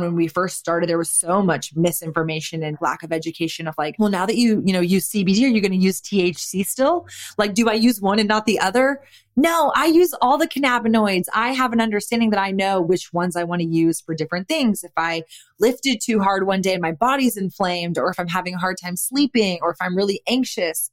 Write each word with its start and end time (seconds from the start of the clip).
when 0.00 0.14
we 0.14 0.28
first 0.28 0.58
started 0.58 0.88
there 0.88 0.98
was 0.98 1.10
so 1.10 1.42
much 1.42 1.74
misinformation 1.76 2.62
and 2.62 2.76
lack 2.80 3.02
of 3.02 3.12
education 3.12 3.66
of 3.66 3.74
like 3.78 3.94
well 3.98 4.10
now 4.10 4.26
that 4.26 4.36
you 4.36 4.62
you 4.64 4.72
know 4.72 4.80
use 4.80 5.08
cbd 5.10 5.42
are 5.42 5.48
you 5.48 5.60
going 5.60 5.72
to 5.72 5.76
use 5.76 6.00
thc 6.00 6.64
still? 6.66 7.06
Like 7.36 7.54
do 7.54 7.68
i 7.68 7.74
use 7.74 8.00
one 8.00 8.18
and 8.18 8.28
not 8.28 8.46
the 8.46 8.58
other? 8.60 9.02
No 9.36 9.72
i 9.74 9.86
use 9.86 10.14
all 10.20 10.38
the 10.38 10.48
cannabinoids. 10.48 11.26
I 11.34 11.52
have 11.52 11.72
an 11.72 11.80
understanding 11.80 12.30
that 12.30 12.40
i 12.40 12.50
know 12.50 12.80
which 12.80 13.12
ones 13.12 13.36
i 13.36 13.44
want 13.44 13.62
to 13.62 13.68
use 13.68 14.00
for 14.00 14.14
different 14.14 14.48
things. 14.48 14.84
If 14.84 14.92
i 14.96 15.22
lifted 15.58 16.00
too 16.00 16.20
hard 16.20 16.46
one 16.46 16.60
day 16.60 16.72
and 16.72 16.82
my 16.82 16.92
body's 16.92 17.36
inflamed 17.36 17.98
or 17.98 18.10
if 18.10 18.18
i'm 18.18 18.28
having 18.28 18.54
a 18.54 18.58
hard 18.58 18.76
time 18.80 18.96
sleeping 18.96 19.58
or 19.62 19.70
if 19.70 19.76
i'm 19.80 19.96
really 19.96 20.20
anxious 20.28 20.90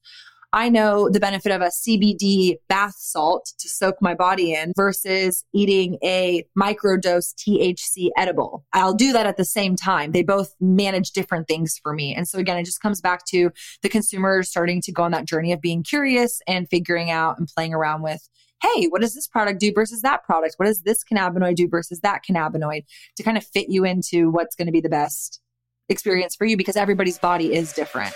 I 0.56 0.70
know 0.70 1.10
the 1.10 1.20
benefit 1.20 1.52
of 1.52 1.62
a 1.62 1.66
CBD 1.66 2.56
bath 2.70 2.96
salt 2.98 3.52
to 3.60 3.68
soak 3.68 3.98
my 4.00 4.16
body 4.16 4.54
in 4.54 4.72
versus 4.74 5.44
eating 5.54 5.98
a 6.02 6.46
microdose 6.58 7.36
THC 7.36 8.08
edible. 8.16 8.66
I'll 8.72 8.94
do 8.94 9.12
that 9.12 9.26
at 9.26 9.36
the 9.36 9.44
same 9.44 9.76
time. 9.76 10.14
They 10.14 10.24
both 10.24 10.56
manage 10.62 11.12
different 11.12 11.50
things 11.50 11.78
for 11.84 11.92
me. 11.92 12.16
And 12.16 12.26
so 12.26 12.40
again, 12.40 12.58
it 12.58 12.64
just 12.64 12.80
comes 12.80 13.02
back 13.02 13.26
to 13.32 13.52
the 13.82 13.90
consumer 13.90 14.44
starting 14.44 14.82
to 14.84 14.94
go 14.94 15.04
on 15.04 15.12
that 15.12 15.26
journey 15.26 15.52
of 15.52 15.60
being 15.60 15.84
curious 15.84 16.40
and 16.48 16.70
figuring 16.70 17.12
out 17.12 17.38
and 17.38 17.50
playing 17.54 17.74
around 17.74 18.02
with 18.02 18.26
hey, 18.62 18.86
what 18.86 19.02
does 19.02 19.14
this 19.14 19.28
product 19.28 19.60
do 19.60 19.74
versus 19.76 20.02
that 20.04 20.24
product? 20.24 20.56
What 20.56 20.68
does 20.68 20.84
this 20.84 21.04
cannabinoid 21.04 21.56
do 21.56 21.68
versus 21.68 22.00
that 22.00 22.22
cannabinoid 22.28 22.86
to 23.18 23.24
kind 23.24 23.38
of 23.38 23.46
fit 23.46 23.68
you 23.68 23.84
into 23.84 24.32
what's 24.32 24.56
going 24.56 24.68
to 24.68 24.72
be 24.72 24.80
the 24.80 24.90
best 24.90 25.42
experience 25.90 26.36
for 26.36 26.46
you 26.46 26.58
because 26.58 26.76
everybody's 26.76 27.20
body 27.20 27.54
is 27.54 27.74
different. 27.74 28.16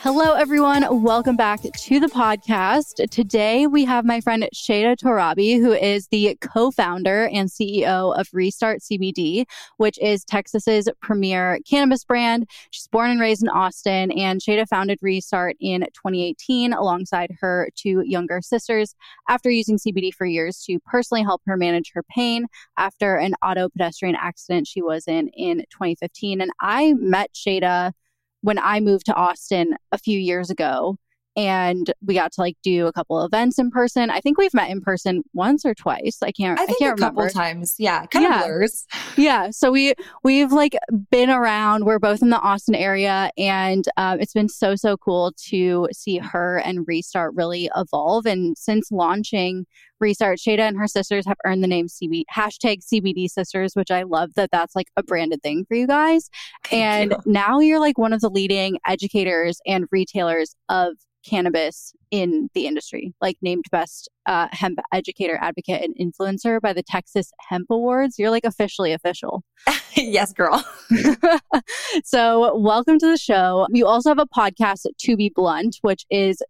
Hello, 0.00 0.34
everyone. 0.34 1.02
Welcome 1.02 1.34
back 1.34 1.60
to 1.60 1.98
the 1.98 2.06
podcast. 2.06 3.10
Today, 3.10 3.66
we 3.66 3.84
have 3.84 4.04
my 4.04 4.20
friend 4.20 4.48
Shayda 4.54 4.96
Torabi, 4.96 5.58
who 5.58 5.72
is 5.72 6.06
the 6.06 6.38
co 6.40 6.70
founder 6.70 7.26
and 7.26 7.48
CEO 7.48 8.16
of 8.16 8.28
Restart 8.32 8.78
CBD, 8.78 9.44
which 9.78 9.98
is 9.98 10.24
Texas's 10.24 10.88
premier 11.02 11.58
cannabis 11.68 12.04
brand. 12.04 12.48
She's 12.70 12.86
born 12.86 13.10
and 13.10 13.20
raised 13.20 13.42
in 13.42 13.48
Austin, 13.48 14.12
and 14.12 14.40
Shayda 14.40 14.68
founded 14.68 15.00
Restart 15.02 15.56
in 15.58 15.80
2018 15.80 16.72
alongside 16.72 17.36
her 17.40 17.68
two 17.74 18.02
younger 18.06 18.40
sisters 18.40 18.94
after 19.28 19.50
using 19.50 19.78
CBD 19.78 20.14
for 20.14 20.26
years 20.26 20.62
to 20.66 20.78
personally 20.86 21.24
help 21.24 21.42
her 21.44 21.56
manage 21.56 21.90
her 21.92 22.04
pain 22.04 22.46
after 22.76 23.16
an 23.16 23.34
auto 23.42 23.68
pedestrian 23.68 24.14
accident 24.14 24.68
she 24.68 24.80
was 24.80 25.08
in 25.08 25.26
in 25.30 25.64
2015. 25.70 26.40
And 26.40 26.52
I 26.60 26.92
met 26.94 27.32
Shayda 27.34 27.94
when 28.42 28.58
I 28.58 28.80
moved 28.80 29.06
to 29.06 29.14
Austin 29.14 29.74
a 29.92 29.98
few 29.98 30.18
years 30.18 30.50
ago 30.50 30.96
and 31.36 31.92
we 32.04 32.14
got 32.14 32.32
to 32.32 32.40
like 32.40 32.56
do 32.64 32.88
a 32.88 32.92
couple 32.92 33.22
events 33.24 33.60
in 33.60 33.70
person. 33.70 34.10
I 34.10 34.18
think 34.18 34.38
we've 34.38 34.52
met 34.54 34.70
in 34.70 34.80
person 34.80 35.22
once 35.34 35.64
or 35.64 35.72
twice. 35.72 36.18
I 36.20 36.32
can't. 36.32 36.58
I 36.58 36.66
think 36.66 36.78
I 36.82 36.84
can't 36.86 36.98
a 36.98 37.02
couple 37.02 37.18
remember. 37.22 37.32
times. 37.32 37.76
Yeah, 37.78 38.06
kind 38.06 38.24
Yeah. 38.24 38.40
of 38.40 38.46
blurs. 38.46 38.86
Yeah, 39.16 39.50
so 39.50 39.70
we 39.70 39.94
we've 40.24 40.50
like 40.50 40.76
been 41.12 41.30
around. 41.30 41.84
We're 41.84 42.00
both 42.00 42.22
in 42.22 42.30
the 42.30 42.40
Austin 42.40 42.74
area, 42.74 43.30
and 43.38 43.84
um, 43.96 44.18
it's 44.20 44.32
been 44.32 44.48
so 44.48 44.74
so 44.74 44.96
cool 44.96 45.32
to 45.50 45.88
see 45.92 46.18
her 46.18 46.58
and 46.58 46.84
Restart 46.88 47.34
really 47.36 47.70
evolve. 47.76 48.26
And 48.26 48.58
since 48.58 48.90
launching 48.90 49.64
Restart, 50.00 50.38
Shayda 50.38 50.60
and 50.60 50.78
her 50.78 50.86
sisters 50.86 51.26
have 51.26 51.36
earned 51.44 51.62
the 51.62 51.68
name 51.68 51.86
CB 51.86 52.24
hashtag 52.34 52.80
CBD 52.84 53.28
Sisters, 53.28 53.74
which 53.74 53.90
I 53.90 54.02
love 54.02 54.34
that 54.34 54.50
that's 54.50 54.76
like 54.76 54.88
a 54.96 55.02
branded 55.02 55.42
thing 55.42 55.64
for 55.66 55.74
you 55.74 55.86
guys. 55.86 56.30
And 56.70 57.16
now 57.26 57.60
you're 57.60 57.80
like 57.80 57.98
one 57.98 58.12
of 58.12 58.20
the 58.20 58.30
leading 58.30 58.78
educators 58.86 59.60
and 59.66 59.86
retailers 59.90 60.54
of 60.68 60.94
cannabis 61.28 61.92
in 62.10 62.48
the 62.54 62.66
industry, 62.66 63.14
like 63.20 63.36
named 63.42 63.64
best 63.70 64.08
uh, 64.26 64.48
hemp 64.50 64.78
educator, 64.92 65.38
advocate, 65.40 65.82
and 65.82 65.94
influencer 65.96 66.60
by 66.60 66.72
the 66.72 66.82
Texas 66.82 67.30
Hemp 67.48 67.66
Awards. 67.70 68.18
You're 68.18 68.30
like 68.30 68.44
officially 68.44 68.92
official. 68.92 69.42
yes, 69.94 70.32
girl. 70.32 70.64
so, 72.04 72.56
welcome 72.56 72.98
to 72.98 73.06
the 73.06 73.18
show. 73.18 73.66
You 73.70 73.86
also 73.86 74.10
have 74.10 74.18
a 74.18 74.26
podcast, 74.26 74.86
To 74.96 75.16
Be 75.16 75.30
Blunt, 75.34 75.78
which 75.82 76.06
is 76.10 76.42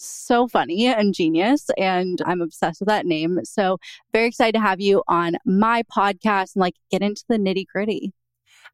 so 0.00 0.48
funny 0.48 0.86
and 0.86 1.14
genius. 1.14 1.66
And 1.78 2.20
I'm 2.26 2.40
obsessed 2.40 2.80
with 2.80 2.88
that 2.88 3.06
name. 3.06 3.40
So, 3.44 3.78
very 4.12 4.26
excited 4.26 4.54
to 4.54 4.60
have 4.60 4.80
you 4.80 5.02
on 5.08 5.36
my 5.44 5.82
podcast 5.84 6.54
and 6.54 6.60
like 6.60 6.74
get 6.90 7.02
into 7.02 7.24
the 7.28 7.36
nitty 7.36 7.66
gritty. 7.72 8.12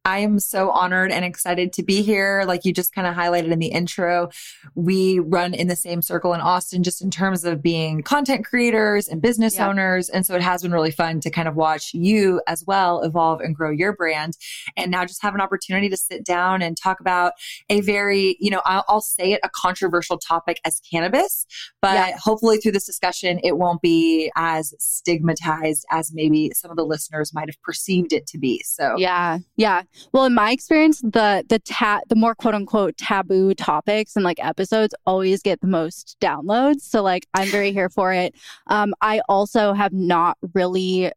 I 0.06 0.18
am 0.18 0.38
so 0.38 0.70
honored 0.70 1.10
and 1.10 1.24
excited 1.24 1.72
to 1.72 1.82
be 1.82 2.00
here. 2.00 2.44
Like 2.46 2.64
you 2.64 2.72
just 2.72 2.94
kind 2.94 3.08
of 3.08 3.14
highlighted 3.16 3.50
in 3.50 3.58
the 3.58 3.66
intro, 3.66 4.30
we 4.76 5.18
run 5.18 5.52
in 5.52 5.66
the 5.66 5.74
same 5.74 6.00
circle 6.00 6.32
in 6.32 6.40
Austin, 6.40 6.84
just 6.84 7.02
in 7.02 7.10
terms 7.10 7.44
of 7.44 7.60
being 7.60 8.02
content 8.02 8.44
creators 8.46 9.08
and 9.08 9.20
business 9.20 9.56
Yeah. 9.56 9.68
owners. 9.68 10.08
And 10.08 10.24
so 10.24 10.36
it 10.36 10.42
has 10.42 10.62
been 10.62 10.70
really 10.70 10.92
fun 10.92 11.18
to 11.22 11.30
kind 11.30 11.48
of 11.48 11.56
watch 11.56 11.92
you 11.92 12.40
as 12.46 12.62
well 12.64 13.02
evolve 13.02 13.40
and 13.40 13.52
grow 13.56 13.70
your 13.70 13.96
brand. 13.96 14.34
And 14.76 14.92
now 14.92 15.04
just 15.04 15.22
have 15.22 15.34
an 15.34 15.40
opportunity 15.40 15.88
to 15.88 15.96
sit 15.96 16.24
down 16.24 16.62
and 16.62 16.76
talk 16.76 17.00
about 17.00 17.32
a 17.68 17.80
very, 17.80 18.36
you 18.38 18.50
know, 18.50 18.62
I'll, 18.64 18.84
I'll 18.88 19.00
say 19.00 19.32
it, 19.32 19.40
a 19.42 19.50
controversial 19.52 20.18
topic 20.18 20.60
as 20.64 20.80
cannabis, 20.88 21.46
but 21.82 21.94
Yeah. 21.94 22.16
hopefully 22.16 22.58
through 22.58 22.72
this 22.72 22.86
discussion, 22.86 23.40
it 23.42 23.58
won't 23.58 23.82
be 23.82 24.30
as 24.36 24.72
stigmatized 24.78 25.84
as 25.90 26.12
maybe 26.14 26.52
some 26.54 26.70
of 26.70 26.76
the 26.76 26.84
listeners 26.84 27.34
might 27.34 27.48
have 27.48 27.60
perceived 27.64 28.12
it 28.12 28.28
to 28.28 28.38
be. 28.38 28.62
So 28.64 28.94
Yeah, 28.98 29.38
yeah. 29.56 29.82
Well, 30.12 30.24
in 30.24 30.34
my 30.34 30.50
experience, 30.50 31.00
the 31.00 31.44
the 31.48 31.58
ta- 31.60 32.00
the 32.08 32.16
more 32.16 32.34
quote 32.34 32.54
unquote 32.54 32.96
taboo 32.96 33.54
topics 33.54 34.16
and 34.16 34.24
like 34.24 34.44
episodes 34.44 34.94
always 35.06 35.42
get 35.42 35.60
the 35.60 35.66
most 35.66 36.16
downloads. 36.20 36.82
So 36.82 37.02
like 37.02 37.26
I'm 37.34 37.48
very 37.48 37.72
here 37.72 37.88
for 37.88 38.12
it. 38.12 38.34
Um, 38.68 38.94
I 39.00 39.20
also 39.28 39.72
have 39.72 39.92
not 39.92 40.38
really 40.54 41.12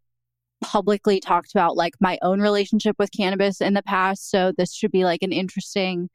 publicly 0.62 1.19
talked 1.19 1.51
about 1.51 1.78
like 1.78 1.94
my 2.00 2.18
own 2.22 2.41
relationship 2.41 2.95
with 3.00 3.12
cannabis 3.12 3.62
in 3.62 3.73
the 3.73 3.84
past. 3.84 4.29
So 4.29 4.51
this 4.57 4.73
should 4.73 4.91
be 4.91 5.06
like 5.06 5.23
an 5.23 5.31
interesting 5.31 6.09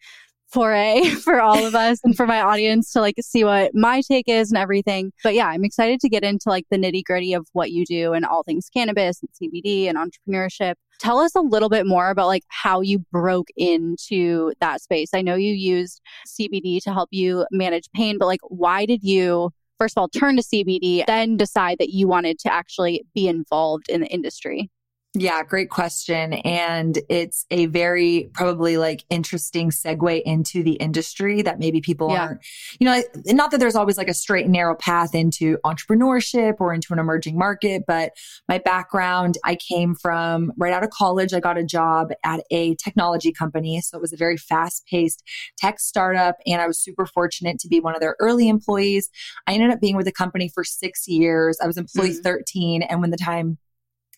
foray 0.55 1.05
for 1.25 1.41
all 1.41 1.67
of 1.67 1.75
us 1.75 1.99
and 2.05 2.17
for 2.17 2.27
my 2.27 2.41
audience 2.41 2.93
to 2.93 3.01
like 3.01 3.17
see 3.21 3.43
what 3.43 3.75
my 3.75 4.01
take 4.01 4.29
is 4.29 4.51
and 4.51 4.57
everything. 4.57 5.13
But 5.23 5.35
yeah, 5.35 5.49
I'm 5.49 5.65
excited 5.65 6.01
to 6.01 6.09
get 6.09 6.23
into 6.23 6.49
like 6.49 6.65
the 6.71 6.79
nitty 6.79 7.03
gritty 7.05 7.35
of 7.35 7.47
what 7.53 7.73
you 7.73 7.85
do 7.85 8.13
and 8.13 8.25
all 8.25 8.45
things 8.45 8.71
cannabis 8.73 9.21
and 9.21 9.29
CBD 9.33 9.89
and 9.89 9.99
entrepreneurship. 9.99 10.75
Tell 11.01 11.19
us 11.19 11.35
a 11.35 11.41
little 11.41 11.69
bit 11.69 11.87
more 11.87 12.11
about 12.11 12.29
like 12.29 12.45
how 12.49 12.81
you 12.81 13.01
broke 13.11 13.49
into 13.57 14.53
that 14.61 14.81
space. 14.81 15.11
I 15.13 15.23
know 15.23 15.35
you 15.35 15.53
used 15.53 16.01
CBD 16.27 16.81
to 16.85 16.93
help 16.93 17.09
you 17.11 17.47
manage 17.51 17.91
pain, 17.93 18.17
but 18.17 18.27
like 18.27 18.41
why 18.45 18.87
did 18.87 19.03
you 19.03 19.51
first 19.77 19.99
of 19.99 20.03
all 20.03 20.09
turn 20.09 20.37
to 20.37 20.43
CBD, 20.43 21.05
then 21.07 21.37
decide 21.37 21.79
that 21.79 21.91
you 21.91 22.07
wanted 22.07 22.39
to 22.39 22.53
actually 22.53 23.05
be 23.13 23.27
involved 23.27 23.89
in 23.89 24.03
the 24.03 24.07
industry? 24.07 24.71
Yeah, 25.17 25.45
great 25.45 25.71
question. 25.71 26.33
And 26.33 26.99
it's 27.09 27.47
a 27.53 27.67
very 27.67 28.31
probably 28.35 28.77
like 28.79 29.05
interesting 29.11 29.71
segue 29.71 30.23
into 30.23 30.65
the 30.65 30.73
industry 30.73 31.41
that 31.43 31.61
maybe 31.61 31.81
people 31.81 32.11
Yeah. 32.11 32.23
aren't, 32.25 32.41
you 32.81 32.85
know, 32.85 33.01
not 33.27 33.53
that 33.53 33.59
there's 33.61 33.77
always 33.77 33.97
like 33.97 34.09
a 34.09 34.15
straight 34.15 34.47
and 34.47 34.53
narrow 34.53 34.75
path 34.75 35.15
into 35.15 35.57
entrepreneurship 35.65 36.55
or 36.59 36.75
into 36.75 36.93
an 36.93 36.99
emerging 36.99 37.39
market, 37.39 37.85
but 37.87 38.11
my 38.49 38.59
background, 38.59 39.39
I 39.45 39.55
came 39.55 39.95
from 39.95 40.53
right 40.57 40.73
out 40.73 40.83
of 40.83 40.91
college. 40.91 41.33
I 41.33 41.39
got 41.39 41.59
a 41.59 41.65
job 41.65 42.09
at 42.25 42.41
a 42.51 42.75
technology 42.75 43.31
company. 43.31 43.81
So 43.83 43.97
it 43.97 44.01
was 44.01 44.13
a 44.13 44.17
very 44.17 44.37
fast 44.37 44.85
paced 44.91 45.23
tech 45.57 45.79
startup. 45.79 46.39
And 46.45 46.61
I 46.61 46.67
was 46.67 46.81
super 46.81 47.07
fortunate 47.07 47.61
to 47.61 47.69
be 47.69 47.79
one 47.79 47.95
of 47.95 48.01
their 48.01 48.17
early 48.19 48.49
employees. 48.49 49.11
I 49.47 49.55
ended 49.55 49.71
up 49.71 49.81
being 49.81 49.95
with 49.97 50.07
the 50.07 50.13
company 50.13 50.49
for 50.53 50.65
six 50.65 51.07
years. 51.07 51.57
I 51.63 51.69
was 51.69 51.77
employee 51.77 52.15
Mhm. 52.15 52.23
13. 52.25 52.83
And 52.83 53.01
when 53.01 53.11
the 53.11 53.17
time 53.17 53.59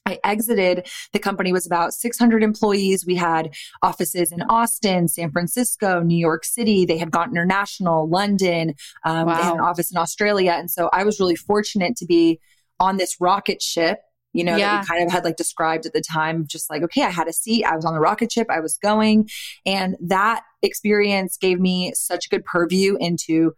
I 0.06 0.18
exited, 0.24 0.86
the 1.12 1.18
company 1.18 1.52
was 1.52 1.66
about 1.66 1.92
600 1.92 2.42
employees. 2.42 3.04
We 3.04 3.16
had 3.16 3.52
offices 3.82 4.30
in 4.32 4.42
Austin, 4.42 5.08
San 5.08 5.32
Francisco, 5.32 6.00
New 6.00 6.16
York 6.16 6.44
City. 6.44 6.86
They 6.86 6.96
had 6.96 7.10
gone 7.10 7.30
international, 7.30 8.08
London. 8.08 8.74
Um, 9.04 9.26
They 9.26 9.34
had 9.34 9.54
an 9.54 9.60
office 9.60 9.90
in 9.90 9.98
Australia. 9.98 10.52
And 10.52 10.70
so 10.70 10.88
I 10.92 11.04
was 11.04 11.18
really 11.18 11.36
fortunate 11.36 11.96
to 11.96 12.06
be 12.06 12.40
on 12.78 12.96
this 12.96 13.16
rocket 13.20 13.60
ship. 13.60 13.98
You 14.32 14.44
know, 14.44 14.56
Yeah. 14.56 14.72
that 14.76 14.80
we 14.82 14.86
kind 14.86 15.02
of 15.02 15.10
had 15.10 15.24
like 15.24 15.36
described 15.36 15.86
at 15.86 15.94
the 15.94 16.02
time, 16.02 16.46
just 16.46 16.68
like, 16.68 16.82
okay, 16.82 17.02
I 17.02 17.10
had 17.10 17.26
a 17.26 17.32
seat, 17.32 17.64
I 17.64 17.74
was 17.74 17.86
on 17.86 17.94
the 17.94 18.00
rocket 18.00 18.30
ship, 18.30 18.48
I 18.50 18.60
was 18.60 18.76
going. 18.76 19.30
And 19.64 19.96
that 20.00 20.42
experience 20.62 21.38
gave 21.38 21.58
me 21.58 21.92
such 21.94 22.26
a 22.26 22.28
good 22.28 22.44
purview 22.44 22.96
into 23.00 23.54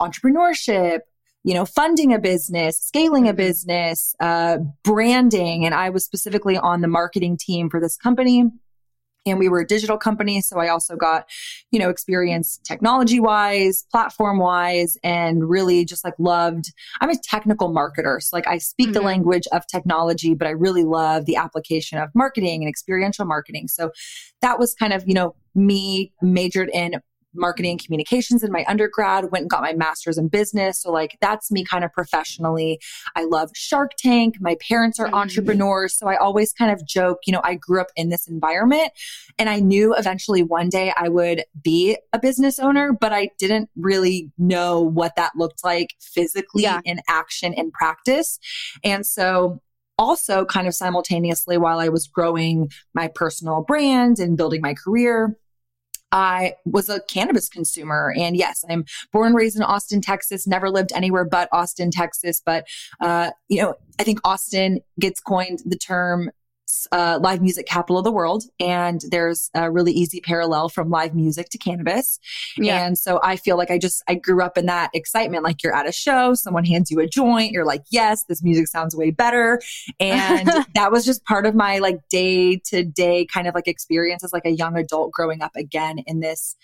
entrepreneurship, 0.00 1.00
you 1.46 1.54
know, 1.54 1.64
funding 1.64 2.12
a 2.12 2.18
business, 2.18 2.76
scaling 2.76 3.28
a 3.28 3.32
Mhm. 3.32 3.36
business, 3.36 4.16
uh, 4.18 4.58
branding. 4.82 5.64
And 5.64 5.76
I 5.76 5.90
was 5.90 6.04
specifically 6.04 6.58
on 6.58 6.80
the 6.80 6.88
marketing 6.88 7.38
team 7.38 7.70
for 7.70 7.80
this 7.80 7.96
company. 7.96 8.50
and 9.28 9.40
we 9.40 9.48
were 9.48 9.58
a 9.58 9.66
digital 9.66 9.98
company 9.98 10.40
so 10.40 10.60
i 10.60 10.68
also 10.68 10.94
got 10.94 11.28
you 11.72 11.80
know 11.80 11.88
experience 11.90 12.60
technology 12.62 13.18
wise 13.18 13.84
platform 13.90 14.38
wise 14.38 14.96
and 15.02 15.50
really 15.50 15.84
just 15.84 16.04
like 16.04 16.14
loved 16.20 16.72
i'm 17.00 17.10
a 17.10 17.18
technical 17.24 17.74
marketer 17.74 18.22
so 18.22 18.36
like 18.36 18.46
i 18.46 18.56
speak 18.56 18.86
mm-hmm. 18.86 18.92
the 18.92 19.00
language 19.00 19.48
of 19.50 19.66
technology 19.66 20.32
but 20.32 20.46
i 20.46 20.52
really 20.52 20.84
love 20.84 21.24
the 21.24 21.34
application 21.34 21.98
of 21.98 22.08
marketing 22.14 22.62
and 22.62 22.68
experiential 22.68 23.24
marketing 23.24 23.66
so 23.66 23.90
that 24.42 24.60
was 24.60 24.74
kind 24.74 24.92
of 24.92 25.02
you 25.08 25.14
know 25.14 25.34
me 25.56 26.12
majored 26.22 26.70
in 26.72 26.92
marketing 27.36 27.78
communications 27.78 28.42
in 28.42 28.52
my 28.52 28.64
undergrad, 28.68 29.30
went 29.30 29.42
and 29.42 29.50
got 29.50 29.62
my 29.62 29.72
master's 29.72 30.18
in 30.18 30.28
business. 30.28 30.82
So, 30.82 30.90
like, 30.90 31.16
that's 31.20 31.50
me 31.50 31.64
kind 31.64 31.84
of 31.84 31.92
professionally. 31.92 32.80
I 33.14 33.24
love 33.24 33.50
Shark 33.54 33.92
Tank. 33.98 34.36
My 34.40 34.56
parents 34.66 34.98
are 34.98 35.06
mm-hmm. 35.06 35.14
entrepreneurs. 35.14 35.96
So, 35.96 36.08
I 36.08 36.16
always 36.16 36.52
kind 36.52 36.70
of 36.70 36.86
joke, 36.86 37.20
you 37.26 37.32
know, 37.32 37.40
I 37.44 37.54
grew 37.54 37.80
up 37.80 37.88
in 37.96 38.08
this 38.08 38.26
environment 38.26 38.92
and 39.38 39.48
I 39.48 39.60
knew 39.60 39.94
eventually 39.94 40.42
one 40.42 40.68
day 40.68 40.92
I 40.96 41.08
would 41.08 41.44
be 41.62 41.96
a 42.12 42.18
business 42.18 42.58
owner, 42.58 42.92
but 42.92 43.12
I 43.12 43.30
didn't 43.38 43.70
really 43.76 44.30
know 44.38 44.80
what 44.80 45.16
that 45.16 45.32
looked 45.36 45.64
like 45.64 45.94
physically 46.00 46.62
yeah. 46.62 46.80
in 46.84 47.00
action 47.08 47.54
and 47.54 47.72
practice. 47.72 48.38
And 48.84 49.06
so, 49.06 49.60
also 49.98 50.44
kind 50.44 50.66
of 50.66 50.74
simultaneously 50.74 51.56
while 51.56 51.78
I 51.78 51.88
was 51.88 52.06
growing 52.06 52.70
my 52.94 53.08
personal 53.08 53.62
brand 53.62 54.18
and 54.18 54.36
building 54.36 54.60
my 54.60 54.74
career, 54.74 55.36
I 56.16 56.54
was 56.64 56.88
a 56.88 57.00
cannabis 57.02 57.46
consumer. 57.46 58.14
And 58.16 58.38
yes, 58.38 58.64
I'm 58.70 58.86
born 59.12 59.28
and 59.28 59.36
raised 59.36 59.56
in 59.56 59.62
Austin, 59.62 60.00
Texas, 60.00 60.46
never 60.46 60.70
lived 60.70 60.90
anywhere 60.94 61.26
but 61.26 61.50
Austin, 61.52 61.90
Texas. 61.90 62.40
But, 62.44 62.64
uh, 63.02 63.32
you 63.48 63.60
know, 63.60 63.74
I 64.00 64.04
think 64.04 64.20
Austin 64.24 64.80
gets 64.98 65.20
coined 65.20 65.60
the 65.66 65.76
term 65.76 66.30
uh, 66.92 67.18
live 67.22 67.40
music 67.40 67.66
capital 67.66 67.98
of 67.98 68.04
the 68.04 68.12
world. 68.12 68.44
And 68.60 69.00
there's 69.10 69.50
a 69.54 69.70
really 69.70 69.92
easy 69.92 70.20
parallel 70.20 70.68
from 70.68 70.90
live 70.90 71.14
music 71.14 71.48
to 71.50 71.58
cannabis. 71.58 72.18
Yeah. 72.56 72.84
And 72.84 72.98
so 72.98 73.20
I 73.22 73.36
feel 73.36 73.56
like 73.56 73.70
I 73.70 73.78
just, 73.78 74.02
I 74.08 74.14
grew 74.14 74.42
up 74.42 74.58
in 74.58 74.66
that 74.66 74.90
excitement. 74.94 75.44
Like 75.44 75.62
you're 75.62 75.74
at 75.74 75.88
a 75.88 75.92
show, 75.92 76.34
someone 76.34 76.64
hands 76.64 76.90
you 76.90 77.00
a 77.00 77.06
joint, 77.06 77.52
you're 77.52 77.64
like, 77.64 77.84
yes, 77.90 78.24
this 78.24 78.42
music 78.42 78.68
sounds 78.68 78.94
way 78.94 79.10
better. 79.10 79.60
And 80.00 80.48
that 80.74 80.92
was 80.92 81.04
just 81.04 81.24
part 81.24 81.46
of 81.46 81.54
my 81.54 81.78
like 81.78 81.98
day 82.08 82.56
to 82.66 82.84
day 82.84 83.26
kind 83.26 83.46
of 83.46 83.54
like 83.54 83.68
experience 83.68 84.24
as 84.24 84.32
like 84.32 84.44
a 84.44 84.50
young 84.50 84.76
adult 84.76 85.12
growing 85.12 85.42
up 85.42 85.54
again 85.56 85.98
in 86.06 86.20
this 86.20 86.56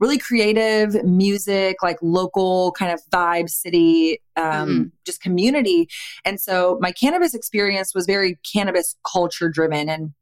really 0.00 0.18
creative 0.18 1.02
music, 1.04 1.82
like 1.82 1.98
local 2.02 2.72
kind 2.72 2.92
of 2.92 3.00
vibe, 3.12 3.48
city, 3.48 4.20
um, 4.36 4.44
mm-hmm. 4.44 4.82
just 5.04 5.20
community. 5.20 5.88
And 6.24 6.40
so 6.40 6.78
my 6.80 6.92
cannabis 6.92 7.34
experience 7.34 7.94
was 7.94 8.06
very 8.06 8.38
cannabis 8.52 8.96
culture 9.10 9.48
driven. 9.48 9.88
And 9.88 10.12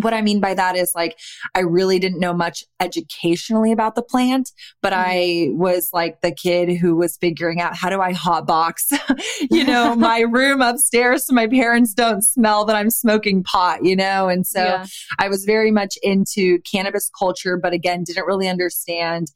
what 0.00 0.14
I 0.14 0.22
mean 0.22 0.40
by 0.40 0.54
that 0.54 0.76
is 0.76 0.92
like, 0.94 1.18
I 1.54 1.60
really 1.60 1.98
didn't 1.98 2.20
know 2.20 2.34
much 2.34 2.64
educationally 2.80 3.72
about 3.72 3.94
the 3.94 4.02
plant, 4.02 4.52
but 4.82 4.92
mm-hmm. 4.92 5.10
I 5.10 5.48
was 5.52 5.90
like 5.92 6.20
the 6.20 6.32
kid 6.32 6.76
who 6.76 6.96
was 6.96 7.16
figuring 7.16 7.60
out 7.60 7.76
how 7.76 7.88
do 7.88 8.00
I 8.00 8.12
hotbox, 8.12 8.92
you 9.50 9.64
know, 9.64 9.94
my 9.96 10.20
room 10.20 10.60
upstairs 10.60 11.26
so 11.26 11.34
my 11.34 11.46
parents 11.46 11.94
don't 11.94 12.22
smell 12.22 12.64
that 12.66 12.76
I'm 12.76 12.90
smoking 12.90 13.42
pot, 13.42 13.84
you 13.84 13.96
know? 13.96 14.28
And 14.28 14.46
so 14.46 14.62
yeah. 14.62 14.86
I 15.18 15.28
was 15.28 15.44
very 15.44 15.70
much 15.70 15.98
into 16.02 16.60
cannabis 16.60 17.10
culture, 17.18 17.56
but 17.56 17.72
again, 17.72 18.04
didn't 18.04 18.26
really 18.26 18.48
understand 18.48 19.30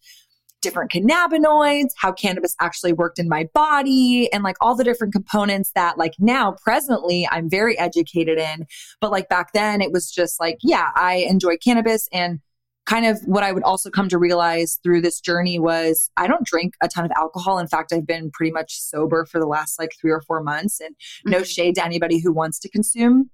different 0.60 0.90
cannabinoids, 0.90 1.90
how 1.96 2.12
cannabis 2.12 2.54
actually 2.60 2.92
worked 2.92 3.18
in 3.18 3.28
my 3.28 3.48
body, 3.54 4.32
and 4.32 4.42
like 4.42 4.56
all 4.60 4.74
the 4.74 4.84
different 4.84 5.12
components 5.12 5.72
that, 5.74 5.98
like, 5.98 6.14
now 6.18 6.56
presently 6.62 7.28
I'm 7.30 7.48
very 7.48 7.78
educated 7.78 8.38
in. 8.38 8.66
But 9.00 9.10
like 9.10 9.28
back 9.28 9.52
then, 9.52 9.80
it 9.80 9.92
was 9.92 10.10
just 10.10 10.40
like, 10.40 10.58
yeah, 10.62 10.90
I 10.94 11.26
enjoy 11.28 11.56
cannabis. 11.56 12.08
And 12.12 12.40
kind 12.86 13.06
of 13.06 13.20
what 13.24 13.44
I 13.44 13.52
would 13.52 13.62
also 13.62 13.90
come 13.90 14.08
to 14.08 14.18
realize 14.18 14.80
through 14.82 15.00
this 15.02 15.20
journey 15.20 15.58
was 15.58 16.10
I 16.16 16.26
don't 16.26 16.44
drink 16.44 16.74
a 16.82 16.88
ton 16.88 17.04
of 17.04 17.12
alcohol. 17.16 17.58
In 17.58 17.68
fact, 17.68 17.92
I've 17.92 18.06
been 18.06 18.30
pretty 18.32 18.50
much 18.50 18.80
sober 18.80 19.26
for 19.26 19.38
the 19.38 19.46
last 19.46 19.78
like 19.78 19.92
three 20.00 20.10
or 20.10 20.20
four 20.22 20.42
months, 20.42 20.80
and 20.80 20.94
mm-hmm. 20.94 21.30
no 21.30 21.42
shade 21.42 21.76
to 21.76 21.84
anybody 21.84 22.18
who 22.20 22.32
wants 22.32 22.58
to 22.60 22.68
consume 22.68 23.30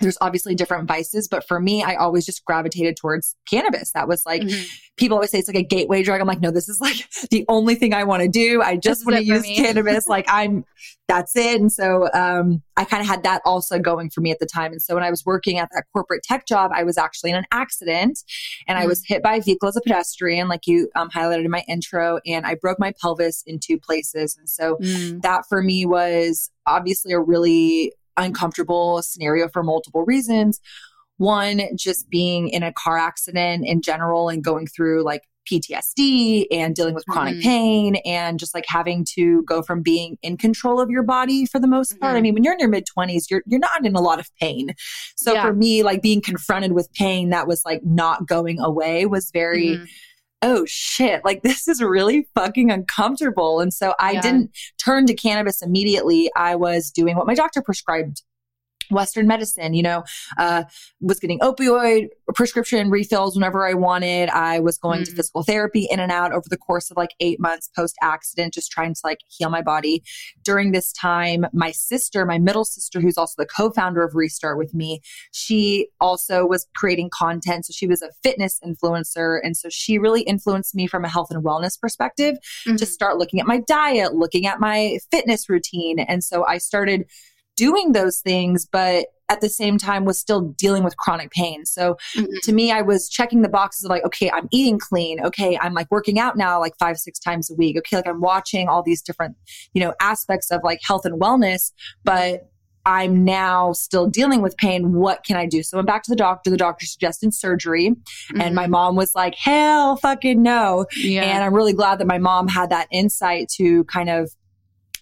there's 0.00 0.18
obviously 0.20 0.54
different 0.54 0.88
vices, 0.88 1.28
but 1.28 1.46
for 1.46 1.60
me, 1.60 1.82
I 1.82 1.94
always 1.94 2.24
just 2.24 2.44
gravitated 2.44 2.96
towards 2.96 3.36
cannabis. 3.48 3.92
That 3.92 4.08
was 4.08 4.24
like, 4.24 4.42
mm-hmm. 4.42 4.64
people 4.96 5.16
always 5.16 5.30
say 5.30 5.38
it's 5.38 5.48
like 5.48 5.56
a 5.56 5.62
gateway 5.62 6.02
drug. 6.02 6.20
I'm 6.20 6.26
like, 6.26 6.40
no, 6.40 6.50
this 6.50 6.68
is 6.68 6.80
like 6.80 7.06
the 7.30 7.44
only 7.48 7.74
thing 7.74 7.92
I 7.92 8.04
want 8.04 8.22
to 8.22 8.28
do. 8.28 8.62
I 8.62 8.76
just 8.76 9.06
want 9.06 9.18
to 9.18 9.24
use 9.24 9.42
cannabis. 9.44 10.06
like 10.08 10.24
I'm, 10.28 10.64
that's 11.06 11.36
it. 11.36 11.60
And 11.60 11.70
so, 11.70 12.08
um, 12.14 12.62
I 12.76 12.84
kind 12.84 13.02
of 13.02 13.08
had 13.08 13.24
that 13.24 13.42
also 13.44 13.78
going 13.78 14.08
for 14.10 14.22
me 14.22 14.30
at 14.30 14.38
the 14.38 14.46
time. 14.46 14.72
And 14.72 14.80
so 14.80 14.94
when 14.94 15.04
I 15.04 15.10
was 15.10 15.26
working 15.26 15.58
at 15.58 15.68
that 15.72 15.84
corporate 15.92 16.22
tech 16.22 16.46
job, 16.46 16.70
I 16.74 16.82
was 16.82 16.96
actually 16.96 17.30
in 17.30 17.36
an 17.36 17.46
accident 17.52 18.20
and 18.66 18.76
mm-hmm. 18.76 18.84
I 18.84 18.86
was 18.86 19.04
hit 19.06 19.22
by 19.22 19.34
a 19.34 19.42
vehicle 19.42 19.68
as 19.68 19.76
a 19.76 19.82
pedestrian, 19.82 20.48
like 20.48 20.66
you 20.66 20.88
um, 20.96 21.10
highlighted 21.10 21.44
in 21.44 21.50
my 21.50 21.64
intro, 21.68 22.20
and 22.26 22.46
I 22.46 22.54
broke 22.54 22.78
my 22.78 22.94
pelvis 23.00 23.42
in 23.46 23.58
two 23.58 23.78
places. 23.78 24.36
And 24.38 24.48
so 24.48 24.76
mm. 24.76 25.20
that 25.22 25.44
for 25.48 25.62
me 25.62 25.84
was 25.84 26.50
obviously 26.66 27.12
a 27.12 27.20
really 27.20 27.92
uncomfortable 28.20 29.02
scenario 29.02 29.48
for 29.48 29.62
multiple 29.62 30.04
reasons. 30.04 30.60
One, 31.16 31.60
just 31.76 32.08
being 32.08 32.48
in 32.48 32.62
a 32.62 32.72
car 32.72 32.96
accident 32.96 33.66
in 33.66 33.82
general 33.82 34.28
and 34.28 34.42
going 34.42 34.66
through 34.66 35.04
like 35.04 35.22
PTSD 35.50 36.46
and 36.50 36.74
dealing 36.74 36.94
with 36.94 37.04
chronic 37.06 37.34
mm-hmm. 37.34 37.42
pain 37.42 37.96
and 38.04 38.38
just 38.38 38.54
like 38.54 38.64
having 38.68 39.04
to 39.16 39.42
go 39.42 39.62
from 39.62 39.82
being 39.82 40.16
in 40.22 40.36
control 40.36 40.80
of 40.80 40.90
your 40.90 41.02
body 41.02 41.44
for 41.46 41.58
the 41.58 41.66
most 41.66 41.98
part. 41.98 42.10
Mm-hmm. 42.10 42.18
I 42.18 42.20
mean, 42.20 42.34
when 42.34 42.44
you're 42.44 42.52
in 42.52 42.60
your 42.60 42.68
mid 42.68 42.86
20s, 42.86 43.30
you're 43.30 43.42
you're 43.46 43.60
not 43.60 43.84
in 43.84 43.94
a 43.94 44.00
lot 44.00 44.20
of 44.20 44.30
pain. 44.40 44.70
So 45.16 45.32
yeah. 45.32 45.42
for 45.42 45.52
me, 45.52 45.82
like 45.82 46.02
being 46.02 46.20
confronted 46.20 46.72
with 46.72 46.92
pain 46.92 47.30
that 47.30 47.46
was 47.46 47.62
like 47.64 47.82
not 47.84 48.26
going 48.26 48.60
away 48.60 49.06
was 49.06 49.30
very 49.30 49.68
mm-hmm 49.68 49.84
oh 50.42 50.64
shit, 50.66 51.24
like 51.24 51.42
this 51.44 51.68
is 51.68 51.82
really 51.82 52.28
fucking 52.34 52.70
uncomfortable. 52.70 53.60
And 53.60 53.72
so 53.72 53.94
I 53.98 54.12
yeah. 54.12 54.20
didn't 54.20 54.50
turn 54.82 55.06
to 55.06 55.14
cannabis 55.14 55.62
immediately. 55.62 56.30
I 56.36 56.56
was 56.56 56.90
doing 56.90 57.16
what 57.16 57.26
my 57.26 57.34
doctor 57.34 57.62
prescribed 57.62 58.22
Western 58.90 59.26
medicine, 59.26 59.74
you 59.74 59.82
know, 59.82 60.04
uh, 60.38 60.64
was 61.00 61.18
getting 61.20 61.38
opioid 61.40 62.08
prescription 62.34 62.90
refills 62.90 63.34
whenever 63.34 63.66
I 63.66 63.74
wanted. 63.74 64.28
I 64.30 64.60
was 64.60 64.78
going 64.78 65.02
mm. 65.02 65.04
to 65.06 65.12
physical 65.12 65.42
therapy 65.42 65.86
in 65.90 66.00
and 66.00 66.12
out 66.12 66.32
over 66.32 66.48
the 66.48 66.56
course 66.56 66.90
of 66.90 66.96
like 66.96 67.10
eight 67.20 67.40
months 67.40 67.68
post 67.74 67.96
accident, 68.02 68.54
just 68.54 68.70
trying 68.70 68.94
to 68.94 69.00
like 69.04 69.18
heal 69.28 69.50
my 69.50 69.62
body. 69.62 70.02
During 70.44 70.72
this 70.72 70.92
time, 70.92 71.46
my 71.52 71.70
sister, 71.70 72.24
my 72.24 72.38
middle 72.38 72.64
sister, 72.64 73.00
who's 73.00 73.18
also 73.18 73.34
the 73.38 73.46
co 73.46 73.70
founder 73.70 74.02
of 74.02 74.14
Restart 74.14 74.58
with 74.58 74.74
me, 74.74 75.00
she 75.32 75.88
also 76.00 76.46
was 76.46 76.66
creating 76.76 77.10
content. 77.12 77.66
So 77.66 77.72
she 77.72 77.86
was 77.86 78.02
a 78.02 78.10
fitness 78.22 78.60
influencer. 78.64 79.40
And 79.42 79.56
so 79.56 79.68
she 79.68 79.98
really 79.98 80.22
influenced 80.22 80.74
me 80.74 80.86
from 80.86 81.04
a 81.04 81.08
health 81.08 81.30
and 81.30 81.44
wellness 81.44 81.80
perspective 81.80 82.36
mm-hmm. 82.66 82.76
to 82.76 82.86
start 82.86 83.18
looking 83.18 83.40
at 83.40 83.46
my 83.46 83.60
diet, 83.66 84.14
looking 84.14 84.46
at 84.46 84.60
my 84.60 84.98
fitness 85.10 85.48
routine. 85.48 85.98
And 85.98 86.22
so 86.22 86.46
I 86.46 86.58
started 86.58 87.06
doing 87.60 87.92
those 87.92 88.20
things, 88.20 88.64
but 88.64 89.08
at 89.28 89.42
the 89.42 89.48
same 89.50 89.76
time 89.76 90.06
was 90.06 90.18
still 90.18 90.40
dealing 90.40 90.82
with 90.82 90.96
chronic 90.96 91.30
pain. 91.30 91.66
So 91.66 91.98
mm-hmm. 92.16 92.32
to 92.42 92.52
me, 92.54 92.72
I 92.72 92.80
was 92.80 93.06
checking 93.06 93.42
the 93.42 93.50
boxes 93.50 93.84
of 93.84 93.90
like, 93.90 94.02
okay, 94.06 94.30
I'm 94.30 94.48
eating 94.50 94.78
clean. 94.78 95.22
Okay, 95.22 95.58
I'm 95.60 95.74
like 95.74 95.88
working 95.90 96.18
out 96.18 96.38
now 96.38 96.58
like 96.58 96.72
five, 96.78 96.96
six 96.96 97.18
times 97.18 97.50
a 97.50 97.54
week. 97.54 97.76
Okay, 97.76 97.96
like 97.96 98.08
I'm 98.08 98.22
watching 98.22 98.66
all 98.66 98.82
these 98.82 99.02
different, 99.02 99.36
you 99.74 99.82
know, 99.82 99.92
aspects 100.00 100.50
of 100.50 100.62
like 100.64 100.80
health 100.82 101.04
and 101.04 101.20
wellness, 101.20 101.72
but 102.02 102.48
I'm 102.86 103.24
now 103.24 103.72
still 103.74 104.06
dealing 104.06 104.40
with 104.40 104.56
pain. 104.56 104.94
What 104.94 105.22
can 105.22 105.36
I 105.36 105.44
do? 105.44 105.62
So 105.62 105.76
I 105.76 105.78
went 105.78 105.88
back 105.88 106.02
to 106.04 106.10
the 106.10 106.16
doctor. 106.16 106.48
The 106.48 106.56
doctor 106.56 106.86
suggested 106.86 107.34
surgery. 107.34 107.90
Mm-hmm. 107.90 108.40
And 108.40 108.54
my 108.54 108.62
mm-hmm. 108.62 108.72
mom 108.72 108.96
was 108.96 109.14
like, 109.14 109.34
hell 109.34 109.96
fucking 109.96 110.42
no. 110.42 110.86
Yeah. 110.96 111.24
And 111.24 111.44
I'm 111.44 111.54
really 111.54 111.74
glad 111.74 111.98
that 111.98 112.06
my 112.06 112.16
mom 112.16 112.48
had 112.48 112.70
that 112.70 112.88
insight 112.90 113.50
to 113.56 113.84
kind 113.84 114.08
of 114.08 114.30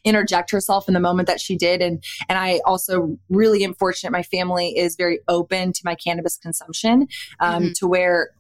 interject 0.05 0.51
herself 0.51 0.89
in 0.89 0.95
the 0.95 1.01
moment 1.01 1.29
that 1.29 1.41
she 1.41 1.57
did 1.57 1.81
and 1.83 2.03
and 2.29 2.39
I 2.39 2.61
also 2.65 3.19
really 3.29 3.65
am 3.65 3.75
fortunate 3.75 4.11
my 4.11 4.23
family 4.23 4.77
is 4.77 4.97
very 4.97 5.21
open 5.29 5.73
to 5.73 5.81
my 5.85 5.95
cannabis 5.95 6.37
consumption 6.37 7.09
um, 7.41 7.63
mm-hmm. 7.63 7.73
to 7.77 7.87
where 7.87 8.31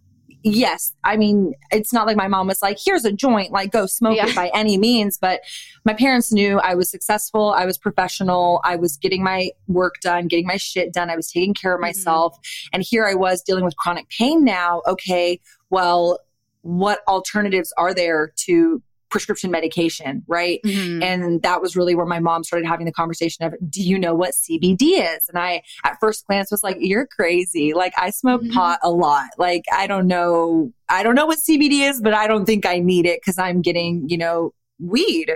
yes, 0.42 0.94
I 1.04 1.16
mean, 1.16 1.54
it's 1.70 1.92
not 1.92 2.06
like 2.06 2.16
my 2.16 2.28
mom 2.28 2.46
was 2.46 2.62
like, 2.62 2.78
here's 2.84 3.04
a 3.04 3.12
joint, 3.12 3.52
like 3.52 3.72
go 3.72 3.86
smoke 3.86 4.16
yeah. 4.16 4.28
it 4.28 4.36
by 4.36 4.50
any 4.54 4.78
means. 4.78 5.18
But 5.18 5.40
my 5.84 5.94
parents 5.94 6.32
knew 6.32 6.58
I 6.58 6.74
was 6.74 6.90
successful, 6.90 7.52
I 7.56 7.66
was 7.66 7.78
professional, 7.78 8.60
I 8.64 8.76
was 8.76 8.96
getting 8.96 9.22
my 9.22 9.50
work 9.66 9.96
done, 10.00 10.28
getting 10.28 10.46
my 10.46 10.56
shit 10.56 10.92
done, 10.92 11.10
I 11.10 11.16
was 11.16 11.30
taking 11.30 11.54
care 11.54 11.72
of 11.74 11.78
mm-hmm. 11.78 11.88
myself. 11.88 12.34
Mm-hmm. 12.34 12.68
And 12.74 12.82
here 12.82 13.06
I 13.06 13.14
was 13.14 13.42
dealing 13.42 13.64
with 13.64 13.76
chronic 13.76 14.08
pain 14.08 14.44
now. 14.44 14.82
Okay, 14.86 15.40
well, 15.70 16.20
what 16.62 17.00
alternatives 17.08 17.72
are 17.78 17.94
there 17.94 18.32
to 18.46 18.82
prescription 19.10 19.50
medication, 19.50 20.22
right? 20.26 20.60
Mm-hmm. 20.64 21.02
And 21.02 21.42
that 21.42 21.60
was 21.60 21.76
really 21.76 21.94
where 21.94 22.06
my 22.06 22.20
mom 22.20 22.44
started 22.44 22.66
having 22.66 22.86
the 22.86 22.92
conversation 22.92 23.44
of, 23.44 23.54
do 23.70 23.82
you 23.82 23.98
know 23.98 24.14
what 24.14 24.34
CBD 24.34 25.16
is? 25.16 25.28
And 25.28 25.38
I, 25.38 25.62
at 25.84 25.98
first 26.00 26.26
glance, 26.26 26.50
was 26.50 26.62
like, 26.62 26.76
you're 26.80 27.06
crazy. 27.06 27.74
Like, 27.74 27.92
I 27.98 28.10
smoke 28.10 28.42
mm-hmm. 28.42 28.52
pot 28.52 28.78
a 28.82 28.90
lot. 28.90 29.30
Like, 29.38 29.64
I 29.72 29.86
don't 29.86 30.06
know, 30.06 30.72
I 30.88 31.02
don't 31.02 31.14
know 31.14 31.26
what 31.26 31.38
CBD 31.38 31.88
is, 31.88 32.00
but 32.00 32.14
I 32.14 32.26
don't 32.26 32.44
think 32.44 32.66
I 32.66 32.78
need 32.78 33.06
it 33.06 33.20
because 33.20 33.38
I'm 33.38 33.62
getting, 33.62 34.08
you 34.08 34.18
know, 34.18 34.52
weed. 34.80 35.32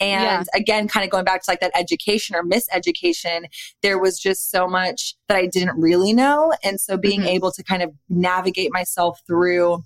And 0.00 0.46
yeah. 0.54 0.58
again, 0.58 0.88
kind 0.88 1.04
of 1.04 1.10
going 1.10 1.24
back 1.24 1.42
to 1.42 1.50
like 1.50 1.60
that 1.60 1.72
education 1.74 2.34
or 2.34 2.42
miseducation, 2.42 3.44
there 3.82 3.98
was 3.98 4.18
just 4.18 4.50
so 4.50 4.66
much 4.66 5.14
that 5.28 5.36
I 5.36 5.46
didn't 5.46 5.78
really 5.78 6.12
know. 6.12 6.52
And 6.64 6.80
so 6.80 6.96
being 6.96 7.20
mm-hmm. 7.20 7.28
able 7.28 7.52
to 7.52 7.62
kind 7.62 7.82
of 7.82 7.92
navigate 8.08 8.72
myself 8.72 9.20
through 9.26 9.84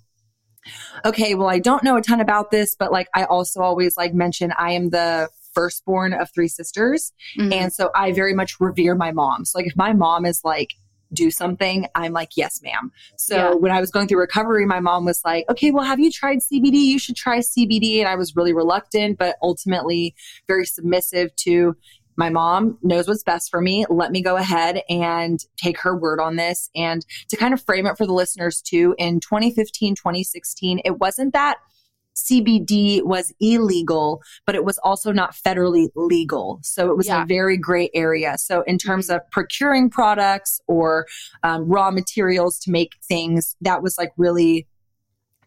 okay, 1.05 1.35
well, 1.35 1.49
I 1.49 1.59
don't 1.59 1.83
know 1.83 1.97
a 1.97 2.01
ton 2.01 2.19
about 2.19 2.51
this, 2.51 2.75
but 2.75 2.91
like 2.91 3.07
I 3.13 3.25
also 3.25 3.61
always 3.61 3.97
like 3.97 4.13
mention 4.13 4.53
I 4.57 4.71
am 4.71 4.89
the 4.89 5.29
firstborn 5.53 6.13
of 6.13 6.29
three 6.33 6.47
sisters. 6.47 7.11
Mm-hmm. 7.37 7.53
And 7.53 7.73
so 7.73 7.89
I 7.95 8.11
very 8.11 8.33
much 8.33 8.59
revere 8.59 8.95
my 8.95 9.11
mom. 9.11 9.45
So 9.45 9.59
like 9.59 9.67
if 9.67 9.75
my 9.75 9.93
mom 9.93 10.25
is 10.25 10.41
like, 10.43 10.73
do 11.13 11.29
something, 11.29 11.87
I'm 11.95 12.13
like, 12.13 12.37
yes, 12.37 12.61
ma'am. 12.63 12.91
So 13.17 13.35
yeah. 13.35 13.53
when 13.55 13.71
I 13.71 13.79
was 13.79 13.91
going 13.91 14.07
through 14.07 14.19
recovery, 14.19 14.65
my 14.65 14.79
mom 14.79 15.05
was 15.05 15.21
like, 15.25 15.45
okay, 15.49 15.71
well, 15.71 15.83
have 15.83 15.99
you 15.99 16.11
tried 16.11 16.39
CBD? 16.39 16.75
You 16.75 16.99
should 16.99 17.15
try 17.15 17.39
CBD. 17.39 17.99
And 17.99 18.07
I 18.07 18.15
was 18.15 18.35
really 18.35 18.53
reluctant, 18.53 19.17
but 19.17 19.35
ultimately 19.41 20.15
very 20.47 20.65
submissive 20.65 21.35
to 21.37 21.75
my 22.15 22.29
mom 22.29 22.77
knows 22.81 23.07
what's 23.07 23.23
best 23.23 23.49
for 23.49 23.61
me. 23.61 23.85
Let 23.89 24.11
me 24.11 24.21
go 24.21 24.35
ahead 24.35 24.81
and 24.89 25.39
take 25.57 25.79
her 25.79 25.95
word 25.95 26.19
on 26.19 26.35
this. 26.35 26.69
And 26.75 27.05
to 27.29 27.37
kind 27.37 27.53
of 27.53 27.61
frame 27.61 27.85
it 27.85 27.97
for 27.97 28.05
the 28.05 28.13
listeners 28.13 28.61
too, 28.61 28.95
in 28.97 29.19
2015, 29.19 29.95
2016, 29.95 30.81
it 30.83 30.99
wasn't 30.99 31.33
that 31.33 31.57
CBD 32.15 33.03
was 33.03 33.33
illegal, 33.39 34.21
but 34.45 34.55
it 34.55 34.65
was 34.65 34.77
also 34.79 35.11
not 35.11 35.33
federally 35.33 35.89
legal. 35.95 36.59
So 36.63 36.91
it 36.91 36.97
was 36.97 37.07
yeah. 37.07 37.23
a 37.23 37.25
very 37.25 37.57
gray 37.57 37.89
area. 37.93 38.37
So, 38.37 38.63
in 38.63 38.77
terms 38.77 39.07
mm-hmm. 39.07 39.15
of 39.15 39.31
procuring 39.31 39.89
products 39.89 40.59
or 40.67 41.07
um, 41.43 41.67
raw 41.67 41.91
materials 41.91 42.59
to 42.59 42.71
make 42.71 42.97
things, 43.07 43.55
that 43.61 43.81
was 43.81 43.97
like 43.97 44.11
really 44.17 44.67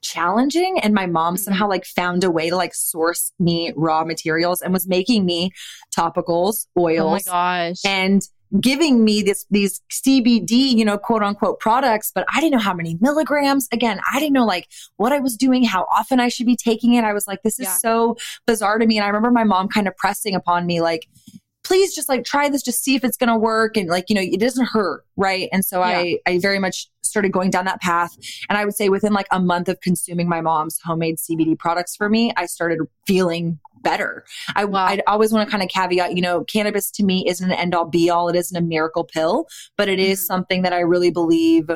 challenging 0.04 0.78
and 0.80 0.94
my 0.94 1.06
mom 1.06 1.34
mm-hmm. 1.34 1.42
somehow 1.42 1.68
like 1.68 1.84
found 1.84 2.23
a 2.23 2.30
way 2.30 2.50
to 2.50 2.56
like 2.56 2.75
source 2.75 3.32
me 3.38 3.73
raw 3.75 4.04
materials 4.04 4.61
and 4.61 4.73
was 4.73 4.87
making 4.87 5.25
me 5.25 5.50
topicals 5.96 6.66
oils 6.78 7.26
oh 7.26 7.32
my 7.32 7.68
gosh 7.68 7.80
and 7.84 8.28
giving 8.61 9.04
me 9.04 9.23
this 9.23 9.46
these 9.50 9.80
CBD, 9.90 10.50
you 10.50 10.84
know, 10.84 10.99
quote 10.99 11.23
unquote 11.23 11.58
products, 11.61 12.12
but 12.14 12.25
I 12.32 12.40
didn't 12.40 12.52
know 12.52 12.62
how 12.62 12.75
many 12.75 12.96
milligrams. 13.00 13.68
Again, 13.73 14.00
I 14.12 14.20
didn't 14.20 14.34
know 14.34 14.46
like 14.46 14.68
what 14.96 15.12
I 15.12 15.20
was 15.20 15.37
doing, 15.37 15.64
how 15.64 15.87
often 15.94 16.20
I 16.20 16.28
should 16.28 16.46
be 16.46 16.56
taking 16.56 16.94
it. 16.94 17.04
I 17.04 17.12
was 17.12 17.26
like, 17.26 17.42
this 17.42 17.58
is 17.58 17.66
yeah. 17.66 17.76
so 17.76 18.16
bizarre 18.46 18.78
to 18.78 18.87
me. 18.87 18.99
And 18.99 19.04
I 19.04 19.08
remember 19.08 19.30
my 19.30 19.44
mom 19.44 19.68
kind 19.68 19.88
of 19.88 19.96
pressing 19.96 20.34
upon 20.34 20.66
me, 20.66 20.80
like, 20.80 21.06
please 21.64 21.94
just 21.94 22.09
like 22.09 22.25
try 22.25 22.49
this, 22.49 22.62
just 22.62 22.85
see 22.85 22.94
if 22.94 23.02
it's 23.02 23.16
going 23.16 23.28
to 23.28 23.38
work. 23.38 23.76
And 23.76 23.88
like, 23.88 24.09
you 24.09 24.14
know, 24.14 24.21
it 24.23 24.38
doesn't 24.38 24.66
hurt. 24.66 25.04
Right. 25.16 25.49
And 25.52 25.64
so 25.64 25.80
yeah. 25.80 25.99
I, 25.99 26.18
I 26.26 26.38
very 26.38 26.59
much 26.59 26.88
started 27.02 27.33
going 27.33 27.50
down 27.50 27.64
that 27.64 27.80
path. 27.80 28.16
And 28.49 28.59
I 28.59 28.64
would 28.64 28.75
say 28.75 28.88
within 28.88 29.12
like 29.12 29.26
a 29.33 29.40
month 29.40 29.68
of 29.68 29.80
consuming 29.80 30.28
my 30.28 30.40
mom's 30.40 30.78
homemade 30.85 31.16
CBD 31.16 31.59
products 31.59 31.97
for 31.97 32.09
me, 32.09 32.33
I 32.37 32.47
started 32.47 32.80
feeling 33.06 33.59
better. 33.83 34.25
I, 34.54 34.64
wow. 34.64 34.85
I 34.85 35.00
always 35.06 35.33
want 35.33 35.47
to 35.47 35.50
kind 35.50 35.62
of 35.62 35.68
caveat, 35.68 36.14
you 36.14 36.23
know, 36.23 36.44
cannabis 36.44 36.90
to 36.92 37.04
me 37.04 37.25
isn't 37.28 37.50
an 37.50 37.56
end 37.56 37.75
all 37.75 37.85
be 37.85 38.11
all. 38.11 38.28
It 38.28 38.37
isn't 38.37 38.56
a 38.56 38.62
miracle 38.62 39.04
pill, 39.04 39.47
but 39.76 39.88
it 39.88 39.99
mm-hmm. 39.99 40.12
is 40.12 40.26
something 40.26 40.62
that 40.62 40.73
I 40.73 40.80
really 40.80 41.11
believe 41.11 41.71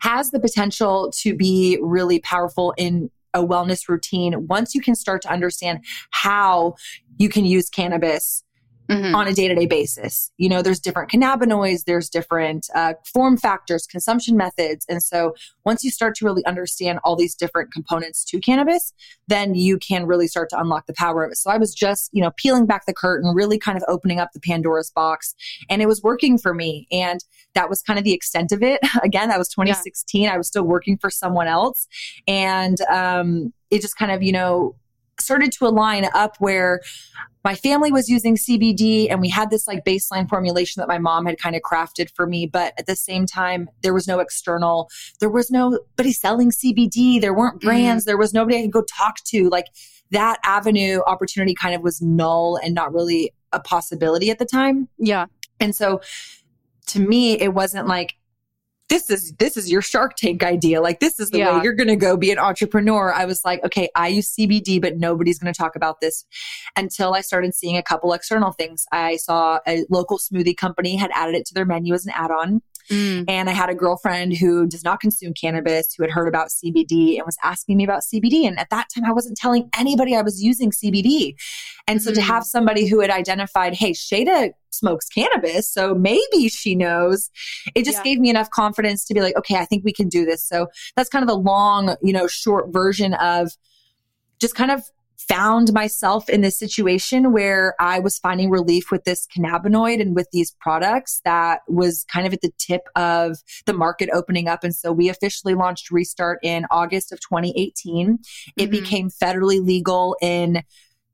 has 0.00 0.30
the 0.30 0.40
potential 0.40 1.10
to 1.20 1.34
be 1.34 1.78
really 1.82 2.20
powerful 2.20 2.74
in 2.76 3.10
a 3.32 3.44
wellness 3.44 3.88
routine 3.88 4.46
once 4.48 4.74
you 4.74 4.80
can 4.80 4.94
start 4.94 5.22
to 5.22 5.30
understand 5.30 5.84
how 6.10 6.74
you 7.16 7.28
can 7.28 7.44
use 7.44 7.70
cannabis 7.70 8.42
mm-hmm. 8.90 9.14
on 9.14 9.26
a 9.26 9.32
day 9.32 9.48
to 9.48 9.54
day 9.54 9.66
basis. 9.66 10.30
You 10.36 10.48
know, 10.48 10.62
there's 10.62 10.80
different 10.80 11.10
cannabinoids, 11.10 11.84
there's 11.84 12.08
different 12.08 12.66
uh, 12.74 12.94
form 13.12 13.36
factors, 13.36 13.86
consumption 13.86 14.36
methods. 14.36 14.84
And 14.88 15.02
so 15.02 15.34
once 15.64 15.84
you 15.84 15.90
start 15.90 16.14
to 16.16 16.24
really 16.24 16.44
understand 16.44 16.98
all 17.04 17.16
these 17.16 17.34
different 17.34 17.72
components 17.72 18.24
to 18.26 18.40
cannabis, 18.40 18.92
then 19.28 19.54
you 19.54 19.78
can 19.78 20.06
really 20.06 20.26
start 20.26 20.50
to 20.50 20.60
unlock 20.60 20.86
the 20.86 20.94
power 20.94 21.24
of 21.24 21.30
it. 21.30 21.36
So 21.36 21.50
I 21.50 21.58
was 21.58 21.74
just, 21.74 22.10
you 22.12 22.22
know, 22.22 22.32
peeling 22.36 22.66
back 22.66 22.86
the 22.86 22.94
curtain, 22.94 23.34
really 23.34 23.58
kind 23.58 23.78
of 23.78 23.84
opening 23.86 24.18
up 24.18 24.30
the 24.32 24.40
Pandora's 24.40 24.90
box, 24.90 25.34
and 25.68 25.80
it 25.80 25.86
was 25.86 26.02
working 26.02 26.36
for 26.36 26.52
me. 26.52 26.86
And 26.90 27.20
that 27.54 27.68
was 27.68 27.82
kind 27.82 27.98
of 27.98 28.04
the 28.04 28.12
extent 28.12 28.52
of 28.52 28.62
it. 28.62 28.80
Again, 29.02 29.28
that 29.28 29.38
was 29.38 29.48
2016. 29.48 30.22
Yeah. 30.22 30.34
I 30.34 30.36
was 30.36 30.48
still 30.48 30.64
working 30.64 30.98
for 30.98 31.10
someone 31.10 31.46
else. 31.46 31.86
And 32.26 32.80
um, 32.82 33.52
it 33.70 33.80
just 33.80 33.96
kind 33.96 34.10
of, 34.10 34.22
you 34.22 34.32
know, 34.32 34.74
started 35.20 35.52
to 35.52 35.66
align 35.66 36.06
up 36.14 36.36
where 36.38 36.80
my 37.44 37.54
family 37.54 37.90
was 37.90 38.08
using 38.08 38.36
CBD 38.36 39.10
and 39.10 39.20
we 39.20 39.28
had 39.28 39.50
this 39.50 39.66
like 39.66 39.84
baseline 39.84 40.28
formulation 40.28 40.80
that 40.80 40.88
my 40.88 40.98
mom 40.98 41.26
had 41.26 41.38
kind 41.38 41.56
of 41.56 41.62
crafted 41.62 42.10
for 42.14 42.26
me. 42.26 42.46
But 42.46 42.74
at 42.78 42.86
the 42.86 42.96
same 42.96 43.24
time, 43.24 43.68
there 43.82 43.94
was 43.94 44.06
no 44.06 44.20
external, 44.20 44.90
there 45.20 45.30
was 45.30 45.50
nobody 45.50 46.12
selling 46.12 46.50
CBD. 46.50 47.20
There 47.20 47.34
weren't 47.34 47.60
mm-hmm. 47.60 47.68
brands. 47.68 48.04
Mm. 48.04 48.06
There 48.06 48.18
was 48.18 48.34
nobody 48.34 48.58
I 48.58 48.62
could 48.62 48.72
go 48.72 48.82
talk 48.82 49.16
to. 49.28 49.48
Like 49.48 49.66
that 50.10 50.38
avenue 50.44 51.00
opportunity 51.06 51.54
kind 51.54 51.74
of 51.74 51.82
was 51.82 52.02
null 52.02 52.56
and 52.62 52.74
not 52.74 52.92
really 52.92 53.32
a 53.52 53.60
possibility 53.60 54.30
at 54.30 54.38
the 54.38 54.44
time. 54.44 54.88
Yeah. 54.98 55.26
And 55.60 55.74
so 55.74 56.00
to 56.88 57.00
me, 57.00 57.40
it 57.40 57.54
wasn't 57.54 57.86
like, 57.86 58.16
this 58.90 59.08
is 59.08 59.32
this 59.38 59.56
is 59.56 59.70
your 59.70 59.80
shark 59.80 60.16
tank 60.16 60.42
idea. 60.42 60.82
Like 60.82 61.00
this 61.00 61.18
is 61.18 61.30
the 61.30 61.38
yeah. 61.38 61.56
way 61.56 61.64
you're 61.64 61.72
going 61.72 61.88
to 61.88 61.96
go 61.96 62.18
be 62.18 62.30
an 62.30 62.38
entrepreneur. 62.38 63.12
I 63.12 63.24
was 63.24 63.44
like 63.44 63.64
okay 63.64 63.88
i 63.94 64.08
use 64.08 64.34
cbd 64.34 64.80
but 64.80 64.98
nobody's 64.98 65.38
going 65.38 65.52
to 65.52 65.56
talk 65.56 65.76
about 65.76 66.00
this 66.00 66.24
until 66.76 67.14
i 67.14 67.20
started 67.20 67.54
seeing 67.54 67.76
a 67.76 67.82
couple 67.82 68.12
external 68.12 68.52
things. 68.52 68.84
I 68.92 69.16
saw 69.16 69.60
a 69.66 69.84
local 69.88 70.18
smoothie 70.18 70.56
company 70.56 70.96
had 70.96 71.10
added 71.14 71.36
it 71.36 71.46
to 71.46 71.54
their 71.54 71.64
menu 71.64 71.94
as 71.94 72.04
an 72.04 72.12
add-on 72.14 72.62
Mm. 72.88 73.24
And 73.28 73.50
I 73.50 73.52
had 73.52 73.70
a 73.70 73.74
girlfriend 73.74 74.36
who 74.36 74.66
does 74.66 74.84
not 74.84 75.00
consume 75.00 75.34
cannabis 75.34 75.94
who 75.94 76.02
had 76.02 76.10
heard 76.10 76.28
about 76.28 76.48
CBD 76.48 77.16
and 77.16 77.26
was 77.26 77.36
asking 77.42 77.76
me 77.76 77.84
about 77.84 78.02
CBD. 78.02 78.46
And 78.46 78.58
at 78.58 78.70
that 78.70 78.88
time, 78.94 79.04
I 79.04 79.12
wasn't 79.12 79.36
telling 79.36 79.68
anybody 79.76 80.16
I 80.16 80.22
was 80.22 80.42
using 80.42 80.70
CBD. 80.70 81.34
And 81.86 82.02
so 82.02 82.10
mm. 82.10 82.14
to 82.14 82.22
have 82.22 82.44
somebody 82.44 82.86
who 82.86 83.00
had 83.00 83.10
identified, 83.10 83.74
hey, 83.74 83.92
Shayda 83.92 84.52
smokes 84.70 85.08
cannabis, 85.08 85.68
so 85.68 85.94
maybe 85.94 86.48
she 86.48 86.74
knows, 86.74 87.30
it 87.74 87.84
just 87.84 87.98
yeah. 87.98 88.04
gave 88.04 88.20
me 88.20 88.30
enough 88.30 88.50
confidence 88.50 89.04
to 89.06 89.14
be 89.14 89.20
like, 89.20 89.36
okay, 89.36 89.56
I 89.56 89.64
think 89.64 89.84
we 89.84 89.92
can 89.92 90.08
do 90.08 90.24
this. 90.24 90.44
So 90.44 90.68
that's 90.96 91.08
kind 91.08 91.22
of 91.22 91.28
the 91.28 91.36
long, 91.36 91.96
you 92.02 92.12
know, 92.12 92.26
short 92.26 92.72
version 92.72 93.14
of 93.14 93.50
just 94.40 94.54
kind 94.54 94.70
of 94.70 94.84
found 95.28 95.72
myself 95.72 96.28
in 96.28 96.40
this 96.40 96.58
situation 96.58 97.32
where 97.32 97.74
I 97.78 97.98
was 97.98 98.18
finding 98.18 98.50
relief 98.50 98.90
with 98.90 99.04
this 99.04 99.26
cannabinoid 99.26 100.00
and 100.00 100.14
with 100.14 100.28
these 100.32 100.52
products 100.60 101.20
that 101.24 101.60
was 101.68 102.04
kind 102.10 102.26
of 102.26 102.32
at 102.32 102.40
the 102.40 102.52
tip 102.58 102.82
of 102.96 103.38
the 103.66 103.72
market 103.72 104.08
opening 104.12 104.48
up. 104.48 104.64
And 104.64 104.74
so 104.74 104.92
we 104.92 105.08
officially 105.08 105.54
launched 105.54 105.90
Restart 105.90 106.38
in 106.42 106.64
August 106.70 107.12
of 107.12 107.20
2018. 107.20 108.18
It 108.56 108.62
mm-hmm. 108.62 108.70
became 108.70 109.10
federally 109.10 109.64
legal 109.64 110.16
in 110.22 110.62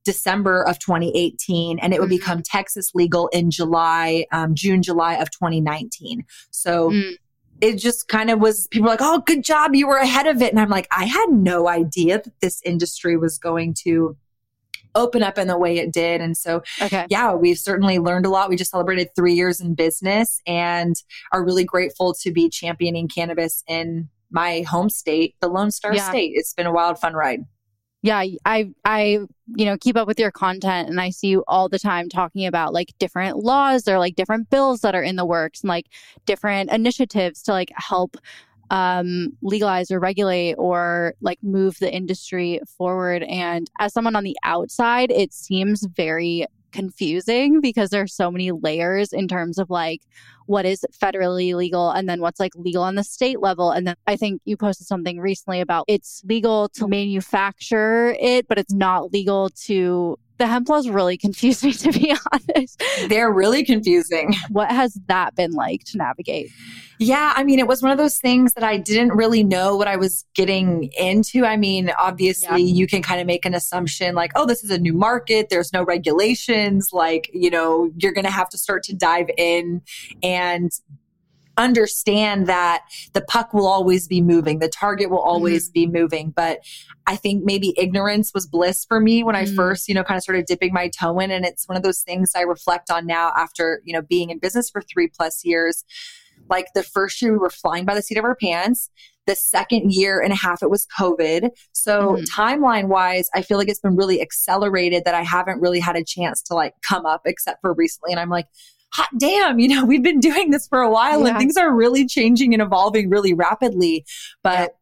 December 0.04 0.62
of 0.62 0.78
2018, 0.78 1.80
and 1.80 1.92
it 1.92 1.98
would 1.98 2.06
mm-hmm. 2.08 2.16
become 2.16 2.42
Texas 2.42 2.92
legal 2.94 3.26
in 3.28 3.50
July, 3.50 4.24
um, 4.30 4.54
June, 4.54 4.80
July 4.82 5.14
of 5.14 5.30
2019. 5.32 6.24
So 6.50 6.90
mm 6.90 7.16
it 7.60 7.76
just 7.76 8.08
kind 8.08 8.30
of 8.30 8.40
was 8.40 8.66
people 8.68 8.88
like, 8.88 9.00
oh, 9.02 9.22
good 9.26 9.44
job. 9.44 9.74
You 9.74 9.86
were 9.86 9.96
ahead 9.96 10.26
of 10.26 10.42
it. 10.42 10.52
And 10.52 10.60
I'm 10.60 10.68
like, 10.68 10.88
I 10.90 11.04
had 11.04 11.30
no 11.30 11.68
idea 11.68 12.20
that 12.22 12.40
this 12.40 12.60
industry 12.64 13.16
was 13.16 13.38
going 13.38 13.74
to 13.84 14.16
open 14.94 15.22
up 15.22 15.38
in 15.38 15.46
the 15.46 15.58
way 15.58 15.76
it 15.78 15.92
did. 15.92 16.20
And 16.20 16.36
so, 16.36 16.62
okay. 16.80 17.06
yeah, 17.08 17.34
we've 17.34 17.58
certainly 17.58 17.98
learned 17.98 18.26
a 18.26 18.30
lot. 18.30 18.48
We 18.48 18.56
just 18.56 18.70
celebrated 18.70 19.10
three 19.14 19.34
years 19.34 19.60
in 19.60 19.74
business 19.74 20.40
and 20.46 20.96
are 21.32 21.44
really 21.44 21.64
grateful 21.64 22.14
to 22.22 22.32
be 22.32 22.48
championing 22.48 23.08
cannabis 23.08 23.62
in 23.66 24.08
my 24.30 24.62
home 24.62 24.88
state, 24.88 25.34
the 25.40 25.48
Lone 25.48 25.70
Star 25.70 25.94
yeah. 25.94 26.08
State. 26.08 26.32
It's 26.34 26.54
been 26.54 26.66
a 26.66 26.72
wild, 26.72 26.98
fun 26.98 27.14
ride 27.14 27.44
yeah 28.02 28.24
i 28.44 28.70
i 28.84 29.18
you 29.54 29.64
know 29.64 29.76
keep 29.78 29.96
up 29.96 30.06
with 30.06 30.18
your 30.18 30.30
content 30.30 30.88
and 30.88 31.00
i 31.00 31.10
see 31.10 31.28
you 31.28 31.44
all 31.48 31.68
the 31.68 31.78
time 31.78 32.08
talking 32.08 32.46
about 32.46 32.72
like 32.72 32.92
different 32.98 33.38
laws 33.38 33.88
or 33.88 33.98
like 33.98 34.16
different 34.16 34.48
bills 34.50 34.80
that 34.80 34.94
are 34.94 35.02
in 35.02 35.16
the 35.16 35.24
works 35.24 35.62
and 35.62 35.68
like 35.68 35.86
different 36.24 36.70
initiatives 36.70 37.42
to 37.42 37.52
like 37.52 37.70
help 37.76 38.16
um 38.70 39.28
legalize 39.42 39.90
or 39.90 40.00
regulate 40.00 40.54
or 40.54 41.14
like 41.20 41.38
move 41.42 41.78
the 41.78 41.92
industry 41.92 42.60
forward. 42.66 43.22
And 43.22 43.70
as 43.78 43.92
someone 43.92 44.16
on 44.16 44.24
the 44.24 44.36
outside 44.44 45.10
it 45.10 45.32
seems 45.32 45.84
very 45.86 46.46
confusing 46.76 47.60
because 47.62 47.88
there's 47.88 48.14
so 48.14 48.30
many 48.30 48.52
layers 48.52 49.12
in 49.12 49.26
terms 49.26 49.58
of 49.58 49.70
like 49.70 50.02
what 50.44 50.66
is 50.66 50.84
federally 50.92 51.54
legal 51.54 51.90
and 51.90 52.06
then 52.08 52.20
what's 52.20 52.38
like 52.38 52.54
legal 52.54 52.82
on 52.82 52.94
the 52.94 53.02
state 53.02 53.40
level. 53.40 53.70
And 53.70 53.86
then 53.86 53.96
I 54.06 54.16
think 54.16 54.42
you 54.44 54.56
posted 54.58 54.86
something 54.86 55.18
recently 55.18 55.60
about 55.60 55.86
it's 55.88 56.22
legal 56.26 56.68
to 56.70 56.86
manufacture 56.86 58.14
it, 58.20 58.46
but 58.46 58.58
it's 58.58 58.74
not 58.74 59.10
legal 59.12 59.48
to 59.64 60.18
the 60.38 60.46
hemp 60.46 60.68
laws 60.68 60.88
really 60.88 61.16
confused 61.16 61.64
me 61.64 61.72
to 61.72 61.92
be 61.92 62.14
honest. 62.32 62.82
They're 63.08 63.32
really 63.32 63.64
confusing. 63.64 64.34
What 64.50 64.70
has 64.70 64.98
that 65.08 65.34
been 65.34 65.52
like 65.52 65.84
to 65.84 65.98
navigate? 65.98 66.50
Yeah, 66.98 67.34
I 67.36 67.44
mean, 67.44 67.58
it 67.58 67.66
was 67.66 67.82
one 67.82 67.92
of 67.92 67.98
those 67.98 68.16
things 68.16 68.54
that 68.54 68.64
I 68.64 68.78
didn't 68.78 69.10
really 69.10 69.44
know 69.44 69.76
what 69.76 69.86
I 69.86 69.96
was 69.96 70.24
getting 70.34 70.90
into. 70.98 71.44
I 71.44 71.58
mean, 71.58 71.92
obviously, 71.98 72.62
yeah. 72.62 72.74
you 72.74 72.86
can 72.86 73.02
kind 73.02 73.20
of 73.20 73.26
make 73.26 73.44
an 73.44 73.54
assumption 73.54 74.14
like, 74.14 74.32
oh, 74.34 74.46
this 74.46 74.64
is 74.64 74.70
a 74.70 74.78
new 74.78 74.94
market, 74.94 75.48
there's 75.50 75.74
no 75.74 75.84
regulations, 75.84 76.90
like, 76.92 77.30
you 77.34 77.50
know, 77.50 77.90
you're 77.98 78.12
going 78.12 78.24
to 78.24 78.30
have 78.30 78.48
to 78.48 78.58
start 78.58 78.82
to 78.84 78.94
dive 78.94 79.28
in 79.36 79.82
and 80.22 80.70
understand 81.56 82.46
that 82.46 82.82
the 83.12 83.22
puck 83.22 83.52
will 83.54 83.66
always 83.66 84.06
be 84.06 84.20
moving, 84.20 84.58
the 84.58 84.68
target 84.68 85.10
will 85.10 85.20
always 85.20 85.68
mm-hmm. 85.68 85.72
be 85.72 85.86
moving. 85.86 86.30
But 86.30 86.60
I 87.06 87.16
think 87.16 87.44
maybe 87.44 87.74
ignorance 87.78 88.32
was 88.34 88.46
bliss 88.46 88.84
for 88.84 89.00
me 89.00 89.22
when 89.22 89.34
mm-hmm. 89.34 89.52
I 89.52 89.56
first, 89.56 89.88
you 89.88 89.94
know, 89.94 90.04
kind 90.04 90.16
of 90.16 90.22
started 90.22 90.46
dipping 90.46 90.72
my 90.72 90.88
toe 90.88 91.18
in. 91.18 91.30
And 91.30 91.44
it's 91.44 91.68
one 91.68 91.76
of 91.76 91.82
those 91.82 92.00
things 92.00 92.32
I 92.34 92.42
reflect 92.42 92.90
on 92.90 93.06
now 93.06 93.32
after, 93.36 93.80
you 93.84 93.92
know, 93.92 94.02
being 94.02 94.30
in 94.30 94.38
business 94.38 94.70
for 94.70 94.82
three 94.82 95.08
plus 95.08 95.44
years. 95.44 95.84
Like 96.48 96.66
the 96.74 96.82
first 96.82 97.20
year 97.22 97.32
we 97.32 97.38
were 97.38 97.50
flying 97.50 97.84
by 97.84 97.94
the 97.94 98.02
seat 98.02 98.18
of 98.18 98.24
our 98.24 98.36
pants. 98.36 98.90
The 99.26 99.34
second 99.34 99.92
year 99.92 100.20
and 100.20 100.32
a 100.32 100.36
half, 100.36 100.62
it 100.62 100.70
was 100.70 100.86
COVID. 100.98 101.50
So 101.72 102.12
mm-hmm. 102.12 102.24
timeline 102.40 102.86
wise, 102.86 103.28
I 103.34 103.42
feel 103.42 103.58
like 103.58 103.68
it's 103.68 103.80
been 103.80 103.96
really 103.96 104.20
accelerated 104.20 105.04
that 105.04 105.14
I 105.16 105.22
haven't 105.22 105.60
really 105.60 105.80
had 105.80 105.96
a 105.96 106.04
chance 106.04 106.42
to 106.42 106.54
like 106.54 106.74
come 106.86 107.06
up 107.06 107.22
except 107.24 107.60
for 107.60 107.74
recently. 107.74 108.12
And 108.12 108.20
I'm 108.20 108.28
like, 108.28 108.46
hot 108.92 109.08
damn, 109.18 109.58
you 109.58 109.68
know, 109.68 109.84
we've 109.86 110.02
been 110.02 110.20
doing 110.20 110.50
this 110.50 110.66
for 110.66 110.80
a 110.80 110.90
while 110.90 111.22
yeah. 111.22 111.28
and 111.28 111.38
things 111.38 111.56
are 111.56 111.74
really 111.74 112.06
changing 112.06 112.52
and 112.52 112.62
evolving 112.62 113.10
really 113.10 113.34
rapidly. 113.34 114.04
But 114.42 114.74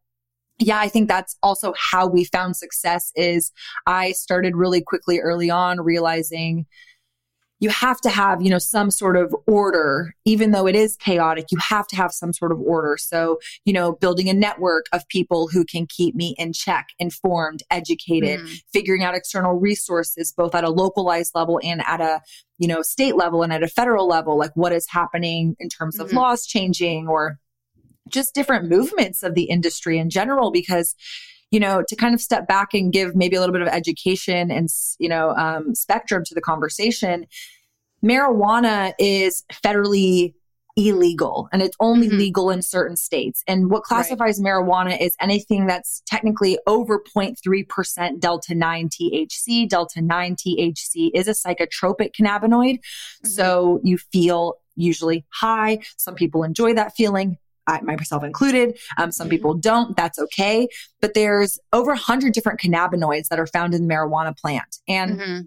yeah. 0.59 0.75
yeah, 0.77 0.81
I 0.81 0.89
think 0.89 1.09
that's 1.09 1.37
also 1.43 1.75
how 1.79 2.07
we 2.07 2.25
found 2.25 2.57
success 2.57 3.13
is 3.15 3.53
I 3.87 4.13
started 4.13 4.57
really 4.57 4.83
quickly 4.83 5.21
early 5.21 5.51
on 5.51 5.81
realizing 5.81 6.67
you 7.65 7.71
have 7.71 7.99
to 8.03 8.11
have, 8.11 8.43
you 8.43 8.51
know, 8.51 8.59
some 8.59 8.91
sort 8.91 9.17
of 9.17 9.35
order, 9.47 10.15
even 10.27 10.51
though 10.51 10.67
it 10.67 10.77
is 10.77 10.97
chaotic, 10.97 11.47
you 11.51 11.57
have 11.71 11.87
to 11.87 11.97
have 11.97 12.13
some 12.13 12.31
sort 12.31 12.53
of 12.53 12.61
order. 12.61 12.99
So, 12.99 13.39
you 13.65 13.73
know, 13.73 13.93
building 13.93 14.29
a 14.29 14.35
network 14.35 14.85
of 14.93 15.09
people 15.09 15.49
who 15.49 15.65
can 15.65 15.87
keep 15.87 16.15
me 16.15 16.35
in 16.37 16.53
check, 16.53 16.89
informed, 16.99 17.63
educated, 17.71 18.41
mm. 18.41 18.63
figuring 18.71 19.03
out 19.03 19.15
external 19.15 19.55
resources, 19.55 20.31
both 20.37 20.55
at 20.55 20.63
a 20.63 20.69
localized 20.69 21.33
level 21.35 21.59
and 21.65 21.83
at 21.87 22.03
a, 22.03 22.21
you 22.59 22.69
know, 22.69 22.83
state 22.83 23.17
level 23.17 23.43
and 23.43 23.51
at 23.51 23.63
a 23.63 23.69
federal 23.69 24.07
level, 24.07 24.37
like 24.37 24.53
what 24.55 24.73
is 24.73 24.87
happening 24.91 25.57
in 25.59 25.71
terms 25.71 25.99
of 25.99 26.09
mm-hmm. 26.09 26.19
laws 26.19 26.45
changing 26.47 27.09
or 27.09 27.39
just 28.11 28.35
different 28.35 28.69
movements 28.69 29.23
of 29.23 29.35
the 29.35 29.45
industry 29.45 29.99
in 29.99 30.11
general, 30.11 30.51
because 30.53 30.95
you 31.55 31.61
know, 31.61 31.85
to 31.87 31.95
kind 31.95 32.15
of 32.15 32.21
step 32.21 32.49
back 32.49 32.75
and 32.75 32.93
give 32.93 33.15
maybe 33.15 33.37
a 33.37 33.39
little 33.39 33.53
bit 33.53 33.63
of 33.63 33.69
education 33.69 34.51
and, 34.51 34.69
you 34.99 35.09
know, 35.09 35.31
um, 35.37 35.73
spectrum 35.73 36.25
to 36.25 36.35
the 36.35 36.41
conversation, 36.41 37.27
marijuana 38.05 38.93
is 38.99 39.45
federally 39.53 40.35
illegal 40.77 41.49
and 41.53 41.63
it's 41.63 41.77
only 41.79 42.09
mm-hmm. 42.09 42.19
legal 42.19 42.51
in 42.51 42.61
certain 42.61 42.97
states. 42.97 43.45
And 43.47 43.71
what 43.71 43.85
classifies 43.85 44.41
right. 44.43 44.53
marijuana 44.53 45.01
is 45.01 45.15
anything 45.21 45.69
that's 45.69 46.03
technically 46.07 46.59
over 46.67 46.99
0.3% 46.99 48.19
delta 48.19 48.53
9 48.57 48.89
THC. 48.89 49.69
Delta 49.69 50.03
9 50.03 50.35
THC 50.35 51.11
is 51.15 51.29
a 51.29 51.35
psychotropic 51.35 52.11
cannabinoid. 52.21 52.81
Mm-hmm. 52.81 53.29
So 53.29 53.79
you 53.85 53.99
feel 53.99 54.55
usually 54.75 55.25
high. 55.33 55.79
Some 55.99 56.17
people 56.17 56.43
enjoy 56.43 56.75
that 56.75 56.97
feeling. 56.97 57.39
I, 57.67 57.81
myself 57.83 58.25
included. 58.25 58.79
Um, 58.99 59.13
some 59.13 59.27
mm-hmm. 59.27 59.31
people 59.31 59.55
don't. 59.55 59.97
That's 59.97 60.19
okay. 60.19 60.69
But 61.01 61.15
there's 61.15 61.59
over 61.73 61.93
a 61.93 61.99
hundred 61.99 62.33
different 62.33 62.61
cannabinoids 62.61 63.29
that 63.29 63.39
are 63.39 63.47
found 63.47 63.75
in 63.75 63.87
the 63.87 63.95
marijuana 63.95 64.37
plant. 64.37 64.79
And 64.89 65.19
mm-hmm 65.19 65.41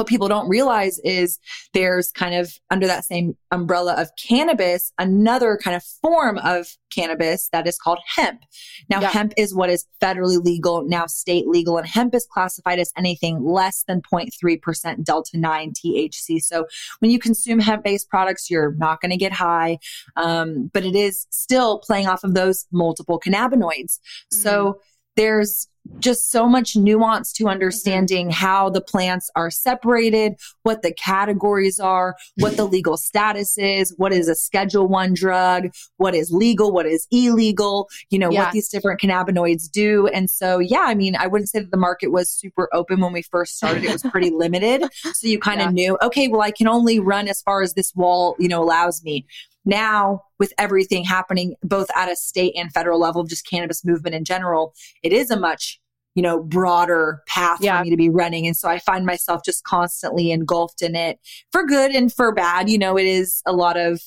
what 0.00 0.06
people 0.06 0.28
don't 0.28 0.48
realize 0.48 0.98
is 1.04 1.38
there's 1.74 2.10
kind 2.10 2.34
of 2.34 2.50
under 2.70 2.86
that 2.86 3.04
same 3.04 3.36
umbrella 3.50 3.94
of 4.00 4.08
cannabis, 4.16 4.94
another 4.98 5.58
kind 5.62 5.76
of 5.76 5.84
form 5.84 6.38
of 6.38 6.66
cannabis 6.90 7.50
that 7.52 7.66
is 7.66 7.76
called 7.76 7.98
hemp. 8.16 8.40
Now, 8.88 9.02
yeah. 9.02 9.10
hemp 9.10 9.34
is 9.36 9.54
what 9.54 9.68
is 9.68 9.84
federally 10.02 10.42
legal, 10.42 10.88
now 10.88 11.04
state 11.04 11.46
legal, 11.46 11.76
and 11.76 11.86
hemp 11.86 12.14
is 12.14 12.26
classified 12.32 12.78
as 12.78 12.94
anything 12.96 13.44
less 13.44 13.84
than 13.86 14.00
0.3% 14.00 15.04
delta 15.04 15.36
9 15.36 15.72
THC. 15.74 16.40
So 16.40 16.66
when 17.00 17.10
you 17.10 17.18
consume 17.18 17.58
hemp 17.58 17.84
based 17.84 18.08
products, 18.08 18.50
you're 18.50 18.72
not 18.78 19.02
going 19.02 19.10
to 19.10 19.18
get 19.18 19.32
high, 19.32 19.76
um, 20.16 20.70
but 20.72 20.86
it 20.86 20.96
is 20.96 21.26
still 21.28 21.78
playing 21.78 22.08
off 22.08 22.24
of 22.24 22.32
those 22.32 22.64
multiple 22.72 23.20
cannabinoids. 23.20 23.98
Mm. 24.32 24.34
So 24.42 24.80
there's 25.16 25.68
just 25.98 26.30
so 26.30 26.46
much 26.46 26.76
nuance 26.76 27.32
to 27.32 27.48
understanding 27.48 28.26
mm-hmm. 28.26 28.44
how 28.44 28.70
the 28.70 28.80
plants 28.80 29.30
are 29.36 29.50
separated, 29.50 30.34
what 30.62 30.82
the 30.82 30.92
categories 30.92 31.80
are, 31.80 32.16
what 32.36 32.56
the 32.56 32.64
legal 32.64 32.96
status 32.96 33.58
is, 33.58 33.94
what 33.96 34.12
is 34.12 34.28
a 34.28 34.34
schedule 34.34 34.88
one 34.88 35.14
drug, 35.14 35.68
what 35.96 36.14
is 36.14 36.30
legal, 36.30 36.72
what 36.72 36.86
is 36.86 37.06
illegal, 37.10 37.88
you 38.10 38.18
know, 38.18 38.30
yeah. 38.30 38.44
what 38.44 38.52
these 38.52 38.68
different 38.68 39.00
cannabinoids 39.00 39.70
do. 39.70 40.06
And 40.08 40.30
so, 40.30 40.58
yeah, 40.58 40.84
I 40.86 40.94
mean, 40.94 41.16
I 41.16 41.26
wouldn't 41.26 41.50
say 41.50 41.60
that 41.60 41.70
the 41.70 41.76
market 41.76 42.08
was 42.08 42.30
super 42.30 42.68
open 42.72 43.00
when 43.00 43.12
we 43.12 43.22
first 43.22 43.56
started. 43.56 43.84
It 43.84 43.92
was 43.92 44.02
pretty 44.02 44.30
limited. 44.34 44.84
So 44.92 45.26
you 45.26 45.38
kind 45.38 45.60
of 45.60 45.68
yeah. 45.68 45.72
knew, 45.72 45.98
okay, 46.02 46.28
well, 46.28 46.42
I 46.42 46.50
can 46.50 46.68
only 46.68 46.98
run 46.98 47.28
as 47.28 47.42
far 47.42 47.62
as 47.62 47.74
this 47.74 47.94
wall, 47.94 48.36
you 48.38 48.48
know, 48.48 48.62
allows 48.62 49.02
me. 49.02 49.26
Now, 49.70 50.22
with 50.40 50.52
everything 50.58 51.04
happening 51.04 51.54
both 51.62 51.86
at 51.94 52.10
a 52.10 52.16
state 52.16 52.54
and 52.56 52.72
federal 52.72 52.98
level, 52.98 53.22
just 53.22 53.48
cannabis 53.48 53.84
movement 53.84 54.16
in 54.16 54.24
general, 54.24 54.74
it 55.04 55.12
is 55.12 55.30
a 55.30 55.38
much 55.38 55.80
you 56.16 56.22
know, 56.22 56.42
broader 56.42 57.22
path 57.28 57.60
yeah. 57.62 57.78
for 57.78 57.84
me 57.84 57.90
to 57.90 57.96
be 57.96 58.10
running. 58.10 58.44
And 58.44 58.56
so 58.56 58.68
I 58.68 58.80
find 58.80 59.06
myself 59.06 59.42
just 59.44 59.62
constantly 59.62 60.32
engulfed 60.32 60.82
in 60.82 60.96
it 60.96 61.20
for 61.52 61.64
good 61.64 61.92
and 61.92 62.12
for 62.12 62.34
bad. 62.34 62.68
You 62.68 62.78
know, 62.78 62.98
it 62.98 63.06
is 63.06 63.42
a 63.46 63.52
lot 63.52 63.76
of 63.76 64.02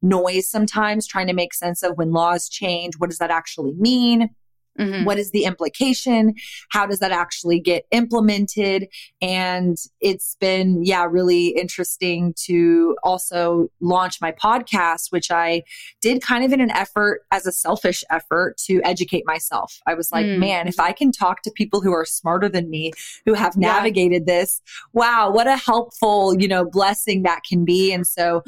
noise 0.00 0.48
sometimes 0.48 1.04
trying 1.04 1.26
to 1.26 1.32
make 1.32 1.52
sense 1.52 1.82
of 1.82 1.96
when 1.96 2.12
laws 2.12 2.48
change. 2.48 2.94
What 2.98 3.10
does 3.10 3.18
that 3.18 3.32
actually 3.32 3.74
mean? 3.74 4.30
Mm-hmm. 4.78 5.04
What 5.04 5.18
is 5.18 5.30
the 5.30 5.44
implication? 5.44 6.34
How 6.70 6.86
does 6.86 7.00
that 7.00 7.12
actually 7.12 7.60
get 7.60 7.84
implemented? 7.90 8.88
And 9.20 9.76
it's 10.00 10.36
been, 10.40 10.84
yeah, 10.84 11.06
really 11.08 11.48
interesting 11.48 12.34
to 12.44 12.96
also 13.02 13.68
launch 13.80 14.20
my 14.20 14.32
podcast, 14.32 15.10
which 15.10 15.30
I 15.30 15.62
did 16.00 16.22
kind 16.22 16.44
of 16.44 16.52
in 16.52 16.60
an 16.60 16.70
effort 16.70 17.22
as 17.30 17.46
a 17.46 17.52
selfish 17.52 18.04
effort 18.10 18.56
to 18.66 18.80
educate 18.84 19.24
myself. 19.26 19.80
I 19.86 19.94
was 19.94 20.12
like, 20.12 20.26
mm. 20.26 20.38
man, 20.38 20.68
if 20.68 20.78
I 20.78 20.92
can 20.92 21.12
talk 21.12 21.42
to 21.42 21.50
people 21.50 21.80
who 21.80 21.92
are 21.92 22.04
smarter 22.04 22.48
than 22.48 22.70
me, 22.70 22.92
who 23.26 23.34
have 23.34 23.56
navigated 23.56 24.24
yeah. 24.26 24.40
this, 24.40 24.62
wow, 24.92 25.30
what 25.30 25.46
a 25.46 25.56
helpful, 25.56 26.40
you 26.40 26.48
know, 26.48 26.64
blessing 26.64 27.22
that 27.22 27.40
can 27.48 27.64
be. 27.64 27.92
And 27.92 28.06
so 28.06 28.42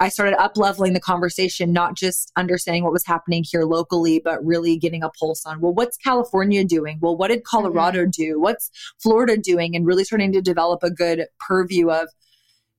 I 0.00 0.08
started 0.08 0.40
up 0.40 0.56
leveling 0.56 0.94
the 0.94 1.00
conversation, 1.00 1.72
not 1.72 1.94
just 1.94 2.32
understanding 2.34 2.82
what 2.82 2.92
was 2.92 3.04
happening 3.06 3.44
here 3.46 3.64
locally, 3.64 4.18
but 4.18 4.44
really 4.44 4.78
getting 4.78 5.02
a 5.02 5.10
pulse 5.10 5.44
on, 5.44 5.60
well, 5.60 5.74
what's 5.74 5.98
California 5.98 6.64
doing? 6.64 6.98
Well, 7.02 7.16
what 7.16 7.28
did 7.28 7.44
Colorado 7.44 8.04
mm-hmm. 8.04 8.10
do? 8.10 8.40
What's 8.40 8.70
Florida 9.02 9.36
doing? 9.36 9.76
And 9.76 9.86
really 9.86 10.04
starting 10.04 10.32
to 10.32 10.40
develop 10.40 10.82
a 10.82 10.90
good 10.90 11.26
purview 11.46 11.90
of, 11.90 12.08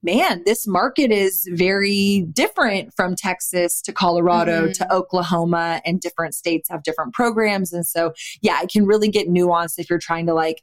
man, 0.02 0.42
this 0.44 0.66
market 0.66 1.12
is 1.12 1.48
very 1.52 2.26
different 2.32 2.92
from 2.96 3.14
Texas 3.14 3.80
to 3.82 3.92
Colorado 3.92 4.64
mm-hmm. 4.64 4.72
to 4.72 4.92
Oklahoma, 4.92 5.80
and 5.86 6.00
different 6.00 6.34
states 6.34 6.68
have 6.68 6.82
different 6.82 7.14
programs. 7.14 7.72
And 7.72 7.86
so, 7.86 8.12
yeah, 8.40 8.60
it 8.62 8.70
can 8.72 8.84
really 8.84 9.08
get 9.08 9.28
nuanced 9.28 9.78
if 9.78 9.88
you're 9.88 10.00
trying 10.00 10.26
to 10.26 10.34
like, 10.34 10.60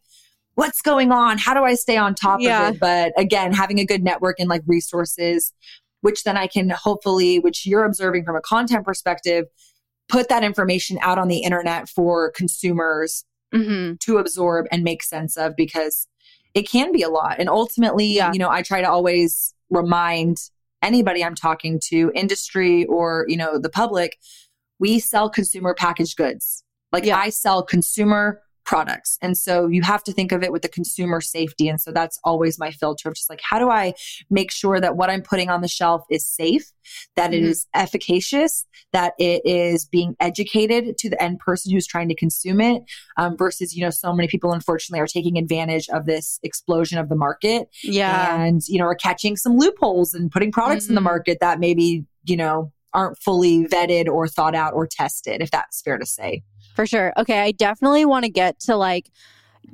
what's 0.56 0.82
going 0.82 1.14
on? 1.14 1.38
How 1.38 1.54
do 1.54 1.64
I 1.64 1.76
stay 1.76 1.96
on 1.96 2.16
top 2.16 2.42
yeah. 2.42 2.68
of 2.68 2.76
it? 2.76 2.80
But 2.82 3.14
again, 3.18 3.54
having 3.54 3.80
a 3.80 3.86
good 3.86 4.04
network 4.04 4.42
and 4.42 4.50
like 4.50 4.64
resources 4.68 5.54
which 6.02 6.24
then 6.24 6.38
I 6.38 6.48
can 6.48 6.70
hopefully, 6.70 7.40
which 7.40 7.66
you're 7.66 7.86
observing 7.86 8.26
from 8.26 8.36
a 8.36 8.42
content 8.42 8.86
perspective, 8.86 9.46
put 10.08 10.30
that 10.30 10.44
information 10.44 10.98
out 11.02 11.18
on 11.18 11.28
the 11.28 11.40
internet 11.40 11.88
for 11.88 12.32
consumers 12.32 13.26
mm-hmm. 13.54 13.96
to 14.00 14.18
absorb 14.18 14.66
and 14.72 14.84
make 14.84 15.04
sense 15.04 15.38
of 15.38 15.56
because 15.56 16.08
it 16.54 16.64
can 16.64 16.92
be 16.92 17.04
a 17.04 17.10
lot. 17.10 17.36
And 17.40 17.50
ultimately, 17.50 18.08
yeah. 18.08 18.32
you 18.34 18.40
know, 18.40 18.50
I 18.50 18.62
try 18.62 18.82
to 18.82 18.90
always 18.90 19.54
remind 19.70 20.38
anybody 20.82 21.24
I'm 21.24 21.36
talking 21.36 21.80
to, 21.86 22.12
industry 22.16 22.86
or, 22.86 23.26
you 23.28 23.38
know, 23.38 23.60
the 23.60 23.70
public, 23.70 24.18
we 24.80 25.00
sell 25.00 25.30
consumer 25.30 25.74
packaged 25.74 26.18
goods. 26.18 26.64
Like 26.92 27.06
yeah. 27.06 27.18
I 27.18 27.30
sell 27.30 27.64
consumer 27.64 28.42
products. 28.70 29.18
And 29.20 29.36
so 29.36 29.66
you 29.66 29.82
have 29.82 30.04
to 30.04 30.12
think 30.12 30.32
of 30.32 30.44
it 30.44 30.52
with 30.52 30.62
the 30.62 30.70
consumer 30.70 31.22
safety. 31.22 31.68
And 31.68 31.82
so 31.82 31.92
that's 31.92 32.20
always 32.24 32.60
my 32.60 32.70
filter 32.70 33.10
of 33.10 33.16
just 33.16 33.28
like, 33.28 33.42
how 33.42 33.58
do 33.58 33.68
I 33.68 33.96
make 34.30 34.52
sure 34.52 34.80
that 34.80 34.96
what 34.96 35.10
I'm 35.10 35.24
putting 35.24 35.50
on 35.50 35.62
the 35.62 35.68
shelf 35.68 36.04
is 36.12 36.24
safe, 36.28 36.72
that 37.16 37.32
mm-hmm. 37.32 37.46
it 37.46 37.50
is 37.50 37.66
efficacious, 37.74 38.68
that 38.94 39.14
it 39.18 39.42
is 39.44 39.86
being 39.86 40.16
educated 40.20 41.00
to 41.00 41.10
the 41.10 41.20
end 41.20 41.40
person 41.40 41.72
who's 41.72 41.88
trying 41.88 42.10
to 42.10 42.16
consume 42.16 42.62
it, 42.62 42.84
um, 43.18 43.36
versus, 43.36 43.76
you 43.76 43.84
know, 43.84 43.90
so 43.90 44.14
many 44.14 44.28
people 44.28 44.54
unfortunately 44.54 45.02
are 45.02 45.08
taking 45.08 45.40
advantage 45.40 45.90
of 45.90 46.06
this 46.06 46.40
explosion 46.44 47.00
of 47.00 47.10
the 47.10 47.16
market. 47.16 47.70
Yeah. 47.82 48.40
And, 48.40 48.62
you 48.68 48.78
know, 48.78 48.86
are 48.86 48.94
catching 48.94 49.36
some 49.36 49.58
loopholes 49.58 50.14
and 50.14 50.30
putting 50.30 50.52
products 50.52 50.84
mm-hmm. 50.84 50.92
in 50.92 50.96
the 50.96 51.00
mm-hmm. 51.02 51.06
market 51.06 51.40
that 51.42 51.60
maybe, 51.60 52.06
you 52.26 52.38
know, 52.38 52.72
aren't 52.94 53.18
fully 53.18 53.66
vetted 53.66 54.08
or 54.08 54.28
thought 54.28 54.54
out 54.54 54.76
or 54.76 54.86
tested, 54.86 55.42
if 55.42 55.50
that's 55.50 55.82
fair 55.82 55.98
to 55.98 56.06
say. 56.06 56.44
For 56.76 56.86
sure. 56.86 57.14
Okay. 57.18 57.40
I 57.40 57.52
definitely 57.52 58.06
want 58.06 58.26
to 58.26 58.32
get 58.32 58.60
to 58.62 58.76
like 58.76 59.10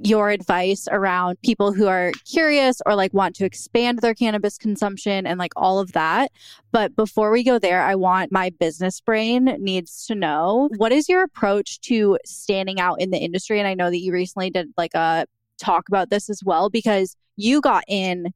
your 0.04 0.30
advice 0.30 0.88
around 0.92 1.42
people 1.42 1.72
who 1.72 1.88
are 1.88 2.12
curious 2.30 2.82
or 2.86 2.96
like 2.96 3.14
want 3.14 3.36
to 3.36 3.46
expand 3.46 4.00
their 4.00 4.14
cannabis 4.14 4.58
consumption 4.58 5.26
and 5.26 5.40
like 5.40 5.54
all 5.56 5.80
of 5.80 5.94
that. 5.94 6.32
But 6.72 6.96
before 6.96 7.32
we 7.32 7.44
go 7.44 7.60
there, 7.60 7.82
I 7.82 7.96
want 7.96 8.32
my 8.32 8.50
business 8.50 9.00
brain 9.00 9.46
needs 9.60 10.06
to 10.08 10.16
know 10.16 10.70
what 10.78 10.92
is 10.92 11.08
your 11.08 11.24
approach 11.24 11.80
to 11.82 12.18
standing 12.26 12.80
out 12.80 13.00
in 13.00 13.12
the 13.12 13.18
industry? 13.18 13.60
And 13.60 13.68
I 13.68 13.74
know 13.74 13.90
that 13.90 14.02
you 14.02 14.12
recently 14.12 14.50
did 14.50 14.74
like 14.78 14.94
a 14.94 15.26
talk 15.58 15.88
about 15.88 16.10
this 16.10 16.30
as 16.30 16.42
well 16.44 16.70
because 16.70 17.16
you 17.38 17.62
got 17.62 17.84
in 17.88 18.34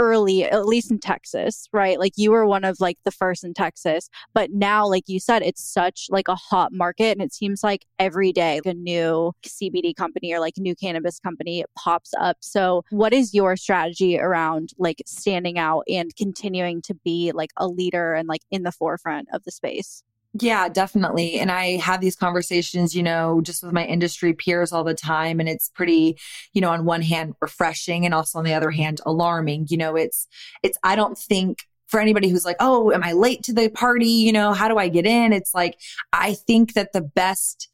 early, 0.00 0.44
at 0.44 0.66
least 0.66 0.90
in 0.90 0.98
Texas, 0.98 1.68
right? 1.72 2.00
Like 2.00 2.14
you 2.16 2.30
were 2.30 2.46
one 2.46 2.64
of 2.64 2.80
like 2.80 2.96
the 3.04 3.10
first 3.10 3.44
in 3.44 3.52
Texas, 3.52 4.08
but 4.32 4.50
now, 4.50 4.86
like 4.86 5.04
you 5.08 5.20
said, 5.20 5.42
it's 5.42 5.62
such 5.62 6.06
like 6.08 6.26
a 6.26 6.34
hot 6.34 6.72
market 6.72 7.12
and 7.12 7.22
it 7.22 7.34
seems 7.34 7.62
like 7.62 7.84
every 7.98 8.32
day 8.32 8.60
a 8.64 8.72
new 8.72 9.32
CBD 9.44 9.94
company 9.94 10.32
or 10.32 10.40
like 10.40 10.54
new 10.56 10.74
cannabis 10.74 11.20
company 11.20 11.64
pops 11.78 12.12
up. 12.18 12.38
So 12.40 12.82
what 12.90 13.12
is 13.12 13.34
your 13.34 13.56
strategy 13.56 14.18
around 14.18 14.72
like 14.78 15.02
standing 15.06 15.58
out 15.58 15.84
and 15.86 16.16
continuing 16.16 16.80
to 16.82 16.94
be 16.94 17.32
like 17.32 17.50
a 17.58 17.68
leader 17.68 18.14
and 18.14 18.26
like 18.26 18.42
in 18.50 18.62
the 18.62 18.72
forefront 18.72 19.28
of 19.34 19.44
the 19.44 19.50
space? 19.50 20.02
Yeah, 20.38 20.68
definitely. 20.68 21.40
And 21.40 21.50
I 21.50 21.76
have 21.78 22.00
these 22.00 22.14
conversations, 22.14 22.94
you 22.94 23.02
know, 23.02 23.40
just 23.40 23.64
with 23.64 23.72
my 23.72 23.84
industry 23.84 24.32
peers 24.32 24.72
all 24.72 24.84
the 24.84 24.94
time. 24.94 25.40
And 25.40 25.48
it's 25.48 25.68
pretty, 25.70 26.18
you 26.52 26.60
know, 26.60 26.70
on 26.70 26.84
one 26.84 27.02
hand, 27.02 27.34
refreshing 27.40 28.04
and 28.04 28.14
also 28.14 28.38
on 28.38 28.44
the 28.44 28.54
other 28.54 28.70
hand, 28.70 29.00
alarming. 29.04 29.66
You 29.70 29.76
know, 29.78 29.96
it's, 29.96 30.28
it's, 30.62 30.78
I 30.84 30.94
don't 30.94 31.18
think 31.18 31.64
for 31.88 31.98
anybody 31.98 32.28
who's 32.28 32.44
like, 32.44 32.58
oh, 32.60 32.92
am 32.92 33.02
I 33.02 33.12
late 33.12 33.42
to 33.44 33.52
the 33.52 33.68
party? 33.68 34.06
You 34.06 34.32
know, 34.32 34.52
how 34.52 34.68
do 34.68 34.78
I 34.78 34.88
get 34.88 35.04
in? 35.04 35.32
It's 35.32 35.52
like, 35.52 35.76
I 36.12 36.34
think 36.34 36.74
that 36.74 36.92
the 36.92 37.00
best 37.00 37.68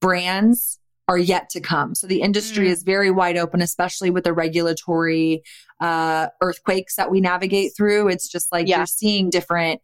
brands 0.00 0.78
are 1.08 1.18
yet 1.18 1.50
to 1.50 1.60
come. 1.60 1.94
So 1.94 2.06
the 2.06 2.20
industry 2.20 2.66
mm. 2.66 2.70
is 2.70 2.82
very 2.82 3.10
wide 3.10 3.36
open, 3.36 3.62
especially 3.62 4.10
with 4.10 4.24
the 4.24 4.32
regulatory 4.32 5.42
uh, 5.80 6.28
earthquakes 6.40 6.96
that 6.96 7.10
we 7.10 7.20
navigate 7.20 7.72
through. 7.76 8.08
It's 8.08 8.28
just 8.28 8.50
like 8.52 8.68
yeah. 8.68 8.78
you're 8.78 8.86
seeing 8.86 9.30
different 9.30 9.80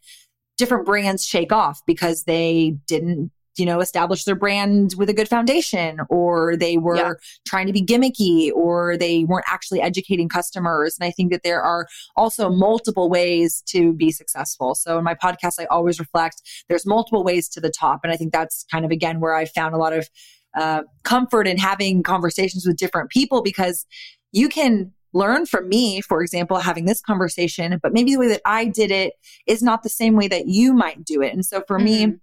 different 0.62 0.86
brands 0.86 1.26
shake 1.26 1.50
off 1.50 1.82
because 1.88 2.22
they 2.22 2.76
didn't 2.86 3.32
you 3.56 3.66
know 3.66 3.80
establish 3.80 4.22
their 4.22 4.36
brand 4.36 4.94
with 4.96 5.10
a 5.10 5.12
good 5.12 5.28
foundation 5.28 5.98
or 6.08 6.56
they 6.56 6.76
were 6.76 6.94
yeah. 6.94 7.12
trying 7.44 7.66
to 7.66 7.72
be 7.72 7.84
gimmicky 7.84 8.52
or 8.52 8.96
they 8.96 9.24
weren't 9.24 9.44
actually 9.48 9.80
educating 9.80 10.28
customers. 10.28 10.96
And 10.96 11.04
i 11.04 11.10
think 11.10 11.32
that 11.32 11.42
there 11.42 11.60
are 11.60 11.88
also 12.16 12.48
multiple 12.48 13.10
ways 13.10 13.60
to 13.70 13.92
be 13.92 14.12
successful. 14.12 14.76
So 14.76 14.98
in 14.98 15.02
my 15.04 15.14
podcast 15.16 15.54
i 15.58 15.64
always 15.64 15.98
reflect 15.98 16.40
there's 16.68 16.86
multiple 16.86 17.24
ways 17.24 17.48
to 17.48 17.60
the 17.60 17.68
top. 17.68 18.02
And 18.04 18.12
i 18.12 18.16
think 18.16 18.32
that's 18.32 18.64
kind 18.70 18.84
of 18.84 18.92
again 18.92 19.18
where 19.18 19.34
i 19.34 19.44
found 19.46 19.74
a 19.74 19.78
lot 19.78 19.92
of 19.92 20.08
uh, 20.56 20.82
comfort 21.02 21.48
in 21.48 21.58
having 21.58 22.04
conversations 22.04 22.64
with 22.64 22.76
different 22.76 23.10
people 23.10 23.42
because 23.42 23.84
you 24.30 24.48
can 24.48 24.92
learn 25.12 25.46
from 25.46 25.68
me, 25.68 26.00
for 26.00 26.22
example, 26.22 26.58
having 26.58 26.84
this 26.84 27.00
conversation, 27.00 27.78
but 27.82 27.92
maybe 27.92 28.12
the 28.12 28.18
way 28.18 28.28
that 28.28 28.42
I 28.44 28.66
did 28.66 28.90
it 28.90 29.14
is 29.46 29.62
not 29.62 29.82
the 29.82 29.88
same 29.88 30.14
way 30.16 30.28
that 30.28 30.46
you 30.46 30.72
might 30.72 31.04
do 31.04 31.22
it. 31.22 31.32
And 31.32 31.44
so 31.44 31.62
for 31.66 31.78
mm-hmm. 31.78 32.12
me, 32.12 32.18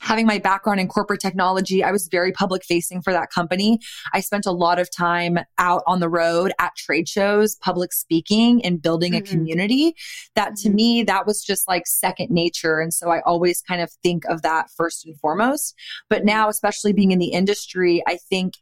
having 0.00 0.26
my 0.26 0.38
background 0.38 0.78
in 0.78 0.88
corporate 0.88 1.20
technology, 1.20 1.82
I 1.82 1.90
was 1.90 2.08
very 2.08 2.30
public 2.30 2.64
facing 2.64 3.02
for 3.02 3.12
that 3.12 3.30
company. 3.30 3.80
I 4.12 4.20
spent 4.20 4.46
a 4.46 4.52
lot 4.52 4.78
of 4.78 4.94
time 4.94 5.38
out 5.58 5.82
on 5.86 6.00
the 6.00 6.08
road 6.08 6.52
at 6.58 6.76
trade 6.76 7.08
shows, 7.08 7.56
public 7.56 7.92
speaking 7.92 8.64
and 8.64 8.80
building 8.80 9.12
mm-hmm. 9.12 9.24
a 9.24 9.28
community. 9.28 9.94
That 10.34 10.56
to 10.56 10.68
mm-hmm. 10.68 10.76
me, 10.76 11.02
that 11.04 11.26
was 11.26 11.42
just 11.42 11.66
like 11.66 11.86
second 11.86 12.30
nature. 12.30 12.78
And 12.78 12.92
so 12.92 13.10
I 13.10 13.20
always 13.22 13.62
kind 13.62 13.80
of 13.80 13.90
think 14.02 14.24
of 14.26 14.42
that 14.42 14.68
first 14.76 15.06
and 15.06 15.18
foremost. 15.18 15.74
But 16.10 16.24
now, 16.24 16.48
especially 16.48 16.92
being 16.92 17.12
in 17.12 17.18
the 17.18 17.32
industry, 17.32 18.02
I 18.06 18.18
think 18.28 18.54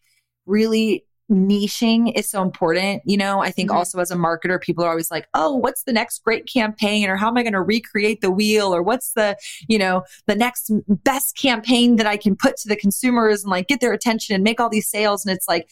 really 0.46 1.04
niching 1.30 2.12
is 2.16 2.28
so 2.28 2.42
important. 2.42 3.02
You 3.04 3.16
know, 3.16 3.40
I 3.40 3.50
think 3.50 3.70
mm-hmm. 3.70 3.78
also 3.78 3.98
as 4.00 4.10
a 4.10 4.16
marketer, 4.16 4.60
people 4.60 4.84
are 4.84 4.90
always 4.90 5.10
like, 5.10 5.26
oh, 5.34 5.54
what's 5.54 5.84
the 5.84 5.92
next 5.92 6.22
great 6.22 6.46
campaign? 6.46 7.08
Or 7.08 7.16
how 7.16 7.28
am 7.28 7.36
I 7.36 7.42
going 7.42 7.54
to 7.54 7.62
recreate 7.62 8.20
the 8.20 8.30
wheel? 8.30 8.74
Or 8.74 8.82
what's 8.82 9.12
the, 9.12 9.36
you 9.68 9.78
know, 9.78 10.04
the 10.26 10.34
next 10.34 10.70
best 10.86 11.36
campaign 11.36 11.96
that 11.96 12.06
I 12.06 12.16
can 12.16 12.36
put 12.36 12.56
to 12.58 12.68
the 12.68 12.76
consumers 12.76 13.42
and 13.42 13.50
like 13.50 13.68
get 13.68 13.80
their 13.80 13.92
attention 13.92 14.34
and 14.34 14.44
make 14.44 14.60
all 14.60 14.68
these 14.68 14.88
sales? 14.88 15.24
And 15.24 15.34
it's 15.34 15.48
like, 15.48 15.68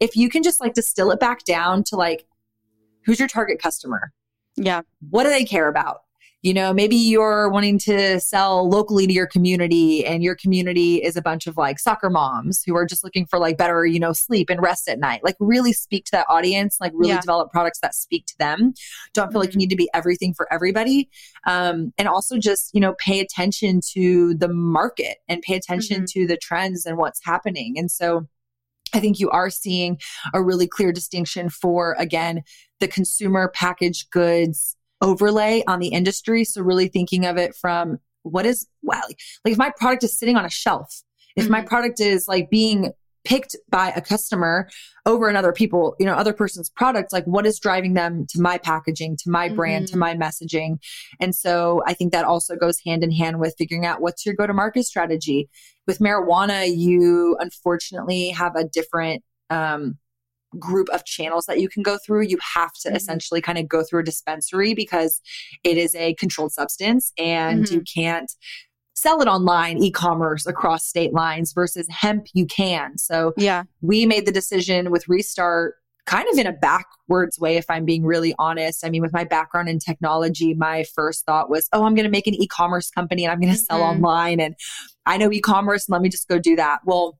if 0.00 0.16
you 0.16 0.28
can 0.28 0.42
just 0.42 0.60
like 0.60 0.74
distill 0.74 1.10
it 1.10 1.20
back 1.20 1.44
down 1.44 1.84
to 1.84 1.96
like, 1.96 2.26
who's 3.04 3.18
your 3.18 3.28
target 3.28 3.60
customer? 3.60 4.12
Yeah. 4.56 4.82
What 5.10 5.24
do 5.24 5.30
they 5.30 5.44
care 5.44 5.68
about? 5.68 6.03
You 6.44 6.52
know, 6.52 6.74
maybe 6.74 6.94
you're 6.94 7.48
wanting 7.48 7.78
to 7.78 8.20
sell 8.20 8.68
locally 8.68 9.06
to 9.06 9.12
your 9.14 9.26
community 9.26 10.04
and 10.04 10.22
your 10.22 10.34
community 10.34 11.02
is 11.02 11.16
a 11.16 11.22
bunch 11.22 11.46
of 11.46 11.56
like 11.56 11.78
soccer 11.78 12.10
moms 12.10 12.62
who 12.62 12.76
are 12.76 12.84
just 12.84 13.02
looking 13.02 13.24
for 13.24 13.38
like 13.38 13.56
better, 13.56 13.86
you 13.86 13.98
know, 13.98 14.12
sleep 14.12 14.50
and 14.50 14.60
rest 14.60 14.86
at 14.86 14.98
night. 14.98 15.24
Like 15.24 15.36
really 15.40 15.72
speak 15.72 16.04
to 16.04 16.10
that 16.12 16.26
audience, 16.28 16.76
like 16.82 16.92
really 16.94 17.14
yeah. 17.14 17.20
develop 17.22 17.50
products 17.50 17.78
that 17.80 17.94
speak 17.94 18.26
to 18.26 18.34
them. 18.38 18.74
Don't 19.14 19.28
feel 19.28 19.30
mm-hmm. 19.30 19.38
like 19.38 19.48
you 19.48 19.52
mm-hmm. 19.52 19.58
need 19.60 19.70
to 19.70 19.76
be 19.76 19.88
everything 19.94 20.34
for 20.34 20.46
everybody. 20.52 21.08
Um, 21.46 21.94
and 21.96 22.08
also 22.08 22.36
just, 22.36 22.74
you 22.74 22.80
know, 22.80 22.94
pay 22.98 23.20
attention 23.20 23.80
to 23.94 24.34
the 24.34 24.48
market 24.48 25.16
and 25.26 25.40
pay 25.40 25.56
attention 25.56 26.02
mm-hmm. 26.02 26.20
to 26.20 26.26
the 26.26 26.36
trends 26.36 26.84
and 26.84 26.98
what's 26.98 27.24
happening. 27.24 27.78
And 27.78 27.90
so, 27.90 28.28
I 28.92 29.00
think 29.00 29.18
you 29.18 29.28
are 29.30 29.50
seeing 29.50 29.98
a 30.34 30.40
really 30.40 30.68
clear 30.68 30.92
distinction 30.92 31.48
for, 31.48 31.96
again, 31.98 32.44
the 32.78 32.86
consumer 32.86 33.50
packaged 33.52 34.10
goods 34.12 34.76
overlay 35.00 35.62
on 35.66 35.80
the 35.80 35.88
industry. 35.88 36.44
So 36.44 36.62
really 36.62 36.88
thinking 36.88 37.26
of 37.26 37.36
it 37.36 37.54
from 37.54 37.98
what 38.22 38.46
is 38.46 38.66
well, 38.82 39.02
like, 39.06 39.18
like 39.44 39.52
if 39.52 39.58
my 39.58 39.72
product 39.76 40.04
is 40.04 40.18
sitting 40.18 40.36
on 40.36 40.44
a 40.44 40.50
shelf, 40.50 41.02
if 41.36 41.44
mm-hmm. 41.44 41.52
my 41.52 41.62
product 41.62 42.00
is 42.00 42.26
like 42.26 42.50
being 42.50 42.92
picked 43.24 43.56
by 43.70 43.90
a 43.90 44.00
customer 44.00 44.68
over 45.06 45.28
another 45.28 45.52
people, 45.52 45.96
you 45.98 46.06
know, 46.06 46.14
other 46.14 46.34
person's 46.34 46.68
product, 46.68 47.12
like 47.12 47.24
what 47.24 47.46
is 47.46 47.58
driving 47.58 47.94
them 47.94 48.26
to 48.28 48.40
my 48.40 48.58
packaging, 48.58 49.16
to 49.16 49.30
my 49.30 49.48
brand, 49.48 49.86
mm-hmm. 49.86 49.92
to 49.92 49.98
my 49.98 50.14
messaging. 50.14 50.78
And 51.20 51.34
so 51.34 51.82
I 51.86 51.94
think 51.94 52.12
that 52.12 52.26
also 52.26 52.54
goes 52.54 52.78
hand 52.84 53.02
in 53.02 53.10
hand 53.10 53.40
with 53.40 53.54
figuring 53.56 53.86
out 53.86 54.00
what's 54.00 54.26
your 54.26 54.34
go 54.34 54.46
to 54.46 54.52
market 54.52 54.84
strategy. 54.84 55.48
With 55.86 55.98
marijuana, 55.98 56.70
you 56.74 57.36
unfortunately 57.40 58.28
have 58.30 58.56
a 58.56 58.64
different 58.64 59.22
um, 59.50 59.98
group 60.58 60.88
of 60.90 61.04
channels 61.04 61.46
that 61.46 61.60
you 61.60 61.68
can 61.68 61.82
go 61.82 61.98
through. 62.04 62.22
You 62.22 62.38
have 62.54 62.72
to 62.82 62.88
mm-hmm. 62.88 62.96
essentially 62.96 63.40
kind 63.40 63.58
of 63.58 63.68
go 63.68 63.82
through 63.82 64.00
a 64.00 64.04
dispensary 64.04 64.74
because 64.74 65.20
it 65.62 65.76
is 65.76 65.94
a 65.94 66.14
controlled 66.14 66.52
substance 66.52 67.12
and 67.18 67.64
mm-hmm. 67.64 67.74
you 67.74 67.82
can't 67.82 68.32
sell 68.94 69.20
it 69.20 69.28
online 69.28 69.78
e-commerce 69.78 70.46
across 70.46 70.86
state 70.86 71.12
lines 71.12 71.52
versus 71.52 71.86
hemp 71.90 72.26
you 72.32 72.46
can. 72.46 72.96
So 72.96 73.32
yeah, 73.36 73.64
we 73.80 74.06
made 74.06 74.26
the 74.26 74.32
decision 74.32 74.90
with 74.90 75.08
Restart 75.08 75.74
kind 76.06 76.28
of 76.30 76.38
in 76.38 76.46
a 76.46 76.52
backwards 76.52 77.38
way 77.38 77.56
if 77.56 77.64
I'm 77.68 77.84
being 77.84 78.04
really 78.04 78.34
honest. 78.38 78.84
I 78.84 78.90
mean 78.90 79.02
with 79.02 79.12
my 79.12 79.24
background 79.24 79.68
in 79.68 79.78
technology, 79.78 80.54
my 80.54 80.84
first 80.94 81.24
thought 81.26 81.50
was, 81.50 81.68
"Oh, 81.72 81.84
I'm 81.84 81.94
going 81.94 82.04
to 82.04 82.10
make 82.10 82.26
an 82.26 82.34
e-commerce 82.34 82.90
company 82.90 83.24
and 83.24 83.32
I'm 83.32 83.40
going 83.40 83.52
to 83.52 83.58
mm-hmm. 83.58 83.76
sell 83.76 83.82
online 83.82 84.40
and 84.40 84.54
I 85.06 85.16
know 85.16 85.32
e-commerce 85.32 85.86
and 85.88 85.92
let 85.92 86.02
me 86.02 86.08
just 86.08 86.28
go 86.28 86.38
do 86.38 86.56
that." 86.56 86.80
Well, 86.84 87.18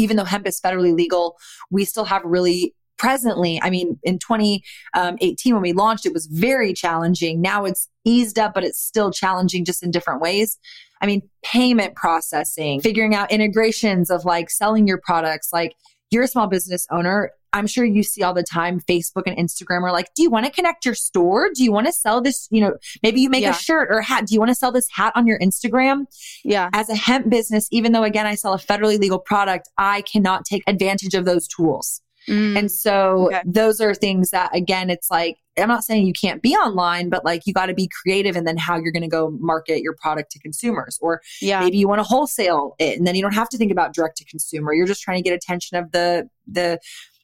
even 0.00 0.16
though 0.16 0.24
hemp 0.24 0.46
is 0.46 0.60
federally 0.60 0.94
legal, 0.94 1.36
we 1.70 1.84
still 1.84 2.04
have 2.04 2.22
really 2.24 2.74
presently, 2.98 3.60
I 3.62 3.70
mean, 3.70 3.98
in 4.02 4.18
2018, 4.18 5.54
when 5.54 5.62
we 5.62 5.72
launched, 5.72 6.04
it 6.04 6.12
was 6.12 6.26
very 6.26 6.72
challenging. 6.74 7.40
Now 7.40 7.64
it's 7.64 7.88
eased 8.04 8.38
up, 8.38 8.52
but 8.54 8.64
it's 8.64 8.78
still 8.78 9.10
challenging 9.10 9.64
just 9.64 9.82
in 9.82 9.90
different 9.90 10.20
ways. 10.20 10.58
I 11.00 11.06
mean, 11.06 11.22
payment 11.42 11.94
processing, 11.94 12.82
figuring 12.82 13.14
out 13.14 13.30
integrations 13.30 14.10
of 14.10 14.26
like 14.26 14.50
selling 14.50 14.86
your 14.86 15.00
products. 15.02 15.48
Like 15.50 15.74
you're 16.10 16.24
a 16.24 16.28
small 16.28 16.46
business 16.46 16.86
owner. 16.90 17.32
I'm 17.52 17.66
sure 17.66 17.84
you 17.84 18.02
see 18.02 18.22
all 18.22 18.34
the 18.34 18.44
time 18.44 18.80
Facebook 18.80 19.22
and 19.26 19.36
Instagram 19.36 19.82
are 19.82 19.92
like, 19.92 20.14
do 20.14 20.22
you 20.22 20.30
want 20.30 20.46
to 20.46 20.52
connect 20.52 20.84
your 20.84 20.94
store? 20.94 21.50
Do 21.52 21.64
you 21.64 21.72
want 21.72 21.86
to 21.86 21.92
sell 21.92 22.20
this? 22.20 22.46
You 22.50 22.60
know, 22.60 22.76
maybe 23.02 23.20
you 23.20 23.28
make 23.28 23.42
yeah. 23.42 23.50
a 23.50 23.54
shirt 23.54 23.88
or 23.90 23.98
a 23.98 24.04
hat. 24.04 24.26
Do 24.26 24.34
you 24.34 24.40
want 24.40 24.50
to 24.50 24.54
sell 24.54 24.70
this 24.70 24.88
hat 24.90 25.12
on 25.16 25.26
your 25.26 25.38
Instagram? 25.40 26.06
Yeah. 26.44 26.70
As 26.72 26.88
a 26.88 26.94
hemp 26.94 27.28
business, 27.28 27.68
even 27.72 27.92
though 27.92 28.04
again, 28.04 28.26
I 28.26 28.36
sell 28.36 28.54
a 28.54 28.58
federally 28.58 28.98
legal 28.98 29.18
product, 29.18 29.68
I 29.76 30.02
cannot 30.02 30.44
take 30.44 30.62
advantage 30.66 31.14
of 31.14 31.24
those 31.24 31.48
tools. 31.48 32.00
Mm. 32.30 32.56
And 32.56 32.72
so 32.72 33.26
okay. 33.26 33.42
those 33.44 33.80
are 33.80 33.92
things 33.92 34.30
that 34.30 34.54
again, 34.54 34.88
it's 34.88 35.10
like, 35.10 35.36
I'm 35.58 35.68
not 35.68 35.82
saying 35.82 36.06
you 36.06 36.12
can't 36.12 36.40
be 36.40 36.54
online, 36.54 37.08
but 37.08 37.24
like 37.24 37.42
you 37.44 37.52
got 37.52 37.66
to 37.66 37.74
be 37.74 37.90
creative 38.02 38.36
and 38.36 38.46
then 38.46 38.56
how 38.56 38.76
you're 38.76 38.92
going 38.92 39.02
to 39.02 39.08
go 39.08 39.36
market 39.40 39.82
your 39.82 39.96
product 40.00 40.30
to 40.32 40.38
consumers. 40.38 40.96
Or 41.02 41.20
yeah. 41.42 41.60
maybe 41.60 41.76
you 41.76 41.88
want 41.88 41.98
to 41.98 42.04
wholesale 42.04 42.76
it 42.78 42.96
and 42.96 43.06
then 43.06 43.16
you 43.16 43.22
don't 43.22 43.34
have 43.34 43.48
to 43.50 43.58
think 43.58 43.72
about 43.72 43.92
direct 43.92 44.16
to 44.18 44.24
consumer. 44.24 44.72
You're 44.72 44.86
just 44.86 45.02
trying 45.02 45.18
to 45.18 45.22
get 45.22 45.34
attention 45.34 45.76
of 45.76 45.90
the, 45.90 46.28
the, 46.46 46.78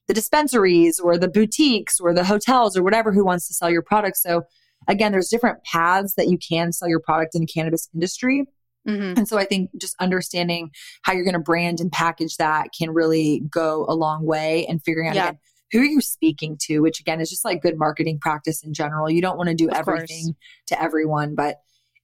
the 0.08 0.14
dispensaries 0.14 0.98
or 0.98 1.16
the 1.16 1.28
boutiques 1.28 2.00
or 2.00 2.12
the 2.12 2.24
hotels 2.24 2.76
or 2.76 2.82
whatever 2.82 3.12
who 3.12 3.24
wants 3.24 3.46
to 3.48 3.54
sell 3.54 3.70
your 3.70 3.82
product. 3.82 4.16
So 4.16 4.42
again, 4.88 5.12
there's 5.12 5.28
different 5.28 5.62
paths 5.64 6.14
that 6.16 6.28
you 6.28 6.36
can 6.36 6.72
sell 6.72 6.88
your 6.88 7.00
product 7.00 7.34
in 7.34 7.42
the 7.42 7.46
cannabis 7.46 7.88
industry. 7.94 8.44
Mm-hmm. 8.86 9.18
And 9.18 9.28
so 9.28 9.38
I 9.38 9.44
think 9.44 9.70
just 9.80 9.96
understanding 10.00 10.70
how 11.02 11.12
you're 11.12 11.24
going 11.24 11.34
to 11.34 11.40
brand 11.40 11.80
and 11.80 11.90
package 11.90 12.36
that 12.36 12.68
can 12.76 12.90
really 12.90 13.42
go 13.50 13.84
a 13.88 13.94
long 13.94 14.24
way 14.24 14.66
and 14.66 14.82
figuring 14.82 15.08
out 15.08 15.16
yeah. 15.16 15.28
again, 15.28 15.38
who 15.72 15.80
are 15.80 15.84
you 15.84 16.00
speaking 16.00 16.56
to, 16.62 16.80
which 16.80 17.00
again 17.00 17.20
is 17.20 17.30
just 17.30 17.44
like 17.44 17.62
good 17.62 17.78
marketing 17.78 18.18
practice 18.20 18.62
in 18.62 18.72
general. 18.72 19.10
You 19.10 19.20
don't 19.20 19.36
want 19.36 19.48
to 19.48 19.54
do 19.54 19.68
of 19.68 19.74
everything 19.74 20.24
course. 20.24 20.36
to 20.68 20.80
everyone, 20.80 21.34
but 21.34 21.56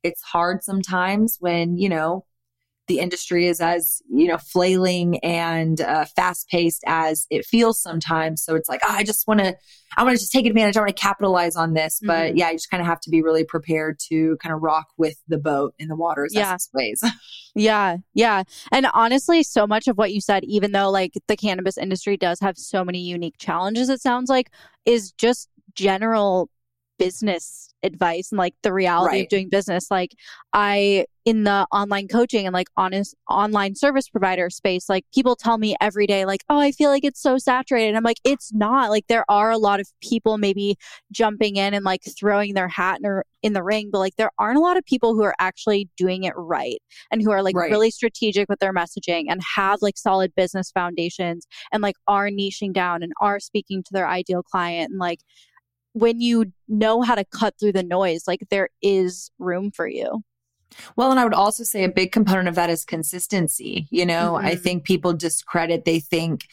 it's 0.02 0.22
hard 0.22 0.64
sometimes 0.64 1.36
when, 1.38 1.78
you 1.78 1.88
know, 1.88 2.24
the 2.88 2.98
industry 2.98 3.46
is 3.46 3.60
as 3.60 4.02
you 4.10 4.26
know 4.26 4.38
flailing 4.38 5.18
and 5.20 5.80
uh, 5.80 6.04
fast 6.04 6.48
paced 6.48 6.82
as 6.86 7.26
it 7.30 7.44
feels 7.44 7.80
sometimes. 7.80 8.42
So 8.42 8.54
it's 8.54 8.68
like 8.68 8.80
oh, 8.84 8.92
i 8.92 9.04
just 9.04 9.26
want 9.26 9.40
to 9.40 9.54
i 9.96 10.02
want 10.02 10.16
to 10.16 10.20
just 10.20 10.32
take 10.32 10.46
advantage. 10.46 10.76
I 10.76 10.80
want 10.80 10.96
to 10.96 11.00
capitalize 11.00 11.56
on 11.56 11.74
this. 11.74 11.98
Mm-hmm. 11.98 12.06
but 12.08 12.36
yeah 12.36 12.50
you 12.50 12.56
just 12.56 12.70
kind 12.70 12.80
of 12.80 12.86
have 12.86 13.00
to 13.00 13.10
be 13.10 13.22
really 13.22 13.44
prepared 13.44 13.98
to 14.10 14.36
kind 14.42 14.54
of 14.54 14.62
rock 14.62 14.88
with 14.96 15.16
the 15.28 15.38
boat 15.38 15.74
in 15.78 15.88
the 15.88 15.96
waters 15.96 16.34
yeah. 16.34 16.56
ways 16.74 17.02
yeah 17.54 17.98
yeah. 18.14 18.42
And 18.70 18.86
honestly 18.92 19.42
so 19.42 19.66
much 19.66 19.88
of 19.88 19.96
what 19.96 20.12
you 20.12 20.20
said 20.20 20.44
even 20.44 20.72
though 20.72 20.90
like 20.90 21.12
the 21.28 21.36
cannabis 21.36 21.78
industry 21.78 22.16
does 22.16 22.40
have 22.40 22.58
so 22.58 22.84
many 22.84 23.00
unique 23.00 23.36
challenges 23.38 23.88
it 23.88 24.00
sounds 24.00 24.28
like 24.28 24.50
is 24.84 25.12
just 25.12 25.48
general 25.74 26.50
business 27.04 27.74
advice 27.82 28.30
and 28.30 28.38
like 28.38 28.54
the 28.62 28.72
reality 28.72 29.16
Right. 29.16 29.22
of 29.24 29.28
doing 29.28 29.48
business. 29.48 29.90
Like 29.90 30.14
I 30.52 31.06
in 31.24 31.44
the 31.44 31.66
online 31.70 32.08
coaching 32.08 32.46
and 32.46 32.52
like 32.52 32.66
honest 32.76 33.14
online 33.30 33.76
service 33.76 34.08
provider 34.08 34.50
space, 34.50 34.88
like 34.88 35.04
people 35.14 35.36
tell 35.36 35.56
me 35.56 35.76
every 35.80 36.04
day, 36.04 36.24
like, 36.24 36.42
oh, 36.48 36.58
I 36.58 36.72
feel 36.72 36.90
like 36.90 37.04
it's 37.04 37.22
so 37.22 37.38
saturated. 37.38 37.88
And 37.88 37.96
I'm 37.96 38.02
like, 38.02 38.16
it's 38.24 38.52
not. 38.52 38.90
Like 38.90 39.06
there 39.06 39.24
are 39.28 39.52
a 39.52 39.58
lot 39.58 39.78
of 39.78 39.86
people 40.02 40.36
maybe 40.36 40.76
jumping 41.12 41.54
in 41.56 41.74
and 41.74 41.84
like 41.84 42.00
throwing 42.18 42.54
their 42.54 42.66
hat 42.66 42.98
in, 42.98 43.06
or- 43.06 43.24
in 43.40 43.52
the 43.52 43.62
ring, 43.62 43.90
but 43.92 44.00
like 44.00 44.16
there 44.16 44.32
aren't 44.38 44.58
a 44.58 44.60
lot 44.60 44.76
of 44.76 44.84
people 44.84 45.14
who 45.14 45.22
are 45.22 45.34
actually 45.38 45.88
doing 45.96 46.24
it 46.24 46.32
right 46.36 46.82
and 47.12 47.22
who 47.22 47.30
are 47.30 47.42
like 47.42 47.54
Right. 47.56 47.70
really 47.70 47.92
strategic 47.92 48.48
with 48.48 48.58
their 48.58 48.74
messaging 48.74 49.26
and 49.28 49.40
have 49.56 49.78
like 49.80 49.96
solid 49.98 50.34
business 50.34 50.72
foundations 50.72 51.46
and 51.72 51.82
like 51.82 51.96
are 52.08 52.30
niching 52.30 52.72
down 52.72 53.02
and 53.04 53.12
are 53.20 53.38
speaking 53.38 53.84
to 53.84 53.92
their 53.92 54.08
ideal 54.08 54.42
client 54.42 54.90
and 54.90 54.98
like 54.98 55.20
when 55.92 56.20
you 56.20 56.52
know 56.68 57.02
how 57.02 57.14
to 57.14 57.24
cut 57.24 57.54
through 57.58 57.72
the 57.72 57.82
noise 57.82 58.24
like 58.26 58.40
there 58.50 58.70
is 58.82 59.30
room 59.38 59.70
for 59.70 59.86
you 59.86 60.22
Well, 60.96 61.10
and 61.10 61.20
I 61.20 61.24
would 61.24 61.34
also 61.34 61.64
say 61.64 61.84
a 61.84 61.88
big 61.90 62.12
component 62.12 62.48
of 62.48 62.54
that 62.54 62.70
is 62.70 62.84
consistency. 62.86 63.88
You 63.90 64.06
know, 64.06 64.36
I 64.36 64.54
Mhm. 64.54 64.62
think 64.62 64.84
people 64.84 65.12
discredit, 65.12 65.84
they 65.84 66.00
think, 66.00 66.46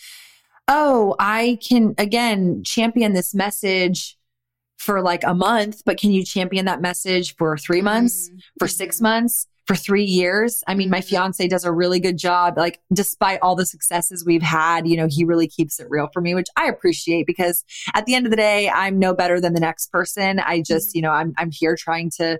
oh, 0.67 1.15
I 1.19 1.58
can, 1.67 1.95
again, 1.97 2.63
champion 2.65 3.13
this 3.13 3.34
message 3.34 4.17
for 4.78 5.02
like 5.02 5.23
a 5.23 5.34
month, 5.34 5.84
but 5.86 5.97
can 5.97 6.12
you 6.12 6.23
champion 6.25 6.65
that 6.65 6.82
message 6.82 7.36
for 7.38 7.58
three 7.58 7.82
months, 7.82 8.30
Mhm. 8.30 8.39
for 8.60 8.67
six 8.67 8.99
months, 9.02 9.47
for 9.70 9.76
three 9.76 10.04
years? 10.04 10.64
I 10.66 10.74
mean, 10.74 10.90
my 10.90 11.00
Mhm. 11.00 11.10
fiance 11.10 11.48
does 11.48 11.64
a 11.64 11.72
really 11.72 12.00
good 12.00 12.18
job. 12.18 12.58
Like, 12.58 12.80
despite 12.92 13.40
all 13.44 13.56
the 13.56 13.68
successes 13.68 14.26
we've 14.26 14.42
had, 14.42 14.88
you 14.88 14.98
know, 14.98 15.06
he 15.08 15.24
really 15.24 15.48
keeps 15.48 15.80
it 15.80 15.86
real 15.92 16.10
for 16.12 16.22
me, 16.22 16.34
which 16.34 16.48
I 16.56 16.66
appreciate 16.66 17.28
because 17.28 17.64
at 17.94 18.08
the 18.08 18.16
end 18.16 18.26
of 18.26 18.32
the 18.32 18.36
day, 18.36 18.68
I'm 18.72 18.98
no 18.98 19.14
better 19.14 19.40
than 19.40 19.54
the 19.54 19.60
next 19.60 19.92
person. 19.92 20.40
I 20.40 20.64
just, 20.64 20.88
Mhm. 20.90 20.96
you 20.96 21.02
know, 21.04 21.12
I'm, 21.12 21.36
I'm 21.38 21.52
here 21.52 21.76
trying 21.76 22.10
to, 22.18 22.40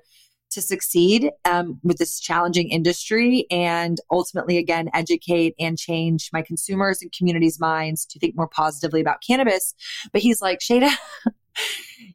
to 0.50 0.62
succeed 0.64 1.30
um, 1.46 1.80
with 1.84 2.00
this 2.00 2.20
challenging 2.20 2.70
industry 2.70 3.46
and 3.52 4.00
ultimately 4.10 4.58
again 4.58 4.90
educate 4.96 5.54
and 5.60 5.78
change 5.78 6.32
my 6.34 6.42
consumers 6.42 7.04
and 7.04 7.12
community's 7.12 7.60
minds 7.60 8.08
to 8.08 8.18
think 8.18 8.36
more 8.36 8.48
positively 8.48 9.00
about 9.00 9.22
cannabis 9.22 9.76
but 10.12 10.24
he's 10.24 10.42
like 10.42 10.58
shayda 10.58 10.90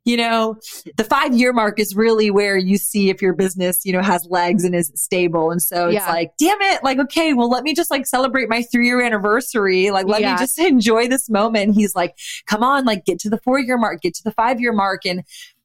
you 0.05 0.17
know 0.17 0.57
the 0.97 1.05
five 1.05 1.35
year 1.35 1.53
mark 1.53 1.79
is 1.79 1.95
really 1.95 2.31
where 2.31 2.57
you 2.57 2.77
see 2.79 3.11
if 3.11 3.21
your 3.23 3.33
business 3.35 3.85
you 3.85 3.93
know 3.93 4.03
has 4.03 4.27
legs 4.31 4.65
and 4.65 4.75
is 4.75 4.91
stable. 4.95 5.51
And 5.51 5.63
so 5.63 5.87
it's 5.89 5.95
Yeah. 5.95 6.09
like 6.11 6.33
damn 6.39 6.61
it. 6.63 6.83
Like 6.83 6.99
okay 6.99 7.33
well 7.35 7.49
let 7.49 7.65
me 7.65 7.75
just 7.75 7.91
like 7.91 8.07
celebrate 8.07 8.49
my 8.49 8.63
three 8.63 8.87
year 8.87 9.01
anniversary. 9.03 9.91
Like 9.91 10.07
let 10.07 10.21
Yeah. 10.21 10.33
me 10.33 10.39
just 10.39 10.59
enjoy 10.73 11.09
this 11.09 11.29
moment. 11.31 11.75
He's 11.75 11.95
like 11.95 12.17
come 12.47 12.63
on 12.63 12.85
like 12.85 13.05
get 13.05 13.19
to 13.21 13.31
the 13.31 13.39
four 13.39 13.59
year 13.59 13.79
mark 13.79 14.01
get 14.03 14.15
to 14.15 14.23
the 14.25 14.33
five 14.33 14.61
year 14.61 14.73
mark. 14.73 15.05
And 15.07 15.23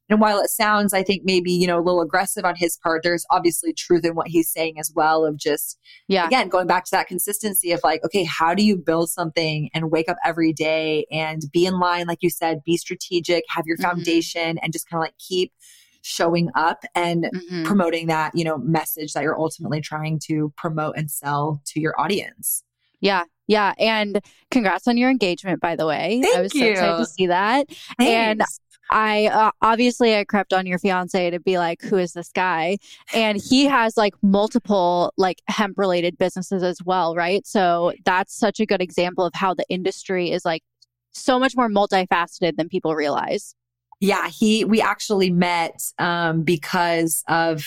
and 0.10 0.20
while 0.20 0.40
it 0.40 0.50
sounds, 0.50 0.94
I 0.94 1.04
think 1.04 1.24
maybe, 1.24 1.52
you 1.52 1.68
know, 1.68 1.78
a 1.78 1.82
little 1.82 2.02
aggressive 2.02 2.44
on 2.46 2.56
his 2.56 2.78
part, 2.78 3.04
there's 3.04 3.26
obviously 3.32 3.74
truth 3.74 4.04
in 4.04 4.16
what 4.16 4.28
he's 4.28 4.52
saying 4.52 4.80
as 4.80 4.92
well 4.96 5.26
of 5.26 5.38
just, 5.38 5.78
yeah 6.08 6.26
again, 6.28 6.50
going 6.50 6.68
back 6.68 6.86
to 6.86 6.92
that 6.92 7.08
consistency 7.08 7.72
of 7.72 7.80
like, 7.84 8.04
okay, 8.04 8.24
how 8.24 8.54
do 8.54 8.64
you 8.64 8.76
build 8.78 9.10
something 9.10 9.70
and 9.74 9.92
wake 9.92 10.10
up 10.10 10.18
every 10.26 10.52
day 10.54 11.06
and 11.12 11.44
be 11.54 11.66
in 11.66 11.80
line, 11.80 12.08
like 12.08 12.20
you 12.22 12.30
said, 12.30 12.64
be 12.66 12.76
strategic, 12.78 13.44
have 13.50 13.66
your 13.66 13.78
Mhm. 13.78 13.84
foundation 13.84 14.58
and 14.60 14.74
just 14.74 14.90
kind 14.90 15.02
of 15.02 15.06
like 15.06 15.18
keep 15.20 15.54
showing 16.02 16.50
up 16.56 16.84
and 16.96 17.30
Mhm. 17.34 17.66
promoting 17.66 18.08
that, 18.08 18.32
you 18.36 18.44
know, 18.44 18.58
message 18.58 19.14
that 19.14 19.22
you're 19.24 19.40
ultimately 19.40 19.82
trying 19.82 20.18
to 20.28 20.52
promote 20.58 20.96
and 20.98 21.12
sell 21.12 21.62
to 21.66 21.80
your 21.80 22.00
audience. 22.00 22.64
yeah 23.02 23.24
yeah 23.48 23.74
and 23.80 24.20
congrats 24.52 24.86
on 24.86 24.98
your 24.98 25.10
engagement 25.10 25.62
by 25.62 25.74
the 25.74 25.86
way 25.86 26.20
Thank 26.22 26.36
i 26.36 26.42
was 26.42 26.52
so 26.52 26.66
excited 26.66 26.98
to 26.98 27.06
see 27.06 27.28
that 27.28 27.66
And 27.98 28.40
Thanks. 28.40 28.60
I 28.90 29.28
uh, 29.28 29.52
obviously 29.62 30.16
I 30.16 30.24
crept 30.24 30.54
on 30.54 30.66
your 30.66 30.80
fiance 30.80 31.30
to 31.30 31.40
be 31.40 31.58
like, 31.58 31.82
who 31.82 31.98
is 31.98 32.14
this 32.14 32.32
guy? 32.32 32.78
And 33.14 33.38
he 33.38 33.66
has 33.66 33.98
like 33.98 34.16
multiple 34.22 35.14
like 35.18 35.42
hemp 35.48 35.78
related 35.78 36.18
businesses 36.18 36.64
as 36.64 36.82
well, 36.84 37.16
right? 37.16 37.46
So 37.46 37.94
that's 38.06 38.34
such 38.34 38.60
a 38.60 38.66
good 38.66 38.82
example 38.82 39.26
of 39.26 39.34
how 39.36 39.54
the 39.54 39.66
industry 39.70 40.32
is 40.32 40.46
like 40.46 40.64
so 41.12 41.40
much 41.40 41.56
more 41.56 41.70
multifaceted 41.70 42.56
than 42.56 42.70
people 42.70 42.96
realize. 42.96 43.56
Yeah, 44.00 44.30
he 44.30 44.66
we 44.66 44.82
actually 44.82 45.30
met 45.30 45.82
um 46.00 46.44
because 46.44 47.24
of 47.28 47.66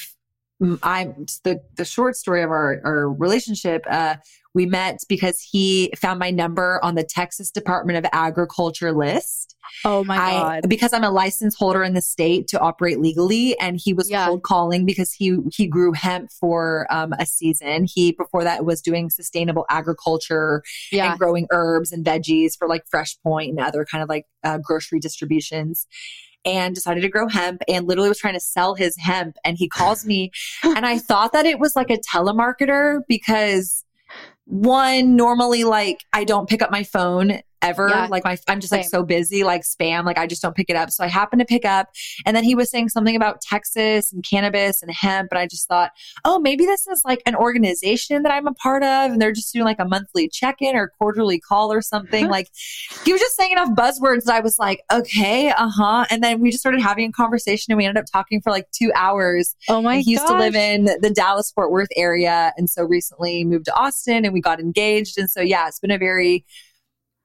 mm, 0.63 0.79
I 0.83 1.15
the 1.45 1.61
the 1.77 1.85
short 1.85 2.17
story 2.17 2.43
of 2.43 2.51
our 2.51 2.81
our 2.85 3.11
relationship 3.11 3.85
uh 3.89 4.17
we 4.55 4.67
met 4.67 5.01
because 5.09 5.41
he 5.41 5.93
found 5.97 6.19
my 6.19 6.31
number 6.31 6.79
on 6.83 6.95
the 6.95 7.05
Texas 7.05 7.51
Department 7.51 8.05
of 8.05 8.11
Agriculture 8.13 8.93
list. 8.93 9.42
Oh 9.85 10.05
my 10.05 10.17
I 10.17 10.31
god. 10.61 10.69
because 10.69 10.93
I'm 10.93 11.05
a 11.05 11.11
license 11.11 11.55
holder 11.57 11.83
in 11.83 11.95
the 11.95 12.03
state 12.03 12.49
to 12.49 12.61
operate 12.61 13.01
legally 13.01 13.59
and 13.59 13.81
he 13.83 13.93
was 13.93 14.11
Yeah. 14.11 14.27
cold 14.27 14.43
calling 14.43 14.85
because 14.87 15.13
he 15.13 15.37
he 15.53 15.67
grew 15.67 15.93
hemp 15.93 16.31
for 16.33 16.87
um 16.91 17.13
a 17.19 17.27
season. 17.27 17.87
He 17.93 18.13
before 18.13 18.45
that 18.45 18.65
was 18.65 18.81
doing 18.81 19.11
sustainable 19.11 19.67
agriculture 19.71 20.63
yeah. 20.91 21.11
and 21.11 21.19
growing 21.19 21.47
herbs 21.51 21.93
and 21.93 22.05
veggies 22.05 22.57
for 22.59 22.69
like 22.69 22.85
Fresh 22.91 23.19
Point 23.23 23.51
and 23.51 23.61
other 23.61 23.85
kind 23.85 24.03
of 24.03 24.09
like 24.09 24.27
uh, 24.45 24.59
grocery 24.59 25.01
distributions. 25.01 25.87
And 26.45 26.75
decided 26.75 27.03
to 27.03 27.09
grow 27.09 27.29
hemp 27.29 27.63
and 27.69 27.87
literally 27.87 28.09
was 28.09 28.19
trying 28.19 28.35
to 28.35 28.41
sell 28.41 28.75
his 28.75 28.97
hemp. 28.99 29.37
And 29.45 29.57
he 29.57 29.69
calls 29.69 30.05
me, 30.05 30.33
and 30.65 30.85
I 30.85 30.99
thought 30.99 31.33
that 31.35 31.47
it 31.47 31.61
was 31.61 31.77
like 31.77 31.89
a 31.89 31.99
telemarketer 31.99 33.03
because 33.07 33.85
one, 34.47 35.15
normally, 35.15 35.63
like 35.63 35.99
I 36.13 36.25
don't 36.25 36.49
pick 36.49 36.61
up 36.61 36.73
my 36.73 36.83
phone 36.83 37.41
ever. 37.63 37.89
Yeah. 37.89 38.09
Like 38.11 38.25
my, 38.25 38.37
I'm 38.49 38.61
just 38.61 38.73
like 38.73 38.85
so 38.85 39.03
busy, 39.03 39.45
like 39.45 39.63
spam, 39.63 40.05
like 40.05 40.19
I 40.19 40.27
just 40.27 40.43
don't 40.43 40.55
pick 40.55 40.69
it 40.69 40.77
up. 40.77 40.91
So 40.91 41.05
I 41.05 41.07
happened 41.07 41.41
to 41.41 41.47
pick 41.47 41.65
up, 41.65 41.89
and 42.27 42.37
then 42.37 42.45
he 42.45 42.55
was 42.55 42.71
saying 42.71 42.91
something 42.91 43.17
about 43.17 43.41
Texas 43.41 44.13
and 44.13 44.25
cannabis 44.29 44.83
and 44.83 44.93
hemp, 44.93 45.29
and 45.31 45.39
I 45.39 45.47
just 45.47 45.69
thought, 45.69 45.93
oh, 46.25 46.39
maybe 46.39 46.67
this 46.67 46.87
is 46.89 47.03
like 47.05 47.23
an 47.27 47.37
organization 47.37 48.23
that 48.23 48.33
I'm 48.33 48.47
a 48.47 48.55
part 48.55 48.83
of, 48.83 49.13
and 49.13 49.21
they're 49.21 49.33
just 49.33 49.53
doing 49.53 49.65
like 49.65 49.79
a 49.79 49.85
monthly 49.85 50.29
check 50.29 50.57
in 50.61 50.77
or 50.77 50.93
quarterly 50.99 51.39
call 51.39 51.73
or 51.73 51.81
something. 51.81 52.29
like 52.29 52.49
he 53.05 53.13
was 53.13 53.21
just 53.21 53.37
saying 53.37 53.53
enough 53.53 53.71
buzzwords 53.71 54.25
that 54.25 54.35
I 54.35 54.41
was 54.41 54.59
like, 54.59 54.83
okay, 54.93 55.51
uh 55.51 55.71
huh. 55.71 56.07
And 56.11 56.23
then 56.23 56.41
we 56.41 56.51
just 56.51 56.61
started 56.61 56.81
having 56.81 57.09
a 57.09 57.13
conversation, 57.13 57.73
and 57.73 57.79
we 57.79 57.85
ended 57.85 58.03
up 58.03 58.07
talking 58.13 58.41
for 58.41 58.51
like 58.51 58.71
two 58.73 58.93
hours. 58.95 59.55
oh 59.69 59.81
my 59.81 59.95
And 59.95 60.05
he 60.05 60.13
used 60.13 60.27
to 60.27 60.37
live 60.37 60.55
in 60.55 60.85
the 60.85 61.13
Dallas 61.15 61.51
Fort 61.53 61.71
Worth 61.71 61.89
area, 61.97 62.53
and 62.57 62.69
so 62.69 62.85
recently 62.85 63.45
moved 63.45 63.67
to 63.67 63.75
Austin, 63.75 64.25
and 64.25 64.33
we 64.33 64.41
got 64.41 64.61
engaged. 64.61 65.19
And 65.19 65.31
so 65.31 65.41
yeah, 65.41 65.69
it's 65.69 65.79
been 65.79 65.91
a 65.91 65.99
very 65.99 66.45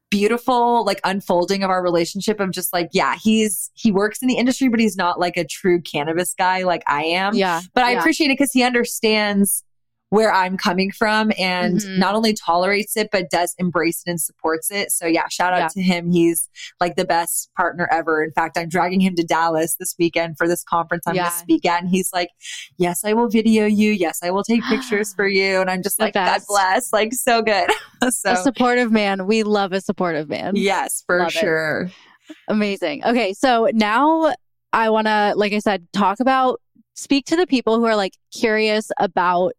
beautiful 0.09 0.85
like 0.85 1.01
unfolding 1.03 1.63
of 1.63 1.69
our 1.69 1.83
relationship 1.83 2.39
of 2.39 2.51
just 2.51 2.71
like 2.71 2.87
yeah 2.93 3.15
he's 3.21 3.69
he 3.73 3.91
works 3.91 4.21
in 4.21 4.27
the 4.27 4.35
industry 4.37 4.69
but 4.69 4.79
he's 4.79 4.95
not 4.95 5.19
like 5.19 5.35
a 5.35 5.43
true 5.43 5.81
cannabis 5.81 6.33
guy 6.37 6.63
like 6.63 6.81
i 6.87 7.03
am 7.03 7.35
Yeah. 7.35 7.61
but 7.73 7.83
I 7.83 7.91
yeah. 7.91 7.99
appreciate 7.99 8.27
it 8.27 8.37
because 8.37 8.51
he 8.53 8.63
understands 8.63 9.63
where 10.09 10.33
I'm 10.33 10.55
coming 10.55 10.89
from 10.91 11.31
and 11.37 11.79
Mhm. 11.79 11.97
not 11.97 12.15
only 12.15 12.33
tolerates 12.33 12.95
it, 12.95 13.09
but 13.11 13.29
does 13.29 13.53
embrace 13.57 14.03
it 14.05 14.09
and 14.09 14.21
supports 14.21 14.71
it. 14.71 14.89
So 14.91 15.05
yeah, 15.05 15.27
shout 15.29 15.51
out 15.51 15.59
Yeah. 15.59 15.67
to 15.69 15.81
him. 15.81 16.11
He's 16.11 16.47
like 16.79 16.95
the 16.95 17.03
best 17.03 17.49
partner 17.57 17.89
ever. 17.91 18.23
In 18.23 18.31
fact, 18.31 18.57
I'm 18.57 18.69
dragging 18.69 19.01
him 19.01 19.15
to 19.15 19.23
Dallas 19.23 19.75
this 19.77 19.95
weekend 19.99 20.37
for 20.37 20.47
this 20.47 20.63
conference 20.63 21.03
I'm 21.07 21.15
Yeah. 21.15 21.23
going 21.23 21.31
to 21.33 21.37
speak 21.39 21.65
at. 21.65 21.81
And 21.81 21.89
he's 21.89 22.09
like, 22.13 22.29
yes, 22.77 23.03
I 23.03 23.11
will 23.11 23.27
video 23.27 23.65
you. 23.65 23.91
Yes, 23.91 24.19
I 24.23 24.31
will 24.31 24.45
take 24.45 24.61
pictures 24.69 25.13
for 25.13 25.27
you. 25.27 25.59
And 25.59 25.69
I'm 25.69 25.83
just 25.83 25.97
The 25.97 26.05
like, 26.05 26.13
God 26.13 26.25
best. 26.25 26.47
bless. 26.47 26.93
Like 26.93 27.13
so 27.13 27.41
good. 27.41 27.69
so 28.09 28.31
a 28.31 28.35
supportive 28.37 28.91
man. 28.93 29.27
We 29.27 29.43
love 29.43 29.73
a 29.73 29.81
supportive 29.81 30.29
man. 30.29 30.55
yes, 30.55 31.03
for 31.05 31.19
Love 31.19 31.27
it. 31.27 31.31
sure. 31.33 31.91
Amazing. 32.47 33.03
Okay, 33.05 33.33
so 33.33 33.69
now 33.73 34.33
I 34.73 34.89
want 34.89 35.07
to, 35.07 35.33
like 35.35 35.53
I 35.53 35.59
said, 35.59 35.87
talk 35.93 36.19
about, 36.21 36.61
speak 36.93 37.25
to 37.27 37.35
the 37.35 37.47
people 37.47 37.77
who 37.77 37.85
are 37.85 37.95
like 37.95 38.13
curious 38.33 38.89
about 38.99 39.51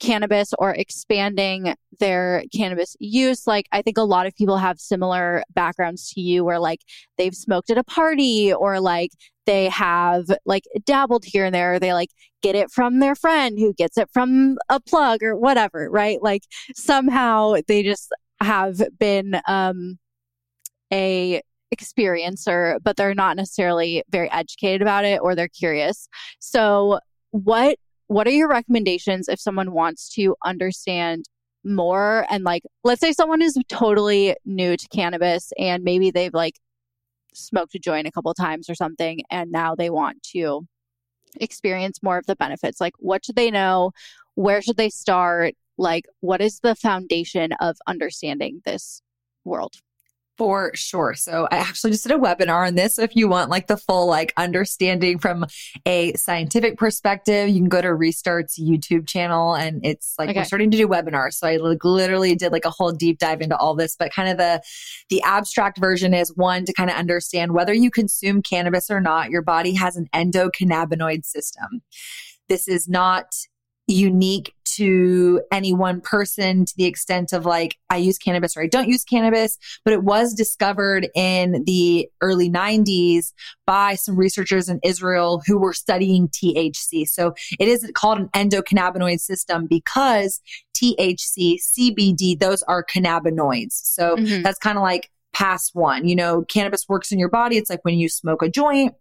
cannabis 0.00 0.52
or 0.58 0.70
expanding 0.70 1.74
their 2.00 2.44
cannabis 2.54 2.96
use. 2.98 3.46
Like, 3.46 3.66
I 3.70 3.82
think 3.82 3.98
a 3.98 4.02
lot 4.02 4.26
of 4.26 4.34
people 4.34 4.56
have 4.56 4.80
similar 4.80 5.44
backgrounds 5.54 6.10
to 6.12 6.20
you 6.20 6.44
where 6.44 6.58
like 6.58 6.80
they've 7.18 7.34
smoked 7.34 7.70
at 7.70 7.78
a 7.78 7.84
party 7.84 8.52
or 8.52 8.80
like 8.80 9.10
they 9.46 9.68
have 9.68 10.24
like 10.44 10.64
dabbled 10.84 11.24
here 11.24 11.44
and 11.44 11.54
there. 11.54 11.78
They 11.78 11.92
like 11.92 12.10
get 12.42 12.56
it 12.56 12.70
from 12.70 12.98
their 12.98 13.14
friend 13.14 13.58
who 13.58 13.72
gets 13.74 13.98
it 13.98 14.08
from 14.12 14.58
a 14.68 14.80
plug 14.80 15.22
or 15.22 15.36
whatever, 15.36 15.88
right? 15.90 16.20
Like 16.22 16.42
somehow 16.74 17.54
they 17.68 17.82
just 17.82 18.12
have 18.40 18.82
been, 18.98 19.40
um, 19.46 19.98
a 20.92 21.40
experiencer, 21.74 22.78
but 22.82 22.96
they're 22.96 23.14
not 23.14 23.36
necessarily 23.36 24.02
very 24.10 24.30
educated 24.30 24.82
about 24.82 25.04
it 25.04 25.20
or 25.22 25.34
they're 25.34 25.48
curious. 25.48 26.08
So, 26.40 26.98
what 27.30 27.78
what 28.10 28.26
are 28.26 28.32
your 28.32 28.48
recommendations 28.48 29.28
if 29.28 29.38
someone 29.38 29.70
wants 29.70 30.08
to 30.08 30.34
understand 30.44 31.26
more 31.62 32.26
and 32.28 32.42
like 32.42 32.64
let's 32.82 33.00
say 33.00 33.12
someone 33.12 33.40
is 33.40 33.56
totally 33.68 34.34
new 34.44 34.76
to 34.76 34.88
cannabis 34.88 35.52
and 35.56 35.84
maybe 35.84 36.10
they've 36.10 36.34
like 36.34 36.58
smoked 37.34 37.72
a 37.76 37.78
joint 37.78 38.08
a 38.08 38.10
couple 38.10 38.34
times 38.34 38.68
or 38.68 38.74
something 38.74 39.20
and 39.30 39.52
now 39.52 39.76
they 39.76 39.90
want 39.90 40.20
to 40.24 40.66
experience 41.36 42.02
more 42.02 42.18
of 42.18 42.26
the 42.26 42.34
benefits. 42.34 42.80
Like 42.80 42.94
what 42.98 43.24
should 43.24 43.36
they 43.36 43.48
know? 43.48 43.92
Where 44.34 44.60
should 44.60 44.76
they 44.76 44.90
start? 44.90 45.54
Like 45.78 46.06
what 46.18 46.40
is 46.40 46.58
the 46.58 46.74
foundation 46.74 47.52
of 47.60 47.76
understanding 47.86 48.60
this 48.64 49.02
world? 49.44 49.74
For 50.40 50.70
sure. 50.74 51.12
So 51.12 51.46
I 51.50 51.58
actually 51.58 51.90
just 51.90 52.02
did 52.02 52.12
a 52.12 52.18
webinar 52.18 52.66
on 52.66 52.74
this. 52.74 52.94
So 52.94 53.02
if 53.02 53.14
you 53.14 53.28
want 53.28 53.50
like 53.50 53.66
the 53.66 53.76
full 53.76 54.06
like 54.06 54.32
understanding 54.38 55.18
from 55.18 55.44
a 55.84 56.14
scientific 56.14 56.78
perspective, 56.78 57.50
you 57.50 57.60
can 57.60 57.68
go 57.68 57.82
to 57.82 57.88
Restart's 57.88 58.58
YouTube 58.58 59.06
channel 59.06 59.54
and 59.54 59.84
it's 59.84 60.14
like 60.18 60.30
okay. 60.30 60.38
we're 60.38 60.44
starting 60.44 60.70
to 60.70 60.78
do 60.78 60.88
webinars. 60.88 61.34
So 61.34 61.46
I 61.46 61.56
like 61.58 61.84
literally 61.84 62.34
did 62.36 62.52
like 62.52 62.64
a 62.64 62.70
whole 62.70 62.90
deep 62.90 63.18
dive 63.18 63.42
into 63.42 63.54
all 63.54 63.74
this, 63.74 63.96
but 63.98 64.14
kind 64.14 64.30
of 64.30 64.38
the 64.38 64.62
the 65.10 65.20
abstract 65.24 65.76
version 65.76 66.14
is 66.14 66.34
one 66.34 66.64
to 66.64 66.72
kind 66.72 66.88
of 66.88 66.96
understand 66.96 67.52
whether 67.52 67.74
you 67.74 67.90
consume 67.90 68.40
cannabis 68.40 68.90
or 68.90 69.02
not, 69.02 69.28
your 69.28 69.42
body 69.42 69.74
has 69.74 69.94
an 69.96 70.08
endocannabinoid 70.14 71.26
system. 71.26 71.82
This 72.48 72.66
is 72.66 72.88
not 72.88 73.26
unique 73.86 74.54
to 74.76 75.42
any 75.50 75.72
one 75.72 76.00
person 76.00 76.64
to 76.64 76.74
the 76.76 76.84
extent 76.84 77.32
of 77.32 77.46
like, 77.46 77.76
I 77.88 77.96
use 77.96 78.18
cannabis 78.18 78.56
or 78.56 78.62
I 78.62 78.66
don't 78.66 78.88
use 78.88 79.04
cannabis, 79.04 79.58
but 79.84 79.92
it 79.92 80.02
was 80.02 80.34
discovered 80.34 81.08
in 81.14 81.64
the 81.64 82.08
early 82.20 82.50
90s 82.50 83.32
by 83.66 83.94
some 83.94 84.16
researchers 84.16 84.68
in 84.68 84.80
Israel 84.84 85.42
who 85.46 85.58
were 85.58 85.72
studying 85.72 86.28
THC. 86.28 87.06
So 87.08 87.34
it 87.58 87.68
is 87.68 87.90
called 87.94 88.18
an 88.18 88.28
endocannabinoid 88.28 89.20
system 89.20 89.66
because 89.66 90.40
THC, 90.74 91.58
CBD, 91.60 92.38
those 92.38 92.62
are 92.64 92.84
cannabinoids. 92.84 93.72
So 93.72 94.16
mm-hmm. 94.16 94.42
that's 94.42 94.58
kind 94.58 94.78
of 94.78 94.82
like 94.82 95.10
pass 95.32 95.70
one. 95.74 96.06
You 96.06 96.16
know, 96.16 96.44
cannabis 96.48 96.88
works 96.88 97.12
in 97.12 97.18
your 97.18 97.28
body. 97.28 97.56
It's 97.56 97.70
like 97.70 97.84
when 97.84 97.98
you 97.98 98.08
smoke 98.08 98.42
a 98.42 98.48
joint 98.48 98.94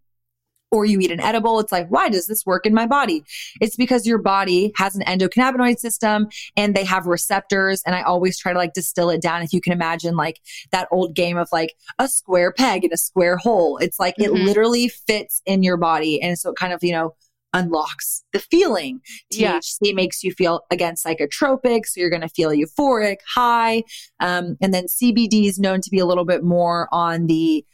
or 0.71 0.85
you 0.85 0.99
eat 0.99 1.11
an 1.11 1.19
edible, 1.19 1.59
it's 1.59 1.71
like, 1.71 1.87
why 1.89 2.09
does 2.09 2.27
this 2.27 2.45
work 2.45 2.65
in 2.65 2.73
my 2.73 2.85
body? 2.85 3.23
It's 3.59 3.75
because 3.75 4.05
your 4.05 4.17
body 4.17 4.71
has 4.75 4.95
an 4.95 5.03
endocannabinoid 5.03 5.79
system 5.79 6.27
and 6.55 6.75
they 6.75 6.83
have 6.85 7.07
receptors. 7.07 7.81
And 7.85 7.95
I 7.95 8.03
always 8.03 8.37
try 8.37 8.53
to 8.53 8.57
like 8.59 8.73
distill 8.73 9.09
it 9.09 9.21
down. 9.21 9.41
If 9.41 9.53
you 9.53 9.61
can 9.61 9.73
imagine 9.73 10.15
like 10.15 10.39
that 10.71 10.87
old 10.91 11.15
game 11.15 11.37
of 11.37 11.49
like 11.51 11.75
a 11.97 12.07
square 12.07 12.51
peg 12.51 12.85
in 12.85 12.93
a 12.93 12.97
square 12.97 13.37
hole, 13.37 13.77
it's 13.77 13.99
like 13.99 14.15
mm-hmm. 14.17 14.35
it 14.35 14.43
literally 14.43 14.89
fits 14.89 15.41
in 15.45 15.63
your 15.63 15.77
body. 15.77 16.21
And 16.21 16.37
so 16.37 16.51
it 16.51 16.55
kind 16.55 16.73
of, 16.73 16.83
you 16.83 16.91
know, 16.91 17.15
unlocks 17.53 18.23
the 18.31 18.39
feeling. 18.39 19.01
THC 19.33 19.77
yeah. 19.81 19.93
makes 19.93 20.23
you 20.23 20.31
feel 20.33 20.61
again 20.69 20.95
psychotropic, 20.95 21.85
so 21.85 21.99
you're 21.99 22.09
going 22.09 22.21
to 22.21 22.29
feel 22.29 22.51
euphoric, 22.51 23.17
high, 23.27 23.83
um, 24.19 24.57
and 24.61 24.73
then 24.73 24.85
CBD 24.85 25.47
is 25.47 25.59
known 25.59 25.81
to 25.81 25.89
be 25.89 25.99
a 25.99 26.05
little 26.05 26.25
bit 26.25 26.43
more 26.43 26.87
on 26.91 27.27
the 27.27 27.65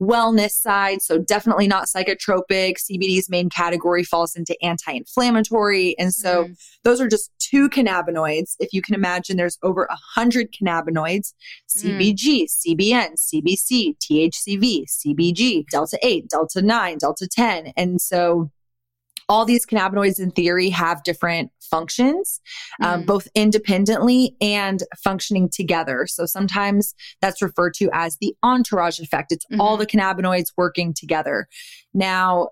wellness 0.00 0.50
side. 0.50 1.02
So 1.02 1.18
definitely 1.18 1.66
not 1.66 1.86
psychotropic. 1.86 2.76
CBD's 2.78 3.28
main 3.28 3.48
category 3.48 4.04
falls 4.04 4.34
into 4.36 4.56
anti-inflammatory. 4.62 5.98
And 5.98 6.12
so 6.12 6.44
mm. 6.44 6.58
those 6.84 7.00
are 7.00 7.08
just 7.08 7.30
two 7.38 7.70
cannabinoids. 7.70 8.56
If 8.58 8.72
you 8.72 8.82
can 8.82 8.94
imagine, 8.94 9.36
there's 9.36 9.58
over 9.62 9.84
a 9.84 9.96
hundred 10.14 10.52
cannabinoids, 10.52 11.32
CBG, 11.74 12.44
mm. 12.44 12.66
CBN, 12.66 13.14
CBC, 13.16 13.96
THCV, 13.98 14.84
CBG, 14.84 15.66
Delta 15.70 15.98
8, 16.02 16.28
Delta 16.28 16.62
9, 16.62 16.98
Delta 16.98 17.26
10. 17.26 17.72
And 17.76 18.00
so 18.00 18.50
all 19.28 19.44
these 19.44 19.66
cannabinoids 19.66 20.20
in 20.20 20.30
theory 20.30 20.68
have 20.70 21.02
different 21.02 21.50
functions, 21.60 22.40
um, 22.82 23.02
mm. 23.02 23.06
both 23.06 23.26
independently 23.34 24.36
and 24.40 24.82
functioning 25.02 25.48
together. 25.52 26.06
So 26.06 26.26
sometimes 26.26 26.94
that's 27.20 27.42
referred 27.42 27.74
to 27.74 27.90
as 27.92 28.16
the 28.20 28.34
entourage 28.42 29.00
effect. 29.00 29.32
It's 29.32 29.44
mm-hmm. 29.46 29.60
all 29.60 29.76
the 29.76 29.86
cannabinoids 29.86 30.52
working 30.56 30.94
together. 30.94 31.48
Now, 31.92 32.50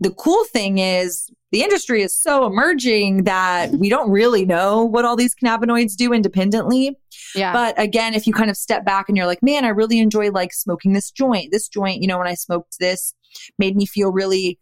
the 0.00 0.10
cool 0.10 0.44
thing 0.44 0.78
is 0.78 1.30
the 1.52 1.62
industry 1.62 2.02
is 2.02 2.18
so 2.20 2.46
emerging 2.46 3.24
that 3.24 3.70
we 3.72 3.88
don't 3.88 4.10
really 4.10 4.44
know 4.44 4.84
what 4.84 5.04
all 5.04 5.16
these 5.16 5.34
cannabinoids 5.34 5.96
do 5.96 6.12
independently. 6.12 6.98
Yeah. 7.34 7.52
But 7.52 7.80
again, 7.80 8.14
if 8.14 8.26
you 8.26 8.32
kind 8.32 8.50
of 8.50 8.56
step 8.56 8.84
back 8.84 9.08
and 9.08 9.16
you're 9.16 9.26
like, 9.26 9.42
man, 9.42 9.64
I 9.64 9.68
really 9.68 9.98
enjoy 9.98 10.30
like 10.30 10.52
smoking 10.52 10.92
this 10.92 11.10
joint. 11.10 11.52
This 11.52 11.68
joint, 11.68 12.02
you 12.02 12.08
know, 12.08 12.18
when 12.18 12.26
I 12.26 12.34
smoked 12.34 12.78
this 12.78 13.14
made 13.58 13.76
me 13.76 13.86
feel 13.86 14.12
really 14.12 14.58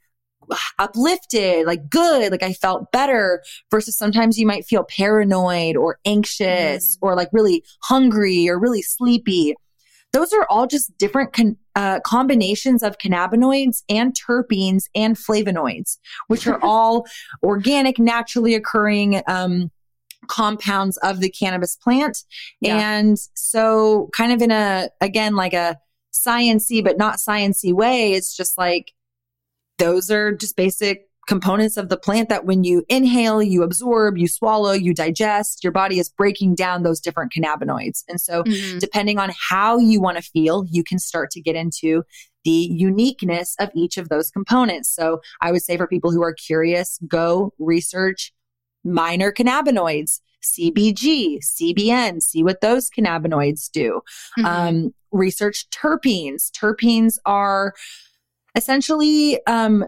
uplifted, 0.78 1.66
like 1.66 1.88
good, 1.88 2.30
like 2.30 2.42
I 2.42 2.52
felt 2.52 2.92
better 2.92 3.42
versus 3.70 3.96
sometimes 3.96 4.38
you 4.38 4.46
might 4.46 4.64
feel 4.64 4.84
paranoid 4.84 5.76
or 5.76 5.98
anxious 6.04 6.96
mm. 6.96 6.98
or 7.00 7.14
like 7.14 7.28
really 7.32 7.64
hungry 7.82 8.48
or 8.48 8.58
really 8.58 8.82
sleepy. 8.82 9.54
Those 10.12 10.32
are 10.32 10.46
all 10.50 10.66
just 10.66 10.96
different 10.98 11.32
con- 11.32 11.56
uh, 11.76 12.00
combinations 12.00 12.82
of 12.82 12.98
cannabinoids 12.98 13.82
and 13.88 14.12
terpenes 14.14 14.84
and 14.94 15.16
flavonoids, 15.16 15.98
which 16.26 16.46
are 16.46 16.58
all 16.62 17.06
organic, 17.42 17.98
naturally 17.98 18.54
occurring 18.54 19.22
um, 19.28 19.70
compounds 20.26 20.96
of 20.98 21.20
the 21.20 21.30
cannabis 21.30 21.76
plant. 21.76 22.24
Yeah. 22.60 22.76
And 22.76 23.18
so, 23.34 24.10
kind 24.16 24.32
of 24.32 24.42
in 24.42 24.50
a, 24.50 24.90
again, 25.00 25.36
like 25.36 25.52
a 25.52 25.78
sciency, 26.12 26.82
but 26.82 26.98
not 26.98 27.16
sciency 27.16 27.72
way, 27.72 28.12
it's 28.12 28.36
just 28.36 28.58
like 28.58 28.92
those 29.80 30.10
are 30.10 30.32
just 30.32 30.56
basic 30.56 31.08
components 31.26 31.76
of 31.76 31.88
the 31.88 31.96
plant 31.96 32.28
that 32.28 32.44
when 32.44 32.64
you 32.64 32.84
inhale, 32.88 33.42
you 33.42 33.62
absorb, 33.62 34.18
you 34.18 34.26
swallow, 34.26 34.72
you 34.72 34.94
digest, 34.94 35.62
your 35.62 35.72
body 35.72 35.98
is 35.98 36.08
breaking 36.08 36.54
down 36.54 36.82
those 36.82 37.00
different 37.00 37.32
cannabinoids. 37.32 38.02
And 38.08 38.20
so, 38.20 38.42
mm-hmm. 38.42 38.78
depending 38.78 39.18
on 39.18 39.30
how 39.48 39.78
you 39.78 40.00
want 40.00 40.16
to 40.16 40.22
feel, 40.22 40.64
you 40.68 40.82
can 40.84 40.98
start 40.98 41.30
to 41.32 41.40
get 41.40 41.56
into 41.56 42.02
the 42.44 42.50
uniqueness 42.50 43.54
of 43.60 43.70
each 43.74 43.96
of 43.96 44.08
those 44.08 44.30
components. 44.30 44.94
So, 44.94 45.20
I 45.40 45.52
would 45.52 45.62
say 45.62 45.76
for 45.76 45.86
people 45.86 46.10
who 46.10 46.22
are 46.22 46.34
curious, 46.34 46.98
go 47.06 47.52
research 47.58 48.32
minor 48.84 49.32
cannabinoids. 49.32 50.20
CBG, 50.42 51.38
CBN, 51.44 52.22
see 52.22 52.42
what 52.42 52.62
those 52.62 52.88
cannabinoids 52.88 53.70
do. 53.70 54.00
Mm-hmm. 54.38 54.46
Um, 54.46 54.94
research 55.12 55.66
terpenes. 55.70 56.50
Terpenes 56.50 57.18
are 57.26 57.74
essentially 58.54 59.44
um, 59.46 59.84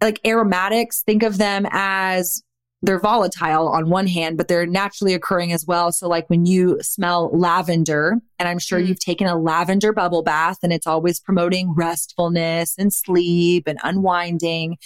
like 0.00 0.20
aromatics. 0.26 1.02
Think 1.02 1.22
of 1.22 1.38
them 1.38 1.66
as 1.70 2.42
they're 2.82 3.00
volatile 3.00 3.68
on 3.68 3.90
one 3.90 4.06
hand, 4.06 4.38
but 4.38 4.48
they're 4.48 4.66
naturally 4.66 5.12
occurring 5.12 5.52
as 5.52 5.66
well. 5.66 5.92
So, 5.92 6.08
like 6.08 6.30
when 6.30 6.46
you 6.46 6.78
smell 6.80 7.30
lavender, 7.36 8.16
and 8.38 8.48
I'm 8.48 8.58
sure 8.58 8.80
mm. 8.80 8.86
you've 8.86 9.00
taken 9.00 9.26
a 9.26 9.38
lavender 9.38 9.92
bubble 9.92 10.22
bath, 10.22 10.58
and 10.62 10.72
it's 10.72 10.86
always 10.86 11.20
promoting 11.20 11.74
restfulness 11.74 12.74
and 12.78 12.92
sleep 12.92 13.64
and 13.66 13.78
unwinding. 13.82 14.78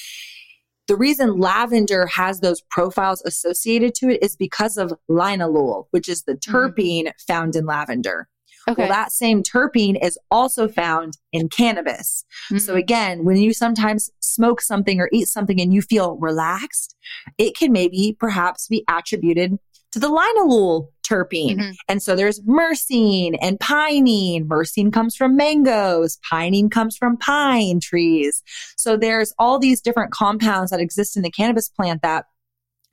The 0.86 0.96
reason 0.96 1.38
lavender 1.38 2.06
has 2.06 2.40
those 2.40 2.60
profiles 2.68 3.22
associated 3.22 3.94
to 3.96 4.10
it 4.10 4.22
is 4.22 4.36
because 4.36 4.76
of 4.76 4.92
linalool, 5.08 5.86
which 5.92 6.08
is 6.08 6.24
the 6.24 6.34
mm-hmm. 6.34 6.54
terpene 6.54 7.06
mm. 7.06 7.12
found 7.26 7.54
in 7.54 7.64
lavender. 7.64 8.28
Okay. 8.68 8.82
Well, 8.82 8.88
that 8.88 9.12
same 9.12 9.42
terpene 9.42 10.02
is 10.02 10.18
also 10.30 10.68
found 10.68 11.18
in 11.32 11.48
cannabis. 11.48 12.24
Mm-hmm. 12.46 12.58
So 12.58 12.74
mm. 12.74 12.78
again, 12.78 13.24
when 13.24 13.36
you 13.36 13.52
sometimes 13.52 14.10
smoke 14.20 14.60
something 14.60 15.00
or 15.00 15.08
eat 15.12 15.28
something 15.28 15.60
and 15.60 15.72
you 15.72 15.82
feel 15.82 16.16
relaxed, 16.16 16.96
it 17.38 17.56
can 17.56 17.72
maybe 17.72 18.16
perhaps 18.18 18.68
be 18.68 18.84
attributed 18.88 19.58
to 19.92 20.00
the 20.00 20.08
linalool 20.08 20.88
terpene. 21.08 21.56
Mm-hmm. 21.56 21.70
And 21.88 22.02
so 22.02 22.16
there's 22.16 22.40
myrcene 22.40 23.36
and 23.40 23.60
pinene. 23.60 24.46
Myrcene 24.46 24.92
comes 24.92 25.14
from 25.14 25.36
mangoes. 25.36 26.18
Pinene 26.30 26.70
comes 26.70 26.96
from 26.96 27.16
pine 27.16 27.78
trees. 27.80 28.42
So 28.76 28.96
there's 28.96 29.32
all 29.38 29.58
these 29.58 29.80
different 29.80 30.10
compounds 30.10 30.72
that 30.72 30.80
exist 30.80 31.16
in 31.16 31.22
the 31.22 31.30
cannabis 31.30 31.68
plant 31.68 32.02
that 32.02 32.24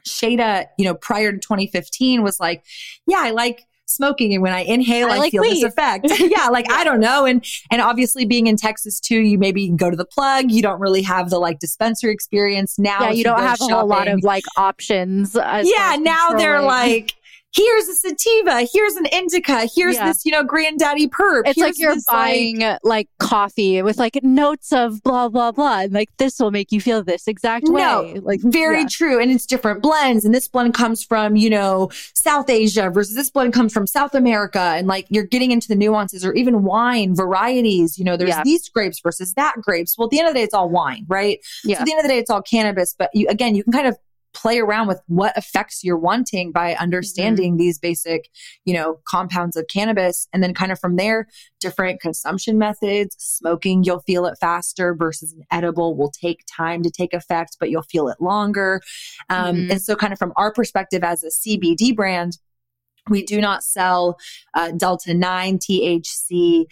Shayda, 0.08 0.66
you 0.78 0.86
know, 0.86 0.94
prior 0.94 1.32
to 1.32 1.40
2015 1.40 2.24
was 2.24 2.40
like, 2.40 2.64
yeah, 3.08 3.20
I 3.20 3.32
like 3.32 3.66
smoking 3.94 4.34
and 4.34 4.42
when 4.42 4.54
I 4.54 4.62
inhale, 4.62 5.10
I, 5.10 5.16
I 5.16 5.18
like 5.18 5.32
feel 5.32 5.42
weed. 5.42 5.56
this 5.56 5.64
effect. 5.64 6.08
yeah, 6.20 6.48
like 6.48 6.68
yeah. 6.68 6.76
I 6.76 6.84
don't 6.84 7.00
know. 7.00 7.26
And 7.26 7.46
and 7.70 7.82
obviously 7.82 8.26
being 8.26 8.48
in 8.48 8.56
Texas 8.56 9.00
too, 9.00 9.20
you 9.20 9.38
maybe 9.38 9.70
go 9.70 9.90
to 9.90 9.98
the 9.98 10.06
plug. 10.06 10.52
You 10.52 10.62
don't 10.62 10.80
really 10.80 11.02
have 11.02 11.30
the 11.30 11.40
like 11.40 11.60
dispensary 11.60 12.12
experience 12.12 12.78
now. 12.80 13.02
Yeah, 13.02 13.12
you 13.12 13.24
don't 13.24 13.40
have 13.40 13.58
shopping. 13.58 13.74
a 13.74 13.78
whole 13.78 13.88
lot 13.88 14.08
of 14.08 14.24
like 14.24 14.44
options. 14.58 15.36
Uh, 15.36 15.64
yeah, 15.66 15.98
now 16.00 16.32
they're 16.32 16.62
like 16.62 17.16
here's 17.54 17.88
a 17.88 17.96
sativa, 17.96 18.66
here's 18.72 18.96
an 18.96 19.06
indica, 19.08 19.68
here's 19.74 19.96
yeah. 19.96 20.08
this, 20.08 20.26
you 20.26 20.32
know, 20.32 20.44
granddaddy 20.44 21.08
purp. 21.08 21.48
It's 21.48 21.58
like 21.58 21.78
you're 21.78 21.96
buying 22.10 22.60
like, 22.60 22.80
like, 22.84 23.10
coffee 23.20 23.82
with 23.82 23.98
like 23.98 24.22
notes 24.24 24.72
of 24.72 25.02
blah 25.04 25.30
blah 25.30 25.52
blah, 25.52 25.82
and 25.82 25.94
like 25.94 26.10
this 26.18 26.40
will 26.40 26.52
make 26.52 26.72
you 26.72 26.82
feel 26.82 27.04
this 27.04 27.28
exact 27.28 27.66
way. 27.68 27.82
No, 27.82 28.22
like 28.24 28.42
very 28.42 28.82
yeah. 28.82 28.88
true, 28.90 29.22
and 29.22 29.32
it's 29.32 29.46
different 29.46 29.82
blends, 29.82 30.26
and 30.26 30.34
this 30.34 30.48
blend 30.48 30.74
comes 30.74 31.04
from 31.04 31.36
you 31.36 31.50
know 31.50 31.90
South 32.16 32.50
Asia 32.50 32.90
versus 32.90 33.16
this 33.16 33.30
blend 33.30 33.54
comes 33.54 33.74
from 33.74 33.88
South 33.88 34.16
America, 34.16 34.60
and 34.60 34.88
like 34.88 35.06
you're 35.10 35.24
getting 35.24 35.52
into 35.52 35.68
the 35.68 35.76
nuances, 35.76 36.26
or 36.26 36.34
even 36.34 36.64
wine 36.64 37.16
varieties. 37.16 37.98
You 37.98 38.06
know, 38.06 38.18
there's 38.18 38.30
yeah. 38.30 38.44
these 38.44 38.70
grapes 38.70 39.00
versus 39.00 39.34
that 39.34 39.56
grapes. 39.62 39.98
Well, 39.98 40.06
at 40.08 40.12
the 40.12 40.20
end 40.20 40.28
of 40.28 40.34
the 40.34 40.40
day, 40.40 40.44
it's 40.44 40.54
all 40.54 40.70
wine, 40.70 41.06
right? 41.08 41.40
Yeah. 41.64 41.78
So 41.78 41.82
at 41.82 41.86
the 41.86 41.92
end 41.92 42.00
of 42.00 42.04
the 42.04 42.10
day, 42.10 42.20
it's 42.20 42.30
all 42.30 42.42
cannabis, 42.42 42.96
but 42.98 43.10
you 43.14 43.28
again, 43.28 43.56
you 43.56 43.64
can 43.64 43.74
kind 43.74 43.88
of 43.88 43.98
play 44.34 44.60
around 44.60 44.88
with 44.88 45.02
what 45.08 45.36
effects 45.38 45.84
you're 45.84 45.98
wanting 45.98 46.52
by 46.52 46.76
understanding 46.76 47.54
mm-hmm. 47.54 47.60
these 47.60 47.80
basic, 47.80 48.30
you 48.66 48.74
know, 48.74 49.00
compounds 49.06 49.56
of 49.56 49.66
cannabis. 49.68 50.28
And 50.34 50.42
then 50.42 50.54
kind 50.54 50.72
of 50.72 50.80
from 50.80 50.96
there, 50.96 51.28
different 51.60 52.02
consumption 52.02 52.58
methods. 52.58 53.16
Smoking, 53.20 53.84
you'll 53.84 54.02
feel 54.02 54.26
it 54.26 54.38
faster 54.40 54.96
versus 54.96 55.34
an 55.34 55.44
edible 55.52 55.96
will 55.96 56.12
take 56.12 56.44
time 56.46 56.84
to 56.84 56.92
take 56.92 57.14
effect, 57.14 57.58
but 57.60 57.70
you'll 57.70 57.84
feel 57.84 58.08
it 58.08 58.22
longer. 58.22 58.82
Um, 59.30 59.56
mm-hmm. 59.56 59.72
And 59.72 59.82
so 59.82 59.96
kind 59.96 60.14
of 60.14 60.20
from 60.20 60.34
our 60.38 60.52
perspective 60.52 61.04
as 61.04 61.24
a 61.24 61.30
CBD 61.30 61.96
brand, 61.96 62.38
we 63.10 63.24
do 63.24 63.42
not 63.42 63.64
sell 63.64 64.18
uh, 64.54 64.72
Delta 64.72 65.14
9 65.14 65.58
THC 65.58 66.66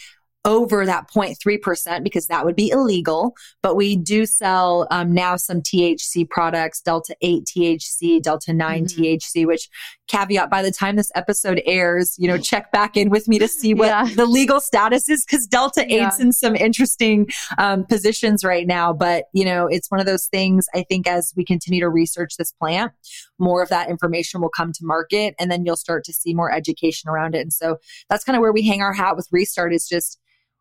over 0.49 0.83
that 0.83 1.11
0.3% 1.11 2.03
because 2.03 2.25
that 2.25 2.43
would 2.43 2.55
be 2.55 2.71
illegal. 2.71 3.35
But 3.61 3.75
we 3.75 3.95
do 3.95 4.25
sell 4.25 4.87
um, 4.89 5.13
now 5.13 5.35
some 5.35 5.61
THC 5.61 6.27
products, 6.27 6.81
Delta 6.81 7.15
8 7.21 7.45
THC, 7.45 8.19
Delta 8.19 8.51
9 8.51 8.85
mm-hmm. 8.85 9.01
THC, 9.01 9.45
which 9.45 9.69
caveat 10.07 10.49
by 10.49 10.63
the 10.63 10.71
time 10.71 10.95
this 10.95 11.11
episode 11.13 11.61
airs, 11.67 12.15
you 12.17 12.27
know, 12.27 12.37
check 12.49 12.71
back 12.71 12.97
in 12.97 13.11
with 13.11 13.27
me 13.27 13.37
to 13.37 13.47
see 13.47 13.75
what 13.75 13.89
yeah. 13.89 14.05
the 14.15 14.25
legal 14.25 14.59
status 14.59 15.07
is 15.07 15.23
because 15.23 15.45
Delta 15.45 15.81
8's 15.81 15.89
yeah. 15.91 16.17
in 16.19 16.33
some 16.33 16.55
interesting 16.55 17.27
um, 17.59 17.85
positions 17.85 18.43
right 18.43 18.65
now. 18.65 18.91
But, 18.91 19.25
you 19.33 19.45
know, 19.45 19.67
it's 19.67 19.91
one 19.91 19.99
of 19.99 20.07
those 20.07 20.25
things 20.25 20.65
I 20.73 20.81
think 20.81 21.07
as 21.07 21.31
we 21.37 21.45
continue 21.45 21.79
to 21.81 21.89
research 21.89 22.37
this 22.37 22.51
plant, 22.51 22.91
more 23.37 23.61
of 23.61 23.69
that 23.69 23.87
information 23.87 24.41
will 24.41 24.49
come 24.49 24.73
to 24.73 24.79
market 24.83 25.35
and 25.39 25.51
then 25.51 25.63
you'll 25.63 25.77
start 25.77 26.03
to 26.05 26.13
see 26.13 26.33
more 26.33 26.51
education 26.51 27.07
around 27.07 27.35
it. 27.35 27.41
And 27.41 27.53
so 27.53 27.77
that's 28.09 28.23
kind 28.23 28.35
of 28.35 28.41
where 28.41 28.51
we 28.51 28.65
hang 28.65 28.81
our 28.81 28.93
hat 28.93 29.15
with 29.15 29.27
Restart 29.31 29.73
is 29.73 29.87
just 29.87 30.19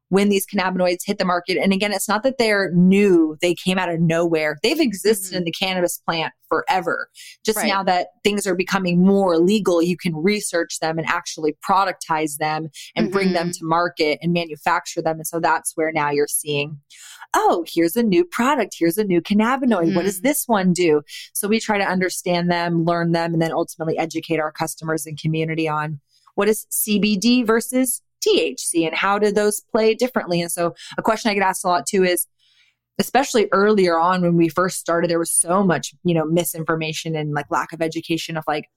when 0.09 0.29
these 0.29 0.47
cannabinoids 0.47 1.01
hit 1.05 1.19
the 1.19 1.25
market. 1.25 1.59
And 1.59 1.73
again, 1.73 1.93
it's 1.93 2.09
not 2.09 2.23
that 2.23 2.39
they're 2.39 2.71
new, 2.73 3.37
they 3.43 3.55
came 3.55 3.79
out 3.79 3.91
of 3.91 4.01
nowhere. 4.01 4.57
They've 4.63 4.81
existed 4.81 5.31
mm-hmm. 5.31 5.39
in 5.39 5.45
the 5.45 5.53
cannabis 5.53 5.99
plant 5.99 6.33
forever. 6.49 7.11
Just 7.45 7.59
right. 7.59 7.69
now 7.69 7.83
that 7.85 8.09
things 8.25 8.47
are 8.47 8.55
becoming 8.55 9.05
more 9.05 9.39
legal, 9.39 9.83
you 9.83 9.97
can 9.97 10.17
research 10.17 10.79
them 10.81 10.99
and 10.99 11.07
actually 11.07 11.57
productize 11.69 12.39
them 12.39 12.69
and 12.97 13.07
mm-hmm. 13.07 13.13
bring 13.13 13.33
them 13.33 13.49
mm-hmm. 13.49 13.59
to 13.59 13.65
market 13.65 14.19
and 14.23 14.33
manufacture 14.33 15.03
them. 15.03 15.17
And 15.17 15.27
so 15.27 15.41
that's 15.41 15.73
where 15.75 15.93
now 15.93 16.11
you're 16.11 16.27
seeing, 16.27 16.81
oh, 17.35 17.65
here's 17.69 17.97
a 17.97 18.03
new 18.03 18.25
product. 18.25 18.77
Here's 18.79 18.99
a 18.99 19.05
new 19.05 19.21
cannabinoid. 19.21 19.89
Mm-hmm. 19.89 19.95
What 19.95 20.05
does 20.05 20.19
mm-hmm. 20.19 20.29
this 20.29 20.45
one 20.47 20.73
do? 20.73 21.03
So 21.35 21.49
we 21.49 21.61
try 21.61 21.77
to 21.77 21.85
understand 21.85 22.51
them, 22.51 22.85
learn 22.85 23.13
them, 23.13 23.35
and 23.35 23.43
then 23.43 23.53
ultimately 23.53 23.99
educate 23.99 24.41
our 24.41 24.53
customers 24.53 25.05
and 25.05 25.21
community 25.21 25.69
on 25.69 26.01
what 26.35 26.49
is 26.49 26.67
CBD 26.71 27.45
versus 27.47 28.01
THC 28.27 28.87
and 28.87 28.95
how 28.95 29.19
do 29.19 29.31
those 29.31 29.61
play 29.61 29.95
differently? 29.95 30.41
And 30.41 30.51
so 30.51 30.75
a 30.97 31.03
question 31.03 31.31
I 31.31 31.35
get 31.35 31.43
asked 31.43 31.65
a 31.65 31.69
lot 31.69 31.87
too 31.87 32.05
is, 32.05 32.27
especially 32.99 33.49
earlier 33.53 33.99
on 33.99 34.23
when 34.23 34.37
we 34.37 34.49
first 34.49 34.79
started, 34.79 35.09
there 35.09 35.21
was 35.21 35.31
so 35.31 35.63
much, 35.63 35.95
you 36.03 36.15
know, 36.15 36.25
misinformation 36.25 37.15
and 37.15 37.33
like 37.33 37.47
lack 37.51 37.73
of 37.73 37.81
education 37.81 38.37
of 38.37 38.45
like, 38.49 38.69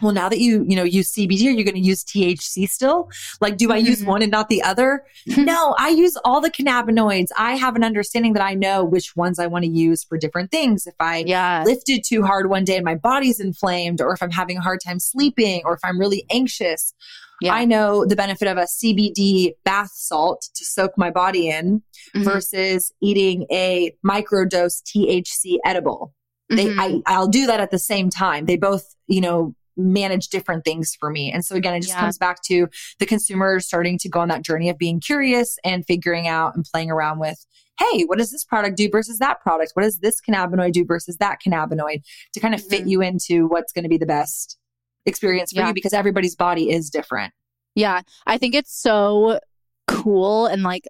well, 0.00 0.12
now 0.12 0.28
that 0.28 0.38
you, 0.38 0.64
you 0.68 0.76
know, 0.76 0.84
use 0.84 1.12
CBD, 1.12 1.46
are 1.46 1.50
you 1.50 1.64
going 1.64 1.74
to 1.74 1.80
use 1.80 2.04
THC 2.04 2.68
still? 2.68 3.10
Like, 3.40 3.56
do 3.56 3.72
I 3.72 3.76
use 3.76 4.00
mm-hmm. 4.00 4.08
one 4.08 4.22
and 4.22 4.30
not 4.30 4.48
the 4.48 4.62
other? 4.62 5.04
no, 5.26 5.74
I 5.78 5.88
use 5.88 6.16
all 6.24 6.40
the 6.40 6.50
cannabinoids. 6.50 7.28
I 7.36 7.56
have 7.56 7.74
an 7.76 7.84
understanding 7.84 8.34
that 8.34 8.42
I 8.42 8.54
know 8.54 8.84
which 8.84 9.16
ones 9.16 9.38
I 9.38 9.46
want 9.46 9.64
to 9.64 9.70
use 9.70 10.04
for 10.04 10.16
different 10.16 10.50
things. 10.50 10.86
If 10.86 10.94
I 11.00 11.24
lifted 11.66 12.04
too 12.04 12.22
hard 12.22 12.48
one 12.48 12.64
day 12.64 12.76
and 12.76 12.84
my 12.84 12.94
body's 12.94 13.40
inflamed, 13.40 14.00
or 14.00 14.12
if 14.12 14.22
I'm 14.22 14.30
having 14.30 14.58
a 14.58 14.62
hard 14.62 14.80
time 14.84 15.00
sleeping, 15.00 15.62
or 15.64 15.74
if 15.74 15.80
I'm 15.82 15.98
really 15.98 16.24
anxious, 16.30 16.94
yeah. 17.40 17.54
I 17.54 17.64
know 17.64 18.04
the 18.04 18.16
benefit 18.16 18.48
of 18.48 18.56
a 18.56 18.64
CBD 18.64 19.52
bath 19.64 19.92
salt 19.92 20.48
to 20.54 20.64
soak 20.64 20.92
my 20.96 21.10
body 21.10 21.48
in 21.48 21.82
mm-hmm. 22.14 22.24
versus 22.24 22.92
eating 23.00 23.46
a 23.50 23.92
microdose 24.04 24.82
THC 24.82 25.58
edible. 25.64 26.14
They, 26.50 26.66
mm-hmm. 26.66 26.80
I, 26.80 27.00
I'll 27.06 27.28
do 27.28 27.46
that 27.46 27.60
at 27.60 27.70
the 27.70 27.78
same 27.78 28.10
time. 28.10 28.46
They 28.46 28.56
both, 28.56 28.94
you 29.06 29.20
know, 29.20 29.54
manage 29.78 30.28
different 30.28 30.64
things 30.64 30.94
for 30.98 31.10
me. 31.10 31.32
And 31.32 31.44
so 31.44 31.54
again, 31.54 31.74
it 31.74 31.80
just 31.80 31.94
yeah. 31.94 32.00
comes 32.00 32.18
back 32.18 32.42
to 32.44 32.68
the 32.98 33.06
consumer 33.06 33.60
starting 33.60 33.98
to 33.98 34.08
go 34.08 34.20
on 34.20 34.28
that 34.28 34.42
journey 34.42 34.68
of 34.68 34.76
being 34.76 35.00
curious 35.00 35.56
and 35.64 35.86
figuring 35.86 36.26
out 36.26 36.54
and 36.54 36.64
playing 36.64 36.90
around 36.90 37.20
with, 37.20 37.46
hey, 37.78 38.02
what 38.02 38.18
does 38.18 38.32
this 38.32 38.44
product 38.44 38.76
do 38.76 38.90
versus 38.90 39.18
that 39.18 39.40
product? 39.40 39.72
What 39.74 39.84
does 39.84 40.00
this 40.00 40.20
cannabinoid 40.20 40.72
do 40.72 40.84
versus 40.84 41.16
that 41.18 41.38
cannabinoid 41.46 42.02
to 42.34 42.40
kind 42.40 42.54
of 42.54 42.60
mm-hmm. 42.60 42.70
fit 42.70 42.86
you 42.86 43.00
into 43.00 43.46
what's 43.46 43.72
going 43.72 43.84
to 43.84 43.88
be 43.88 43.98
the 43.98 44.06
best 44.06 44.58
experience 45.06 45.52
for 45.52 45.60
yeah. 45.60 45.68
you 45.68 45.74
because 45.74 45.92
everybody's 45.92 46.36
body 46.36 46.70
is 46.70 46.90
different. 46.90 47.32
Yeah. 47.74 48.02
I 48.26 48.38
think 48.38 48.54
it's 48.54 48.74
so 48.74 49.40
cool 49.86 50.46
and 50.46 50.62
like 50.62 50.86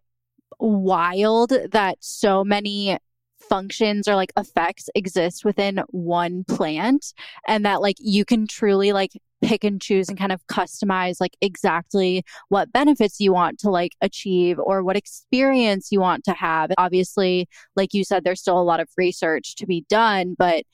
wild 0.58 1.52
that 1.72 1.98
so 2.00 2.44
many 2.44 2.98
functions 3.40 4.08
or 4.08 4.14
like 4.14 4.32
effects 4.36 4.88
exist 4.94 5.44
within 5.44 5.82
one 5.88 6.44
plant 6.44 7.12
and 7.46 7.64
that 7.64 7.80
like 7.80 7.96
you 7.98 8.24
can 8.24 8.46
truly 8.46 8.92
like 8.92 9.12
pick 9.42 9.64
and 9.64 9.80
choose 9.80 10.08
and 10.08 10.18
kind 10.18 10.32
of 10.32 10.44
customize 10.48 11.20
like 11.20 11.36
exactly 11.40 12.24
what 12.48 12.72
benefits 12.72 13.20
you 13.20 13.32
want 13.32 13.58
to 13.58 13.70
like 13.70 13.92
achieve 14.00 14.58
or 14.58 14.82
what 14.82 14.96
experience 14.96 15.92
you 15.92 16.00
want 16.00 16.24
to 16.24 16.32
have. 16.32 16.70
Obviously, 16.76 17.48
like 17.76 17.94
you 17.94 18.04
said, 18.04 18.24
there's 18.24 18.40
still 18.40 18.60
a 18.60 18.62
lot 18.62 18.80
of 18.80 18.88
research 18.96 19.54
to 19.56 19.66
be 19.66 19.84
done, 19.88 20.34
but 20.36 20.64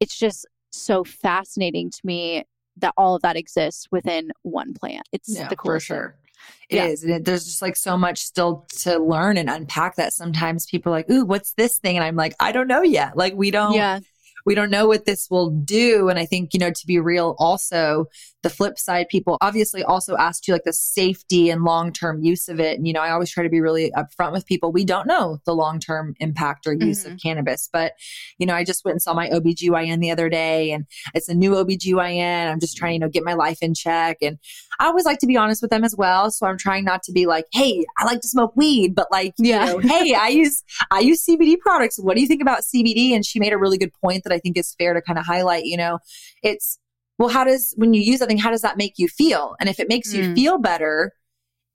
it's 0.00 0.18
just 0.18 0.46
so 0.72 1.04
fascinating 1.04 1.90
to 1.90 2.00
me 2.04 2.44
that 2.78 2.94
all 2.96 3.14
of 3.14 3.22
that 3.22 3.36
exists 3.36 3.86
within 3.92 4.32
one 4.42 4.74
plant. 4.74 5.08
It's 5.12 5.28
yeah, 5.28 5.48
the 5.48 5.56
for 5.56 5.78
sure. 5.78 6.16
It 6.68 6.76
yeah. 6.76 6.84
is. 6.86 7.04
And 7.04 7.24
there's 7.24 7.44
just 7.44 7.62
like 7.62 7.76
so 7.76 7.96
much 7.96 8.18
still 8.18 8.66
to 8.80 8.98
learn 8.98 9.36
and 9.36 9.50
unpack 9.50 9.96
that 9.96 10.12
sometimes 10.12 10.66
people 10.66 10.92
are 10.92 10.96
like, 10.96 11.10
ooh, 11.10 11.24
what's 11.24 11.52
this 11.54 11.78
thing? 11.78 11.96
And 11.96 12.04
I'm 12.04 12.16
like, 12.16 12.34
I 12.40 12.52
don't 12.52 12.68
know 12.68 12.82
yet. 12.82 13.16
Like 13.16 13.34
we 13.34 13.50
don't 13.50 13.74
yeah 13.74 14.00
we 14.44 14.54
don't 14.54 14.70
know 14.70 14.86
what 14.86 15.04
this 15.04 15.30
will 15.30 15.50
do. 15.50 16.08
And 16.08 16.18
I 16.18 16.26
think, 16.26 16.52
you 16.54 16.60
know, 16.60 16.70
to 16.70 16.86
be 16.86 16.98
real, 16.98 17.36
also 17.38 18.06
the 18.42 18.50
flip 18.50 18.78
side, 18.78 19.08
people 19.08 19.38
obviously 19.40 19.84
also 19.84 20.16
asked 20.16 20.48
you 20.48 20.54
like 20.54 20.64
the 20.64 20.72
safety 20.72 21.50
and 21.50 21.62
long 21.62 21.92
term 21.92 22.22
use 22.22 22.48
of 22.48 22.58
it. 22.58 22.76
And, 22.76 22.86
you 22.86 22.92
know, 22.92 23.00
I 23.00 23.10
always 23.10 23.30
try 23.30 23.44
to 23.44 23.48
be 23.48 23.60
really 23.60 23.92
upfront 23.92 24.32
with 24.32 24.46
people. 24.46 24.72
We 24.72 24.84
don't 24.84 25.06
know 25.06 25.38
the 25.44 25.54
long 25.54 25.78
term 25.78 26.14
impact 26.18 26.66
or 26.66 26.72
use 26.72 27.04
mm-hmm. 27.04 27.14
of 27.14 27.20
cannabis. 27.22 27.68
But, 27.72 27.92
you 28.38 28.46
know, 28.46 28.54
I 28.54 28.64
just 28.64 28.84
went 28.84 28.94
and 28.94 29.02
saw 29.02 29.14
my 29.14 29.28
OBGYN 29.28 30.00
the 30.00 30.10
other 30.10 30.28
day 30.28 30.72
and 30.72 30.86
it's 31.14 31.28
a 31.28 31.34
new 31.34 31.52
OBGYN. 31.52 32.50
I'm 32.50 32.60
just 32.60 32.76
trying, 32.76 32.90
to, 32.90 32.94
you 32.94 33.00
know, 33.00 33.08
get 33.08 33.24
my 33.24 33.34
life 33.34 33.58
in 33.62 33.74
check. 33.74 34.18
And 34.22 34.38
I 34.80 34.86
always 34.86 35.04
like 35.04 35.18
to 35.20 35.26
be 35.26 35.36
honest 35.36 35.62
with 35.62 35.70
them 35.70 35.84
as 35.84 35.94
well. 35.96 36.30
So 36.30 36.46
I'm 36.46 36.58
trying 36.58 36.84
not 36.84 37.02
to 37.04 37.12
be 37.12 37.26
like, 37.26 37.46
hey, 37.52 37.84
I 37.98 38.04
like 38.04 38.20
to 38.20 38.28
smoke 38.28 38.56
weed, 38.56 38.94
but 38.94 39.06
like, 39.12 39.34
yeah. 39.38 39.66
you 39.66 39.72
know, 39.72 39.78
hey, 39.78 40.14
I 40.14 40.28
use 40.42 40.64
I 40.90 41.00
use 41.00 41.24
CBD 41.24 41.58
products. 41.58 41.98
What 41.98 42.16
do 42.16 42.20
you 42.20 42.26
think 42.26 42.42
about 42.42 42.62
CBD? 42.62 43.12
And 43.12 43.24
she 43.24 43.38
made 43.38 43.52
a 43.52 43.58
really 43.58 43.78
good 43.78 43.92
point 43.94 44.24
that 44.24 44.32
I 44.32 44.38
think 44.38 44.56
is 44.56 44.74
fair 44.78 44.94
to 44.94 45.00
kind 45.00 45.18
of 45.18 45.24
highlight, 45.24 45.64
you 45.64 45.76
know, 45.76 45.98
it's, 46.42 46.78
well, 47.18 47.28
how 47.28 47.44
does, 47.44 47.74
when 47.76 47.94
you 47.94 48.00
use 48.00 48.18
something, 48.18 48.38
how 48.38 48.50
does 48.50 48.62
that 48.62 48.76
make 48.76 48.94
you 48.96 49.08
feel? 49.08 49.54
And 49.60 49.68
if 49.68 49.78
it 49.78 49.88
makes 49.88 50.12
mm. 50.12 50.16
you 50.16 50.34
feel 50.34 50.58
better, 50.58 51.12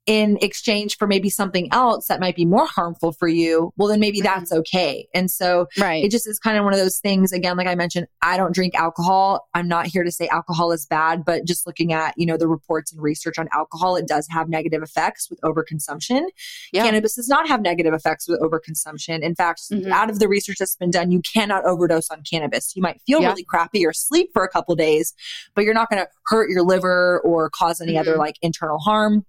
in 0.08 0.38
exchange 0.40 0.96
for 0.96 1.06
maybe 1.06 1.28
something 1.28 1.68
else 1.70 2.06
that 2.06 2.18
might 2.18 2.34
be 2.34 2.46
more 2.46 2.66
harmful 2.66 3.12
for 3.12 3.28
you, 3.28 3.74
well, 3.76 3.88
then 3.88 4.00
maybe 4.00 4.18
mm-hmm. 4.18 4.24
that's 4.24 4.50
okay. 4.50 5.06
And 5.14 5.30
so 5.30 5.68
right. 5.78 6.02
it 6.02 6.10
just 6.10 6.26
is 6.26 6.38
kind 6.38 6.56
of 6.56 6.64
one 6.64 6.72
of 6.72 6.78
those 6.78 6.98
things. 6.98 7.30
Again, 7.30 7.58
like 7.58 7.66
I 7.66 7.74
mentioned, 7.74 8.06
I 8.22 8.38
don't 8.38 8.54
drink 8.54 8.74
alcohol. 8.74 9.46
I'm 9.52 9.68
not 9.68 9.86
here 9.86 10.04
to 10.04 10.10
say 10.10 10.26
alcohol 10.28 10.72
is 10.72 10.86
bad, 10.86 11.26
but 11.26 11.44
just 11.44 11.66
looking 11.66 11.92
at, 11.92 12.14
you 12.16 12.24
know, 12.24 12.38
the 12.38 12.48
reports 12.48 12.90
and 12.90 13.02
research 13.02 13.38
on 13.38 13.48
alcohol, 13.52 13.96
it 13.96 14.08
does 14.08 14.26
have 14.30 14.48
negative 14.48 14.82
effects 14.82 15.28
with 15.28 15.38
overconsumption. 15.42 16.24
Yeah. 16.72 16.84
Cannabis 16.84 17.16
does 17.16 17.28
not 17.28 17.46
have 17.46 17.60
negative 17.60 17.92
effects 17.92 18.26
with 18.26 18.40
overconsumption. 18.40 19.20
In 19.20 19.34
fact, 19.34 19.60
mm-hmm. 19.70 19.92
out 19.92 20.08
of 20.08 20.20
the 20.20 20.28
research 20.28 20.56
that's 20.58 20.74
been 20.74 20.90
done, 20.90 21.10
you 21.10 21.20
cannot 21.20 21.66
overdose 21.66 22.10
on 22.10 22.22
cannabis. 22.22 22.74
You 22.74 22.80
might 22.80 23.02
feel 23.06 23.20
yeah. 23.20 23.28
really 23.28 23.44
crappy 23.44 23.84
or 23.84 23.92
sleep 23.92 24.30
for 24.32 24.42
a 24.42 24.48
couple 24.48 24.74
days, 24.74 25.12
but 25.54 25.64
you're 25.64 25.74
not 25.74 25.90
going 25.90 26.02
to 26.02 26.08
hurt 26.28 26.48
your 26.48 26.62
liver 26.62 27.20
or 27.20 27.50
cause 27.50 27.82
any 27.82 27.92
mm-hmm. 27.92 28.00
other 28.00 28.16
like 28.16 28.36
internal 28.40 28.78
harm. 28.78 29.26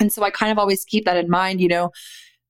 And 0.00 0.12
so 0.12 0.22
I 0.22 0.30
kind 0.30 0.52
of 0.52 0.58
always 0.58 0.84
keep 0.84 1.04
that 1.04 1.16
in 1.16 1.30
mind, 1.30 1.60
you 1.60 1.68
know, 1.68 1.90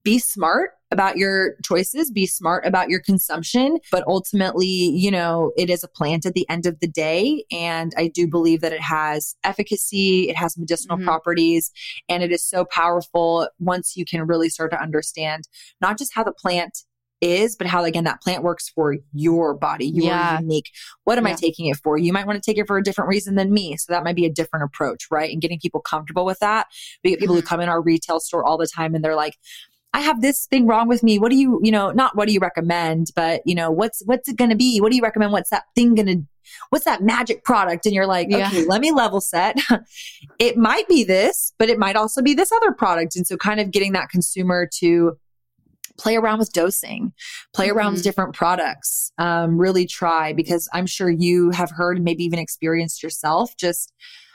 be 0.04 0.18
smart 0.18 0.70
about 0.90 1.16
your 1.16 1.56
choices, 1.64 2.10
be 2.10 2.26
smart 2.26 2.64
about 2.64 2.88
your 2.88 3.00
consumption, 3.00 3.78
but 3.90 4.04
ultimately, 4.06 4.66
you 4.66 5.10
know, 5.10 5.50
it 5.56 5.68
is 5.68 5.82
a 5.82 5.88
plant 5.88 6.24
at 6.24 6.34
the 6.34 6.48
end 6.48 6.66
of 6.66 6.78
the 6.80 6.86
day. 6.86 7.44
And 7.50 7.92
I 7.96 8.08
do 8.08 8.28
believe 8.28 8.60
that 8.60 8.72
it 8.72 8.80
has 8.80 9.34
efficacy, 9.42 10.28
it 10.28 10.36
has 10.36 10.56
medicinal 10.56 10.96
mm-hmm. 10.96 11.06
properties, 11.06 11.72
and 12.08 12.22
it 12.22 12.30
is 12.30 12.46
so 12.46 12.64
powerful 12.64 13.48
once 13.58 13.96
you 13.96 14.04
can 14.04 14.26
really 14.26 14.48
start 14.48 14.70
to 14.70 14.80
understand 14.80 15.48
not 15.80 15.98
just 15.98 16.14
how 16.14 16.22
the 16.22 16.32
plant 16.32 16.84
is, 17.24 17.56
but 17.56 17.66
how 17.66 17.84
again 17.84 18.04
that 18.04 18.20
plant 18.20 18.42
works 18.42 18.68
for 18.68 18.96
your 19.12 19.54
body. 19.54 19.86
You 19.86 20.04
yeah. 20.04 20.36
are 20.36 20.40
unique. 20.40 20.70
What 21.04 21.18
am 21.18 21.26
yeah. 21.26 21.32
I 21.32 21.36
taking 21.36 21.66
it 21.66 21.76
for? 21.76 21.96
You 21.98 22.12
might 22.12 22.26
want 22.26 22.42
to 22.42 22.50
take 22.50 22.58
it 22.58 22.66
for 22.66 22.76
a 22.76 22.82
different 22.82 23.08
reason 23.08 23.34
than 23.34 23.52
me. 23.52 23.76
So 23.76 23.92
that 23.92 24.04
might 24.04 24.16
be 24.16 24.26
a 24.26 24.30
different 24.30 24.64
approach, 24.64 25.06
right? 25.10 25.32
And 25.32 25.40
getting 25.40 25.58
people 25.58 25.80
comfortable 25.80 26.24
with 26.24 26.38
that. 26.40 26.66
We 27.02 27.10
get 27.10 27.20
people 27.20 27.34
who 27.34 27.40
mm-hmm. 27.40 27.48
come 27.48 27.60
in 27.60 27.68
our 27.68 27.80
retail 27.80 28.20
store 28.20 28.44
all 28.44 28.58
the 28.58 28.66
time 28.66 28.94
and 28.94 29.04
they're 29.04 29.16
like, 29.16 29.36
I 29.94 30.00
have 30.00 30.20
this 30.20 30.46
thing 30.46 30.66
wrong 30.66 30.88
with 30.88 31.04
me. 31.04 31.20
What 31.20 31.30
do 31.30 31.36
you, 31.36 31.60
you 31.62 31.70
know, 31.70 31.92
not 31.92 32.16
what 32.16 32.26
do 32.26 32.34
you 32.34 32.40
recommend, 32.40 33.12
but 33.14 33.42
you 33.46 33.54
know, 33.54 33.70
what's 33.70 34.02
what's 34.04 34.28
it 34.28 34.36
going 34.36 34.50
to 34.50 34.56
be? 34.56 34.80
What 34.80 34.90
do 34.90 34.96
you 34.96 35.02
recommend? 35.02 35.30
What's 35.32 35.50
that 35.50 35.64
thing 35.76 35.94
going 35.94 36.06
to 36.06 36.22
what's 36.70 36.84
that 36.84 37.02
magic 37.02 37.44
product? 37.44 37.86
And 37.86 37.94
you're 37.94 38.06
like, 38.06 38.26
yeah. 38.28 38.48
okay, 38.48 38.64
let 38.64 38.80
me 38.80 38.92
level 38.92 39.20
set. 39.20 39.56
it 40.38 40.56
might 40.56 40.88
be 40.88 41.04
this, 41.04 41.52
but 41.58 41.68
it 41.68 41.78
might 41.78 41.96
also 41.96 42.22
be 42.22 42.34
this 42.34 42.50
other 42.52 42.72
product. 42.72 43.16
And 43.16 43.26
so 43.26 43.36
kind 43.36 43.60
of 43.60 43.70
getting 43.70 43.92
that 43.92 44.08
consumer 44.08 44.68
to 44.78 45.16
play 45.98 46.16
around 46.16 46.38
with 46.38 46.52
dosing, 46.52 47.12
play 47.52 47.68
mm-hmm. 47.68 47.76
around 47.76 47.92
with 47.92 48.00
mm-hmm. 48.00 48.08
different 48.08 48.34
products, 48.34 49.12
um, 49.18 49.58
really 49.58 49.86
try 49.86 50.32
because 50.32 50.68
I'm 50.72 50.86
sure 50.86 51.10
you 51.10 51.50
have 51.50 51.70
heard 51.70 52.02
maybe 52.02 52.24
even 52.24 52.38
experienced 52.38 53.02
yourself. 53.02 53.56
Just, 53.56 53.92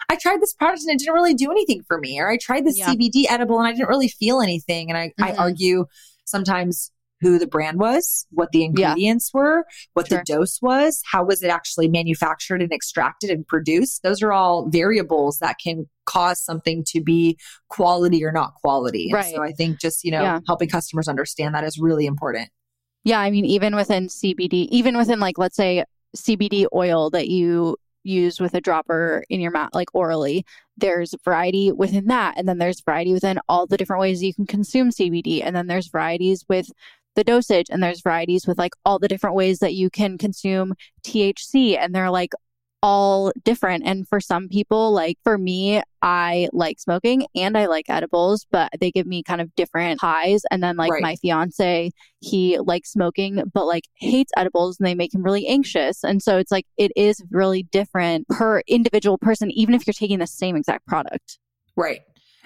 I 0.10 0.16
tried 0.16 0.41
this 0.41 0.53
product 0.53 0.82
and 0.84 0.91
it 0.91 0.99
didn't 0.99 1.14
really 1.14 1.34
do 1.34 1.51
anything 1.51 1.84
for 1.88 1.99
me, 1.99 2.20
or 2.20 2.30
I 2.30 2.38
tried 2.38 2.66
this 2.66 2.78
yeah. 2.78 2.88
CBD 2.88 3.26
edible 3.30 3.60
and 3.60 3.68
I 3.68 3.72
didn't 3.72 3.89
really 3.89 4.07
feel 4.07 4.41
anything. 4.41 4.89
And 4.89 4.97
I, 4.97 5.07
mm-hmm. 5.10 5.24
I 5.24 5.36
argue 5.36 5.86
sometimes 6.26 6.91
who 7.22 7.38
the 7.38 7.47
brand 7.47 7.80
was, 7.80 8.26
what 8.32 8.51
the 8.51 8.63
ingredients 8.63 9.32
yeah. 9.34 9.39
were, 9.39 9.65
what 9.93 10.07
sure. 10.07 10.20
the 10.20 10.24
dose 10.24 10.61
was, 10.61 11.01
how 11.05 11.24
was 11.24 11.43
it 11.43 11.49
actually 11.49 11.88
manufactured 11.88 12.61
and 12.61 12.72
extracted 12.72 13.30
and 13.30 13.47
produced. 13.47 14.03
Those 14.03 14.22
are 14.22 14.32
all 14.32 14.70
variables 14.70 15.39
that 15.39 15.57
can 15.61 15.88
cause 16.05 16.43
something 16.43 16.84
to 16.88 17.01
be 17.01 17.38
quality 17.70 18.24
or 18.24 18.32
not 18.32 18.53
quality. 18.55 19.11
Right. 19.13 19.34
so 19.34 19.43
I 19.43 19.51
think 19.51 19.80
just, 19.80 20.03
you 20.03 20.11
know, 20.11 20.22
yeah. 20.22 20.39
helping 20.47 20.70
customers 20.70 21.07
understand 21.07 21.55
that 21.55 21.63
is 21.63 21.78
really 21.78 22.05
important. 22.05 22.49
Yeah. 23.03 23.20
I 23.20 23.32
mean, 23.32 23.45
even 23.45 23.76
within 23.76 24.07
CBD, 24.07 24.67
even 24.72 24.97
within 24.97 25.20
like, 25.20 25.38
let's 25.38 25.55
say 25.55 25.84
CBD 26.17 26.65
oil 26.74 27.09
that 27.11 27.28
you 27.28 27.78
use 28.03 28.39
with 28.39 28.53
a 28.53 28.61
dropper 28.61 29.24
in 29.30 29.39
your 29.39 29.51
mouth, 29.51 29.70
like 29.74 29.93
orally, 29.93 30.45
there's 30.78 31.13
variety 31.24 31.72
within 31.72 32.07
that. 32.07 32.38
And 32.38 32.47
then 32.47 32.57
there's 32.57 32.82
variety 32.82 33.13
within 33.13 33.39
all 33.47 33.67
the 33.67 33.78
different 33.78 34.01
ways 34.01 34.24
you 34.24 34.34
can 34.34 34.47
consume 34.47 34.89
CBD. 34.89 35.43
And 35.43 35.55
then 35.55 35.67
there's 35.67 35.88
varieties 35.88 36.45
with 36.49 36.72
the 37.20 37.24
dosage 37.26 37.67
and 37.70 37.84
there's 37.84 38.01
varieties 38.01 38.47
with 38.47 38.57
like 38.57 38.74
all 38.86 38.97
the 38.97 39.09
different 39.09 39.36
ways 39.36 39.59
that 39.59 39.74
you 39.74 39.89
can 39.89 40.17
consume 40.17 40.74
THC. 41.03 41.78
And 41.78 41.93
they're 41.93 42.09
like 42.09 42.32
all 42.82 43.34
different. 43.43 43.84
And 43.86 44.07
for 44.07 44.22
some 44.22 44.47
people, 44.47 44.93
like 44.93 45.17
for 45.26 45.38
me, 45.38 45.82
I 46.01 46.47
like 46.53 46.80
smoking 46.80 47.28
and 47.36 47.57
I 47.57 47.65
like 47.65 47.89
edibles, 47.89 48.47
but 48.49 48.72
they 48.80 48.89
give 48.89 49.05
me 49.05 49.22
kind 49.22 49.41
of 49.41 49.53
different 49.55 49.99
highs. 49.99 50.43
And 50.49 50.63
then 50.63 50.78
like 50.78 50.93
right. 50.93 51.01
my 51.01 51.17
fiance, 51.17 51.91
he 52.22 52.57
likes 52.57 52.93
smoking, 52.93 53.43
but 53.53 53.65
like 53.65 53.84
hates 53.95 54.32
edibles 54.38 54.80
and 54.80 54.88
they 54.88 54.95
make 54.95 55.13
him 55.13 55.24
really 55.24 55.45
anxious. 55.45 56.05
And 56.05 56.24
so 56.24 56.38
it's 56.38 56.53
like, 56.53 56.67
it 56.78 56.93
is 56.95 57.22
really 57.32 57.63
different 57.63 58.30
per 58.30 58.61
individual 58.65 59.17
person, 59.17 59.51
even 59.51 59.76
if 59.76 59.86
you're 59.86 59.93
taking 59.93 60.20
the 60.20 60.28
same 60.28 60.55
exact 60.55 60.88
product. 60.88 61.38
Right. 61.76 61.99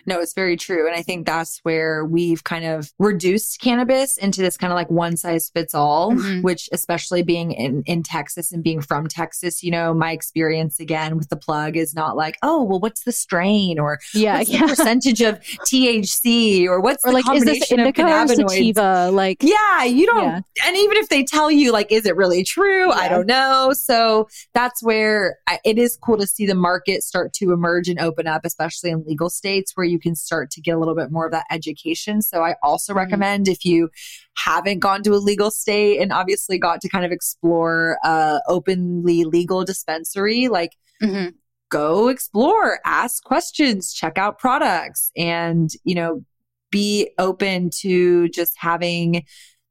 No, 0.06 0.20
it's 0.20 0.34
very 0.34 0.58
true. 0.58 0.88
And 0.88 0.96
I 0.96 1.02
think 1.02 1.26
that's 1.26 1.60
where 1.64 2.06
we've 2.06 2.44
kind 2.44 2.66
of 2.66 2.92
reduced 3.00 3.62
cannabis 3.62 4.18
into 4.18 4.42
this 4.42 4.58
kind 4.58 4.72
of 4.72 4.76
like 4.76 4.90
one 4.90 5.18
size 5.18 5.50
fits 5.50 5.74
all, 5.74 6.12
mm-hmm. 6.12 6.42
which 6.42 6.70
especially 6.72 7.24
being 7.24 7.52
in, 7.52 7.84
in 7.86 8.04
Texas 8.04 8.52
and 8.52 8.64
being 8.64 8.82
from 8.82 9.08
Texas, 9.08 9.64
you 9.64 9.72
know, 9.72 9.94
my 9.94 10.12
experience 10.12 10.80
again 10.80 11.18
with 11.18 11.30
the 11.30 11.36
plug 11.36 11.78
is 11.78 11.94
not 11.94 12.16
like, 12.16 12.38
oh, 12.42 12.64
well, 12.64 12.80
what's 12.80 13.04
the 13.04 13.12
strain 13.12 13.80
or 13.80 14.00
yeah, 14.14 14.40
what's 14.40 14.50
yeah. 14.50 14.62
the 14.62 14.68
percentage 14.68 15.22
of 15.22 15.40
THC 15.68 16.66
or 16.66 16.80
what's 16.80 17.06
or 17.06 17.10
the 17.10 17.14
like, 17.14 17.26
combination 17.26 17.54
is 17.56 17.60
this 17.62 17.72
indica 17.72 18.04
of 18.04 18.08
cannabinoids? 18.08 18.50
sativa? 18.50 19.10
Like, 19.12 19.38
yeah, 19.42 19.84
you 19.84 20.06
don't, 20.06 20.24
yeah. 20.24 20.42
and 20.66 20.78
even 20.78 20.98
if 20.98 21.10
they 21.10 21.24
tell 21.24 21.50
you 21.50 21.72
like, 21.72 21.92
is 21.92 22.06
it 22.06 22.16
really 22.16 22.44
true? 22.44 22.90
Yeah. 22.90 22.96
I 22.96 23.08
don't 23.08 23.28
know. 23.28 23.72
So 23.74 24.28
that's 24.54 24.84
where 24.84 25.38
I, 25.48 25.60
it 25.64 25.78
is 25.78 25.98
cool 25.98 26.18
to 26.18 26.28
see 26.28 26.46
the 26.46 26.56
market 26.56 27.04
start 27.04 27.34
to 27.34 27.52
emerge 27.52 27.88
and 27.88 28.00
open 28.00 28.28
up, 28.28 28.42
especially 28.46 28.90
in 28.90 29.04
legal 29.06 29.30
states 29.30 29.72
where 29.76 29.86
you 29.86 29.93
can 30.00 30.16
start 30.16 30.52
to 30.52 30.62
get 30.62 30.76
a 30.76 30.80
little 30.80 30.96
bit 30.96 31.12
more 31.12 31.26
of 31.26 31.32
that 31.32 31.46
education. 31.52 32.22
So 32.22 32.42
I 32.42 32.56
also 32.64 32.92
mm-hmm. 32.92 33.00
recommend 33.00 33.48
if 33.48 33.66
you 33.66 33.90
haven't 34.36 34.80
gone 34.80 35.04
to 35.04 35.12
a 35.14 35.18
legal 35.18 35.52
state 35.52 36.00
and 36.00 36.12
obviously 36.12 36.58
got 36.58 36.82
to 36.82 36.90
kind 36.90 37.06
of 37.06 37.12
explore 37.12 37.98
uh 38.04 38.40
openly 38.48 39.24
legal 39.24 39.64
dispensary, 39.64 40.48
like 40.48 40.72
mm-hmm. 41.02 41.30
go 41.70 42.08
explore, 42.08 42.80
ask 42.86 43.24
questions, 43.24 43.94
check 43.94 44.18
out 44.18 44.40
products 44.40 45.12
and, 45.16 45.72
you 45.84 45.96
know, 45.96 46.24
be 46.72 47.12
open 47.20 47.70
to 47.70 48.28
just 48.30 48.56
having 48.58 49.24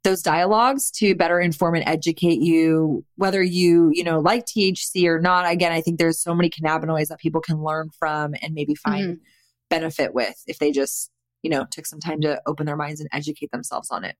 those 0.04 0.22
dialogues 0.22 0.90
to 0.90 1.14
better 1.14 1.40
inform 1.40 1.74
and 1.74 1.86
educate 1.86 2.40
you 2.40 3.04
whether 3.16 3.42
you 3.42 3.90
you 3.92 4.02
know 4.02 4.18
like 4.18 4.44
thc 4.46 5.04
or 5.04 5.20
not 5.20 5.50
again 5.50 5.72
i 5.72 5.80
think 5.80 5.98
there's 5.98 6.20
so 6.20 6.34
many 6.34 6.50
cannabinoids 6.50 7.08
that 7.08 7.18
people 7.18 7.40
can 7.40 7.62
learn 7.62 7.88
from 7.98 8.34
and 8.42 8.54
maybe 8.54 8.74
find 8.74 9.16
mm-hmm 9.16 9.24
benefit 9.72 10.12
with 10.12 10.36
if 10.46 10.58
they 10.58 10.70
just, 10.70 11.10
you 11.42 11.50
know, 11.50 11.66
took 11.70 11.86
some 11.86 11.98
time 11.98 12.20
to 12.20 12.40
open 12.44 12.66
their 12.66 12.76
minds 12.76 13.00
and 13.00 13.08
educate 13.10 13.50
themselves 13.50 13.90
on 13.90 14.04
it. 14.04 14.16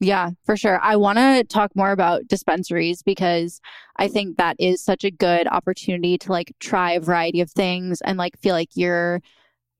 Yeah, 0.00 0.30
for 0.44 0.56
sure. 0.56 0.80
I 0.80 0.96
want 0.96 1.18
to 1.18 1.44
talk 1.44 1.76
more 1.76 1.92
about 1.92 2.26
dispensaries 2.26 3.02
because 3.02 3.60
I 3.96 4.08
think 4.08 4.38
that 4.38 4.56
is 4.58 4.82
such 4.82 5.04
a 5.04 5.10
good 5.10 5.46
opportunity 5.46 6.16
to 6.18 6.32
like 6.32 6.52
try 6.58 6.92
a 6.92 7.00
variety 7.00 7.40
of 7.42 7.50
things 7.50 8.00
and 8.00 8.18
like 8.18 8.40
feel 8.40 8.54
like 8.54 8.70
you're 8.74 9.20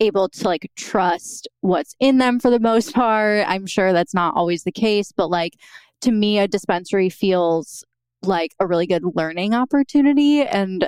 able 0.00 0.28
to 0.28 0.44
like 0.44 0.70
trust 0.76 1.48
what's 1.62 1.96
in 2.00 2.18
them 2.18 2.38
for 2.38 2.50
the 2.50 2.60
most 2.60 2.94
part. 2.94 3.44
I'm 3.48 3.66
sure 3.66 3.92
that's 3.92 4.14
not 4.14 4.36
always 4.36 4.64
the 4.64 4.72
case, 4.72 5.10
but 5.10 5.30
like 5.30 5.54
to 6.02 6.12
me, 6.12 6.38
a 6.38 6.46
dispensary 6.46 7.08
feels 7.08 7.82
like 8.22 8.52
a 8.60 8.66
really 8.66 8.86
good 8.86 9.04
learning 9.14 9.54
opportunity. 9.54 10.42
And, 10.42 10.86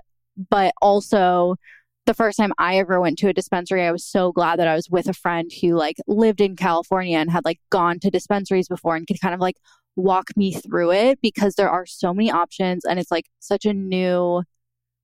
but 0.51 0.75
also, 0.83 1.57
the 2.07 2.15
first 2.15 2.39
time 2.39 2.53
I 2.59 2.79
ever 2.79 3.01
went 3.01 3.19
to 3.19 3.29
a 3.29 3.33
dispensary, 3.33 3.85
I 3.85 3.93
was 3.93 4.05
so 4.05 4.33
glad 4.33 4.59
that 4.59 4.69
I 4.69 4.75
was 4.75 4.89
with 4.89 5.09
a 5.09 5.13
friend 5.13 5.51
who 5.61 5.75
like 5.75 5.97
lived 6.07 6.41
in 6.41 6.57
California 6.57 7.19
and 7.19 7.31
had 7.31 7.45
like 7.45 7.61
gone 7.71 7.99
to 8.01 8.11
dispensaries 8.11 8.69
before 8.69 8.97
and 8.97 9.07
could 9.07 9.21
kind 9.21 9.35
of 9.35 9.41
like 9.41 9.57
walk 9.97 10.29
me 10.37 10.53
through 10.53 10.93
it 10.93 11.21
because 11.21 11.55
there 11.55 11.71
are 11.71 11.87
so 11.87 12.15
many 12.15 12.31
options 12.31 12.85
and 12.85 12.99
it's 12.99 13.11
like 13.11 13.27
such 13.41 13.65
a 13.65 13.73
new 13.73 14.43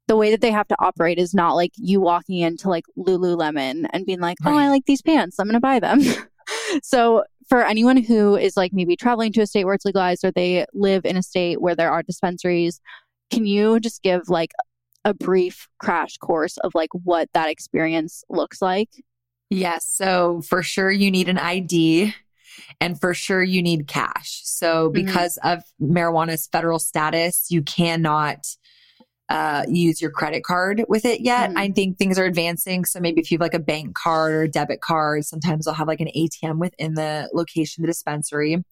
the 0.09 0.17
way 0.17 0.31
that 0.31 0.41
they 0.41 0.51
have 0.51 0.69
to 0.69 0.77
operate 0.79 1.19
is 1.19 1.33
not 1.33 1.55
like 1.55 1.73
you 1.77 2.01
walking 2.01 2.39
into 2.39 2.69
like 2.69 2.85
Lululemon 2.99 3.87
and 3.93 4.05
being 4.05 4.21
like, 4.21 4.37
"Oh, 4.45 4.57
I 4.57 4.69
like 4.69 4.85
these 4.85 5.01
pants. 5.01 5.39
I'm 5.39 5.47
going 5.47 5.55
to 5.55 5.61
buy 5.61 5.79
them." 5.79 6.01
so, 6.83 7.25
for 7.49 7.65
anyone 7.65 7.97
who 7.97 8.37
is 8.37 8.57
like 8.57 8.73
maybe 8.73 8.97
traveling 8.97 9.33
to 9.33 9.43
a 9.43 9.47
state 9.47 9.65
where 9.65 9.75
it's 9.75 9.85
legalized 9.85 10.25
or 10.25 10.33
they 10.33 10.67
live 10.75 11.05
in 11.05 11.17
a 11.17 11.23
state 11.23 11.61
where 11.61 11.77
there 11.77 11.91
are 11.91 12.03
dispensaries, 12.03 12.81
can 13.31 13.47
you 13.47 13.79
just 13.79 14.03
give 14.03 14.29
like 14.29 14.51
a 15.05 15.15
brief 15.15 15.69
crash 15.79 16.17
course 16.19 16.59
of 16.59 16.73
like 16.75 16.91
what 16.93 17.29
that 17.35 17.49
experience 17.49 18.25
looks 18.29 18.63
like? 18.63 18.91
Yes. 19.51 19.87
So 19.87 20.43
for 20.43 20.63
sure 20.63 20.91
you 20.91 21.11
need 21.11 21.29
an 21.29 21.39
ID 21.39 22.15
and 22.81 23.01
for 23.01 23.15
sure 23.15 23.43
you 23.43 23.63
need 23.63 23.87
cash. 23.87 24.41
So 24.45 24.89
mm-hmm. 24.89 25.05
because 25.05 25.39
mm-hmm. 25.43 25.59
of 25.59 25.65
marijuana's 25.81 26.49
federal 26.51 26.79
status, 26.79 27.51
you 27.51 27.63
cannot 27.63 28.47
uh, 29.29 29.65
use 29.69 30.03
your 30.03 30.11
credit 30.11 30.45
card 30.45 30.85
with 30.89 31.05
it 31.05 31.21
yet. 31.21 31.51
Mm-hmm. 31.51 31.59
I 31.59 31.71
think 31.71 31.99
things 31.99 32.19
are 32.19 32.25
advancing. 32.25 32.85
So 32.85 33.01
maybe 33.01 33.21
if 33.21 33.31
you 33.31 33.37
have 33.37 33.43
like 33.43 33.55
a 33.55 33.59
bank 33.59 33.95
card 33.95 34.33
or 34.33 34.47
debit 34.47 34.81
card, 34.81 35.25
sometimes 35.25 35.65
they'll 35.65 35.75
have 35.75 35.89
like 35.89 36.01
an 36.01 36.11
ATM 36.15 36.59
within 36.59 36.95
the 36.95 37.31
location, 37.33 37.83
the 37.83 37.87
dispensary. 37.87 38.63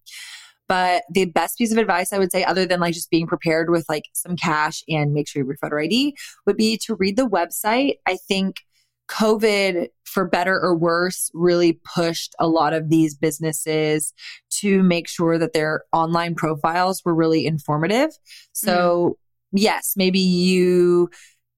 But 0.71 1.03
the 1.11 1.25
best 1.25 1.57
piece 1.57 1.73
of 1.73 1.77
advice 1.77 2.13
I 2.13 2.17
would 2.17 2.31
say, 2.31 2.45
other 2.45 2.65
than 2.65 2.79
like 2.79 2.93
just 2.93 3.09
being 3.09 3.27
prepared 3.27 3.69
with 3.69 3.83
like 3.89 4.05
some 4.13 4.37
cash 4.37 4.81
and 4.87 5.13
make 5.13 5.27
sure 5.27 5.41
you 5.41 5.43
have 5.43 5.49
your 5.49 5.57
photo 5.57 5.83
ID, 5.83 6.15
would 6.45 6.55
be 6.55 6.77
to 6.85 6.95
read 6.95 7.17
the 7.17 7.27
website. 7.27 7.95
I 8.07 8.15
think 8.15 8.61
COVID, 9.09 9.89
for 10.05 10.23
better 10.23 10.57
or 10.57 10.73
worse, 10.73 11.29
really 11.33 11.73
pushed 11.73 12.33
a 12.39 12.47
lot 12.47 12.71
of 12.71 12.87
these 12.87 13.17
businesses 13.17 14.13
to 14.61 14.81
make 14.81 15.09
sure 15.09 15.37
that 15.37 15.51
their 15.51 15.83
online 15.91 16.35
profiles 16.35 17.03
were 17.03 17.13
really 17.13 17.45
informative. 17.45 18.17
So, 18.53 19.17
mm. 19.53 19.59
yes, 19.59 19.95
maybe 19.97 20.19
you 20.19 21.09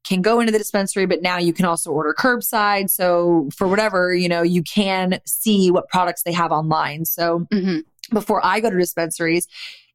can 0.07 0.23
go 0.23 0.39
into 0.39 0.51
the 0.51 0.57
dispensary, 0.57 1.05
but 1.05 1.21
now 1.21 1.37
you 1.37 1.53
can 1.53 1.65
also 1.65 1.91
order 1.91 2.15
curbside. 2.17 2.89
So, 2.89 3.47
for 3.55 3.67
whatever, 3.67 4.11
you 4.11 4.27
know, 4.27 4.41
you 4.41 4.63
can 4.63 5.19
see 5.27 5.69
what 5.69 5.87
products 5.87 6.23
they 6.23 6.33
have 6.33 6.51
online. 6.51 7.05
So, 7.05 7.41
mm-hmm 7.53 7.81
before 8.11 8.45
I 8.45 8.59
go 8.59 8.69
to 8.69 8.77
dispensaries, 8.77 9.47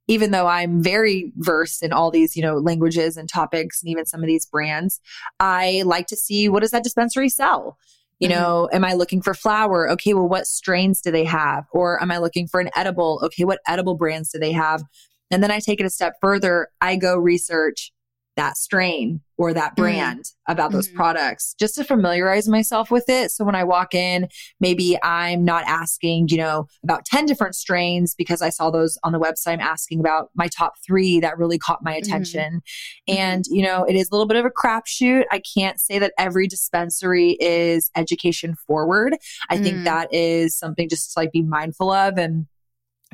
even 0.08 0.30
though 0.30 0.46
I'm 0.46 0.82
very 0.82 1.32
versed 1.36 1.82
in 1.82 1.92
all 1.92 2.10
these, 2.10 2.34
you 2.34 2.42
know, 2.42 2.56
languages 2.56 3.16
and 3.16 3.28
topics 3.28 3.82
and 3.82 3.90
even 3.90 4.06
some 4.06 4.20
of 4.20 4.26
these 4.26 4.46
brands, 4.46 5.00
I 5.38 5.82
like 5.84 6.06
to 6.08 6.16
see 6.16 6.48
what 6.48 6.60
does 6.60 6.70
that 6.70 6.82
dispensary 6.82 7.28
sell? 7.28 7.76
You 8.18 8.28
mm-hmm. 8.28 8.40
know, 8.40 8.68
am 8.72 8.84
I 8.84 8.94
looking 8.94 9.22
for 9.22 9.34
flower? 9.34 9.88
Okay, 9.90 10.14
well, 10.14 10.28
what 10.28 10.46
strains 10.46 11.00
do 11.00 11.10
they 11.10 11.24
have? 11.24 11.66
Or 11.72 12.02
am 12.02 12.10
I 12.10 12.18
looking 12.18 12.48
for 12.48 12.58
an 12.58 12.70
edible? 12.74 13.20
Okay, 13.22 13.44
what 13.44 13.60
edible 13.66 13.94
brands 13.94 14.32
do 14.32 14.38
they 14.38 14.52
have? 14.52 14.82
And 15.30 15.42
then 15.42 15.50
I 15.50 15.60
take 15.60 15.78
it 15.78 15.86
a 15.86 15.90
step 15.90 16.14
further. 16.20 16.68
I 16.80 16.96
go 16.96 17.16
research 17.16 17.92
that 18.38 18.56
strain 18.56 19.20
or 19.36 19.52
that 19.52 19.72
mm-hmm. 19.72 19.82
brand 19.82 20.20
mm-hmm. 20.20 20.52
about 20.52 20.70
those 20.70 20.86
mm-hmm. 20.86 20.96
products 20.96 21.54
just 21.58 21.74
to 21.74 21.84
familiarize 21.84 22.48
myself 22.48 22.90
with 22.90 23.08
it. 23.08 23.32
So 23.32 23.44
when 23.44 23.56
I 23.56 23.64
walk 23.64 23.94
in, 23.94 24.28
maybe 24.60 24.96
I'm 25.02 25.44
not 25.44 25.64
asking, 25.66 26.28
you 26.28 26.36
know, 26.38 26.66
about 26.84 27.04
10 27.04 27.26
different 27.26 27.56
strains 27.56 28.14
because 28.14 28.40
I 28.40 28.50
saw 28.50 28.70
those 28.70 28.96
on 29.02 29.12
the 29.12 29.18
website. 29.18 29.54
I'm 29.54 29.60
asking 29.60 29.98
about 29.98 30.30
my 30.36 30.46
top 30.46 30.74
three 30.86 31.18
that 31.20 31.36
really 31.36 31.58
caught 31.58 31.82
my 31.82 31.94
mm-hmm. 31.94 31.98
attention. 31.98 32.62
Mm-hmm. 33.08 33.18
And, 33.18 33.44
you 33.50 33.62
know, 33.62 33.84
it 33.84 33.96
is 33.96 34.08
a 34.08 34.14
little 34.14 34.26
bit 34.26 34.36
of 34.36 34.44
a 34.44 34.50
crapshoot. 34.50 35.24
I 35.32 35.42
can't 35.54 35.80
say 35.80 35.98
that 35.98 36.12
every 36.16 36.46
dispensary 36.46 37.36
is 37.40 37.90
education 37.96 38.54
forward. 38.54 39.16
I 39.50 39.58
think 39.58 39.78
mm. 39.78 39.84
that 39.84 40.14
is 40.14 40.56
something 40.56 40.88
just 40.88 41.12
to 41.12 41.20
like 41.20 41.32
be 41.32 41.42
mindful 41.42 41.90
of 41.90 42.18
and 42.18 42.46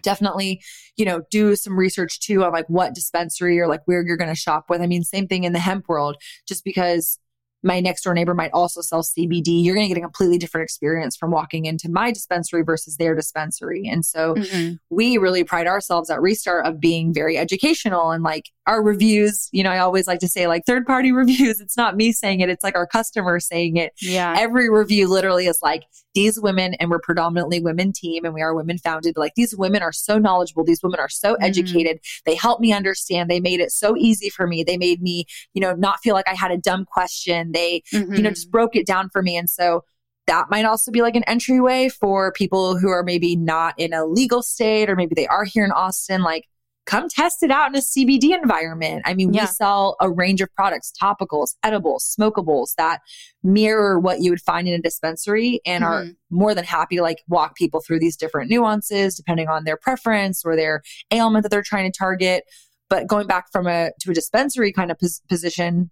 definitely, 0.04 0.62
you 0.96 1.04
know, 1.04 1.22
do 1.30 1.56
some 1.56 1.76
research 1.76 2.20
too 2.20 2.44
on 2.44 2.52
like 2.52 2.66
what 2.68 2.94
dispensary 2.94 3.58
or 3.58 3.66
like 3.66 3.80
where 3.86 4.04
you're 4.06 4.16
going 4.16 4.30
to 4.30 4.36
shop 4.36 4.66
with. 4.68 4.80
I 4.80 4.86
mean, 4.86 5.02
same 5.02 5.26
thing 5.26 5.44
in 5.44 5.52
the 5.52 5.58
hemp 5.58 5.88
world, 5.88 6.16
just 6.46 6.64
because 6.64 7.18
my 7.64 7.80
next 7.80 8.02
door 8.02 8.14
neighbor 8.14 8.34
might 8.34 8.50
also 8.52 8.80
sell 8.80 9.02
CBD. 9.02 9.64
You're 9.64 9.74
going 9.74 9.88
to 9.88 9.94
get 9.94 9.98
a 9.98 10.02
completely 10.02 10.38
different 10.38 10.64
experience 10.64 11.16
from 11.16 11.30
walking 11.30 11.64
into 11.64 11.88
my 11.88 12.12
dispensary 12.12 12.62
versus 12.62 12.96
their 12.96 13.14
dispensary. 13.14 13.88
And 13.88 14.04
so 14.04 14.34
mm-hmm. 14.34 14.74
we 14.90 15.18
really 15.18 15.44
pride 15.44 15.66
ourselves 15.66 16.10
at 16.10 16.20
Restart 16.20 16.66
of 16.66 16.80
being 16.80 17.12
very 17.14 17.38
educational 17.38 18.10
and 18.10 18.22
like 18.22 18.50
our 18.66 18.82
reviews, 18.82 19.48
you 19.52 19.62
know, 19.62 19.70
I 19.70 19.78
always 19.78 20.06
like 20.06 20.20
to 20.20 20.28
say 20.28 20.46
like 20.46 20.64
third 20.66 20.86
party 20.86 21.12
reviews. 21.24 21.60
It's 21.60 21.76
not 21.76 21.96
me 21.96 22.12
saying 22.12 22.40
it. 22.40 22.48
It's 22.48 22.64
like 22.64 22.76
our 22.76 22.86
customers 22.86 23.46
saying 23.46 23.76
it. 23.76 23.92
Yeah. 24.00 24.34
Every 24.38 24.70
review 24.70 25.08
literally 25.08 25.46
is 25.46 25.60
like 25.62 25.84
these 26.14 26.40
women 26.40 26.74
and 26.74 26.90
we're 26.90 27.00
predominantly 27.00 27.60
women 27.60 27.92
team 27.92 28.24
and 28.24 28.32
we 28.32 28.40
are 28.40 28.54
women 28.54 28.78
founded. 28.78 29.14
But 29.14 29.20
like 29.20 29.34
these 29.34 29.54
women 29.56 29.82
are 29.82 29.92
so 29.92 30.18
knowledgeable. 30.18 30.64
These 30.64 30.82
women 30.82 31.00
are 31.00 31.08
so 31.08 31.34
mm-hmm. 31.34 31.44
educated. 31.44 31.98
They 32.24 32.34
help 32.34 32.60
me 32.60 32.72
understand. 32.72 33.30
They 33.30 33.40
made 33.40 33.60
it 33.60 33.72
so 33.72 33.96
easy 33.96 34.30
for 34.30 34.46
me. 34.46 34.62
They 34.62 34.78
made 34.78 35.02
me, 35.02 35.26
you 35.52 35.60
know, 35.60 35.74
not 35.74 36.00
feel 36.02 36.14
like 36.14 36.28
I 36.28 36.34
had 36.34 36.50
a 36.50 36.56
dumb 36.56 36.84
question. 36.84 37.52
They, 37.54 37.82
mm-hmm. 37.92 38.14
you 38.14 38.22
know, 38.22 38.30
just 38.30 38.46
mm-hmm. 38.46 38.50
broke 38.50 38.76
it 38.76 38.86
down 38.86 39.08
for 39.10 39.22
me. 39.22 39.36
And 39.36 39.48
so 39.48 39.84
that 40.26 40.46
might 40.50 40.64
also 40.64 40.90
be 40.90 41.02
like 41.02 41.16
an 41.16 41.24
entryway 41.24 41.88
for 41.88 42.32
people 42.32 42.78
who 42.78 42.88
are 42.88 43.02
maybe 43.02 43.36
not 43.36 43.74
in 43.78 43.92
a 43.92 44.04
legal 44.04 44.42
state 44.42 44.88
or 44.88 44.96
maybe 44.96 45.14
they 45.14 45.26
are 45.26 45.44
here 45.44 45.64
in 45.64 45.72
Austin. 45.72 46.22
Like, 46.22 46.44
come 46.86 47.08
test 47.08 47.42
it 47.42 47.50
out 47.50 47.70
in 47.70 47.76
a 47.76 47.78
CBD 47.78 48.34
environment. 48.34 49.02
I 49.04 49.14
mean, 49.14 49.32
yeah. 49.32 49.42
we 49.42 49.46
sell 49.46 49.96
a 50.00 50.10
range 50.10 50.40
of 50.40 50.54
products, 50.54 50.92
topicals, 51.00 51.54
edibles, 51.62 52.14
smokables 52.18 52.74
that 52.76 53.00
mirror 53.42 53.98
what 53.98 54.20
you 54.20 54.30
would 54.30 54.40
find 54.40 54.68
in 54.68 54.74
a 54.74 54.82
dispensary 54.82 55.60
and 55.64 55.82
mm-hmm. 55.82 55.92
are 55.92 56.12
more 56.30 56.54
than 56.54 56.64
happy 56.64 56.96
to 56.96 57.02
like 57.02 57.22
walk 57.28 57.56
people 57.56 57.80
through 57.80 58.00
these 58.00 58.16
different 58.16 58.50
nuances 58.50 59.14
depending 59.14 59.48
on 59.48 59.64
their 59.64 59.76
preference 59.76 60.42
or 60.44 60.56
their 60.56 60.82
ailment 61.10 61.42
that 61.42 61.48
they're 61.48 61.62
trying 61.62 61.90
to 61.90 61.96
target. 61.96 62.44
But 62.90 63.06
going 63.06 63.26
back 63.26 63.50
from 63.50 63.66
a 63.66 63.90
to 64.00 64.10
a 64.10 64.14
dispensary 64.14 64.72
kind 64.72 64.90
of 64.90 64.98
pos- 64.98 65.22
position, 65.28 65.90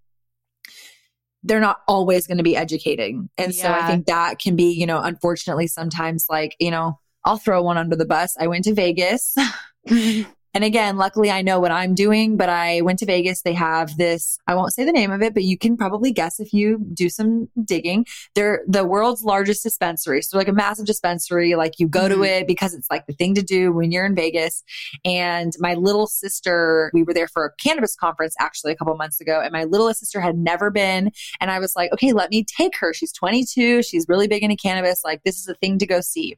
they're 1.43 1.61
not 1.61 1.81
always 1.89 2.27
going 2.27 2.39
to 2.39 2.45
be 2.45 2.57
educating. 2.57 3.29
And 3.37 3.55
yeah. 3.55 3.63
so 3.63 3.73
I 3.73 3.89
think 3.89 4.07
that 4.07 4.39
can 4.39 4.57
be, 4.57 4.73
you 4.73 4.87
know, 4.87 5.01
unfortunately 5.03 5.67
sometimes 5.67 6.27
like, 6.29 6.57
you 6.61 6.71
know, 6.71 6.99
I'll 7.25 7.39
throw 7.39 7.63
one 7.63 7.79
under 7.79 7.97
the 7.97 8.05
bus. 8.05 8.37
I 8.39 8.47
went 8.47 8.65
to 8.65 8.75
Vegas. 8.75 9.35
And 10.55 10.65
again, 10.65 10.97
luckily 10.97 11.31
I 11.31 11.43
know 11.43 11.61
what 11.61 11.71
I'm 11.71 11.95
doing, 11.95 12.37
but 12.37 12.49
I 12.49 12.83
went 12.83 12.99
to 13.01 13.07
Vegas. 13.07 13.43
They 13.43 13.55
have 13.55 13.97
this, 13.97 14.39
I 14.47 14.55
won't 14.55 14.73
say 14.73 14.85
the 14.85 14.93
name 14.93 15.11
of 15.11 15.23
it, 15.23 15.35
but 15.35 15.45
you 15.45 15.57
can 15.57 15.77
probably 15.77 16.13
guess 16.13 16.41
if 16.41 16.53
you 16.53 16.79
do 16.93 17.09
some 17.09 17.49
digging. 17.65 18.07
They're 18.35 18.63
the 18.67 18.85
world's 18.85 19.23
largest 19.23 19.63
dispensary. 19.63 20.23
So 20.23 20.37
like 20.37 20.49
a 20.49 20.53
massive 20.53 20.87
dispensary, 20.87 21.55
like 21.55 21.79
you 21.79 21.89
go 21.89 22.03
mm-hmm. 22.03 22.21
to 22.21 22.25
it 22.25 22.47
because 22.47 22.75
it's 22.75 22.91
like 22.91 23.07
the 23.07 23.15
thing 23.15 23.35
to 23.35 23.43
do 23.43 23.73
when 23.73 23.91
you're 23.91 24.05
in 24.05 24.15
Vegas. 24.15 24.63
And 25.05 25.53
my 25.59 25.75
little 25.75 26.07
sister, 26.07 26.91
we 26.93 27.03
were 27.03 27.15
there 27.15 27.29
for 27.29 27.47
a 27.47 27.53
cannabis 27.63 27.95
conference 27.95 28.35
actually 28.39 28.73
a 28.73 28.77
couple 28.77 28.95
months 28.97 29.21
ago. 29.21 29.41
And 29.41 29.53
my 29.53 29.65
little 29.65 29.93
sister 29.95 30.21
had 30.21 30.37
never 30.37 30.71
been. 30.71 31.11
And 31.41 31.51
I 31.51 31.59
was 31.59 31.75
like, 31.75 31.93
okay, 31.93 32.13
let 32.13 32.31
me 32.31 32.45
take 32.45 32.77
her. 32.79 32.93
She's 32.93 33.13
22. 33.13 33.83
She's 33.83 34.07
really 34.09 34.29
big 34.29 34.43
into 34.43 34.57
cannabis. 34.57 35.03
Like 35.05 35.23
this 35.25 35.39
is 35.39 35.49
a 35.49 35.55
thing 35.55 35.79
to 35.79 35.87
go 35.87 36.01
see. 36.01 36.37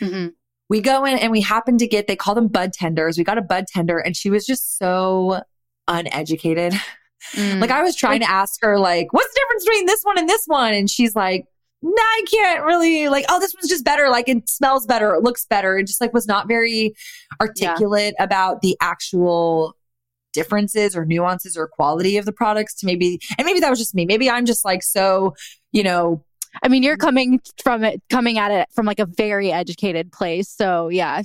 Mm-hmm 0.00 0.28
we 0.68 0.80
go 0.80 1.04
in 1.04 1.18
and 1.18 1.30
we 1.30 1.40
happen 1.40 1.78
to 1.78 1.86
get, 1.86 2.06
they 2.06 2.16
call 2.16 2.34
them 2.34 2.48
bud 2.48 2.72
tenders. 2.72 3.18
We 3.18 3.24
got 3.24 3.38
a 3.38 3.42
bud 3.42 3.66
tender 3.68 3.98
and 3.98 4.16
she 4.16 4.30
was 4.30 4.46
just 4.46 4.78
so 4.78 5.42
uneducated. 5.88 6.74
Mm. 7.32 7.58
like 7.58 7.70
I 7.70 7.82
was 7.82 7.96
trying 7.96 8.20
to 8.20 8.30
ask 8.30 8.60
her, 8.60 8.78
like, 8.78 9.10
what's 9.14 9.32
the 9.32 9.40
difference 9.40 9.64
between 9.64 9.86
this 9.86 10.02
one 10.02 10.18
and 10.18 10.28
this 10.28 10.42
one? 10.44 10.74
And 10.74 10.90
she's 10.90 11.16
like, 11.16 11.46
nah, 11.84 11.90
I 11.96 12.24
can't 12.30 12.64
really 12.64 13.08
like, 13.08 13.26
oh, 13.28 13.38
this 13.38 13.54
one's 13.54 13.68
just 13.68 13.84
better. 13.84 14.08
Like 14.08 14.28
it 14.28 14.48
smells 14.48 14.86
better. 14.86 15.14
It 15.14 15.22
looks 15.22 15.44
better. 15.46 15.78
It 15.78 15.86
just 15.86 16.00
like 16.00 16.12
was 16.12 16.26
not 16.26 16.48
very 16.48 16.94
articulate 17.40 18.14
yeah. 18.18 18.24
about 18.24 18.62
the 18.62 18.76
actual 18.80 19.76
differences 20.32 20.96
or 20.96 21.04
nuances 21.04 21.56
or 21.56 21.68
quality 21.68 22.16
of 22.16 22.24
the 22.24 22.32
products 22.32 22.74
to 22.76 22.86
maybe, 22.86 23.20
and 23.38 23.46
maybe 23.46 23.60
that 23.60 23.70
was 23.70 23.78
just 23.78 23.94
me. 23.94 24.04
Maybe 24.06 24.30
I'm 24.30 24.46
just 24.46 24.64
like 24.64 24.82
so, 24.82 25.34
you 25.72 25.82
know, 25.82 26.24
I 26.62 26.68
mean, 26.68 26.82
you're 26.82 26.94
mm-hmm. 26.94 27.06
coming 27.06 27.40
from 27.62 27.84
it, 27.84 28.02
coming 28.10 28.38
at 28.38 28.50
it 28.50 28.68
from 28.72 28.86
like 28.86 28.98
a 28.98 29.06
very 29.06 29.52
educated 29.52 30.12
place. 30.12 30.48
So 30.48 30.88
yeah. 30.88 31.22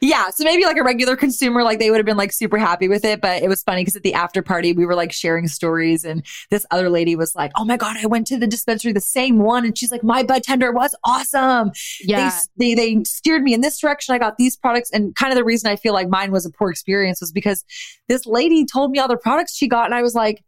Yeah. 0.00 0.30
So 0.30 0.44
maybe 0.44 0.64
like 0.64 0.76
a 0.76 0.82
regular 0.82 1.16
consumer, 1.16 1.62
like 1.62 1.78
they 1.78 1.90
would 1.90 1.96
have 1.98 2.06
been 2.06 2.16
like 2.16 2.32
super 2.32 2.58
happy 2.58 2.88
with 2.88 3.04
it. 3.04 3.20
But 3.20 3.42
it 3.42 3.48
was 3.48 3.62
funny 3.62 3.82
because 3.82 3.96
at 3.96 4.02
the 4.02 4.14
after 4.14 4.42
party, 4.42 4.72
we 4.72 4.84
were 4.84 4.94
like 4.94 5.12
sharing 5.12 5.48
stories. 5.48 6.04
And 6.04 6.24
this 6.50 6.66
other 6.70 6.90
lady 6.90 7.16
was 7.16 7.34
like, 7.34 7.52
Oh 7.56 7.64
my 7.64 7.76
God, 7.76 7.96
I 7.96 8.06
went 8.06 8.26
to 8.28 8.38
the 8.38 8.46
dispensary, 8.46 8.92
the 8.92 9.00
same 9.00 9.38
one. 9.38 9.64
And 9.64 9.76
she's 9.76 9.90
like, 9.90 10.04
My 10.04 10.22
bud 10.22 10.42
tender 10.42 10.72
was 10.72 10.94
awesome. 11.04 11.72
Yeah. 12.00 12.30
They, 12.56 12.74
they, 12.74 12.94
they 12.96 13.04
steered 13.04 13.42
me 13.42 13.54
in 13.54 13.60
this 13.60 13.78
direction. 13.78 14.14
I 14.14 14.18
got 14.18 14.36
these 14.36 14.56
products. 14.56 14.90
And 14.90 15.14
kind 15.14 15.32
of 15.32 15.36
the 15.36 15.44
reason 15.44 15.70
I 15.70 15.76
feel 15.76 15.94
like 15.94 16.08
mine 16.08 16.30
was 16.30 16.44
a 16.44 16.50
poor 16.50 16.70
experience 16.70 17.20
was 17.20 17.32
because 17.32 17.64
this 18.08 18.26
lady 18.26 18.64
told 18.64 18.90
me 18.90 18.98
all 18.98 19.08
the 19.08 19.16
products 19.16 19.56
she 19.56 19.68
got. 19.68 19.86
And 19.86 19.94
I 19.94 20.02
was 20.02 20.14
like, 20.14 20.42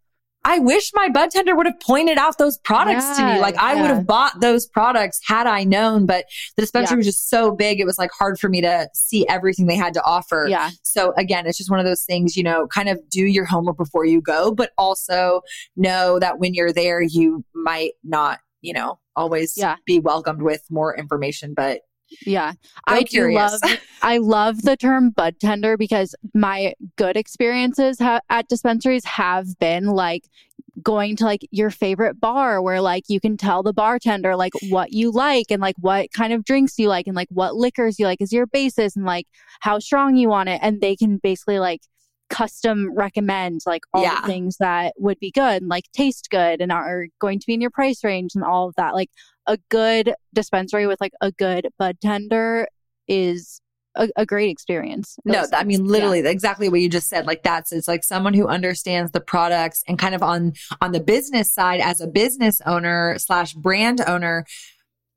I 0.49 0.61
wish 0.61 0.93
my 0.95 1.11
bud 1.11 1.31
tender 1.31 1.55
would 1.55 1.67
have 1.67 1.79
pointed 1.79 2.17
out 2.17 2.39
those 2.39 2.57
products 2.57 3.05
yeah, 3.05 3.15
to 3.17 3.35
me. 3.35 3.41
Like 3.41 3.59
I 3.59 3.75
yeah. 3.75 3.83
would 3.83 3.91
have 3.91 4.07
bought 4.07 4.41
those 4.41 4.67
products 4.67 5.21
had 5.23 5.47
I 5.47 5.63
known, 5.65 6.07
but 6.07 6.25
the 6.57 6.63
dispensary 6.63 6.95
yeah. 6.95 6.99
was 7.01 7.07
just 7.07 7.29
so 7.29 7.51
big. 7.55 7.81
It 7.81 7.85
was 7.85 7.99
like 7.99 8.11
hard 8.19 8.41
for 8.41 8.49
me 8.49 8.63
to 8.63 8.89
see 8.95 9.29
everything 9.29 9.67
they 9.67 9.77
had 9.77 9.93
to 9.93 10.03
offer. 10.05 10.47
Yeah. 10.49 10.71
So 10.83 11.13
again, 11.19 11.47
it's 11.47 11.59
just 11.59 11.71
one 11.71 11.81
of 11.81 11.85
those 11.85 12.05
things, 12.05 12.35
you 12.35 12.43
know, 12.43 12.67
kind 12.69 12.89
of 12.89 12.99
do 13.11 13.27
your 13.27 13.45
homework 13.45 13.77
before 13.77 14.07
you 14.07 14.23
go, 14.23 14.51
but 14.51 14.71
also 14.79 15.43
know 15.77 16.19
that 16.19 16.39
when 16.39 16.55
you're 16.55 16.73
there, 16.73 17.03
you 17.03 17.45
might 17.55 17.93
not, 18.03 18.39
you 18.63 18.73
know, 18.73 18.99
always 19.17 19.53
yeah. 19.55 19.77
be 19.85 19.99
welcomed 19.99 20.41
with 20.41 20.63
more 20.71 20.97
information, 20.97 21.53
but 21.53 21.83
yeah. 22.27 22.53
I 22.87 23.03
do 23.03 23.33
love 23.33 23.61
I 24.03 24.19
love 24.19 24.63
the 24.63 24.77
term 24.77 25.11
bud 25.11 25.37
tender 25.41 25.77
because 25.77 26.15
my 26.35 26.75
good 26.97 27.17
experiences 27.17 27.99
ha- 27.99 28.21
at 28.31 28.49
dispensaries 28.49 29.05
have 29.05 29.59
been 29.59 29.87
like 29.87 30.25
going 30.83 31.17
to 31.17 31.25
like 31.25 31.47
your 31.51 31.71
favorite 31.71 32.21
bar 32.21 32.63
where 32.63 32.81
like 32.81 33.05
you 33.09 33.21
can 33.21 33.37
tell 33.37 33.63
the 33.63 33.73
bartender 33.73 34.37
like 34.37 34.53
what 34.69 34.93
you 34.93 35.11
like 35.11 35.47
and 35.51 35.61
like 35.61 35.75
what 35.79 36.13
kind 36.13 36.33
of 36.33 36.45
drinks 36.45 36.79
you 36.79 36.89
like 36.89 37.07
and 37.07 37.17
like 37.17 37.29
what 37.31 37.57
liquors 37.57 37.99
you 37.99 38.07
like 38.07 38.21
is 38.21 38.33
your 38.33 38.47
basis 38.47 38.95
and 38.95 39.05
like 39.05 39.27
how 39.61 39.79
strong 39.79 40.17
you 40.17 40.29
want 40.29 40.49
it 40.49 40.61
and 40.63 40.81
they 40.81 40.95
can 40.95 41.19
basically 41.19 41.59
like 41.59 41.81
custom 42.29 42.95
recommend 42.95 43.61
like 43.67 43.83
all 43.95 44.03
yeah. 44.03 44.21
the 44.21 44.27
things 44.27 44.57
that 44.59 44.93
would 44.99 45.19
be 45.19 45.31
good 45.31 45.63
and 45.63 45.69
like 45.69 45.85
taste 45.93 46.29
good 46.31 46.61
and 46.61 46.71
are 46.71 47.07
going 47.21 47.39
to 47.41 47.47
be 47.47 47.55
in 47.55 47.61
your 47.61 47.71
price 47.71 48.05
range 48.05 48.33
and 48.35 48.45
all 48.45 48.69
of 48.69 48.75
that 48.77 48.95
like 48.95 49.11
a 49.49 49.59
good 49.71 50.15
dispensary 50.35 50.87
with 50.87 51.01
like 51.01 51.15
a 51.21 51.33
good 51.33 51.67
bud 51.79 51.97
tender 52.01 52.69
is 53.09 53.61
a, 53.97 54.09
a 54.17 54.27
great 54.27 54.51
experience. 54.51 55.19
No, 55.25 55.45
I 55.53 55.65
mean 55.65 55.85
literally 55.85 56.23
yeah. 56.23 56.31
exactly 56.31 56.69
what 56.69 56.81
you 56.81 56.89
just 56.89 57.09
said. 57.09 57.27
Like 57.27 57.43
that's 57.43 57.73
it's 57.73 57.89
like 57.89 58.05
someone 58.05 58.35
who 58.35 58.47
understands 58.47 59.11
the 59.11 59.21
products 59.21 59.83
and 59.89 59.99
kind 59.99 60.15
of 60.15 60.23
on 60.23 60.53
on 60.81 60.93
the 60.93 61.01
business 61.01 61.53
side 61.53 61.81
as 61.81 62.01
a 62.01 62.07
business 62.07 62.61
owner 62.65 63.17
slash 63.19 63.55
brand 63.55 64.01
owner. 64.07 64.45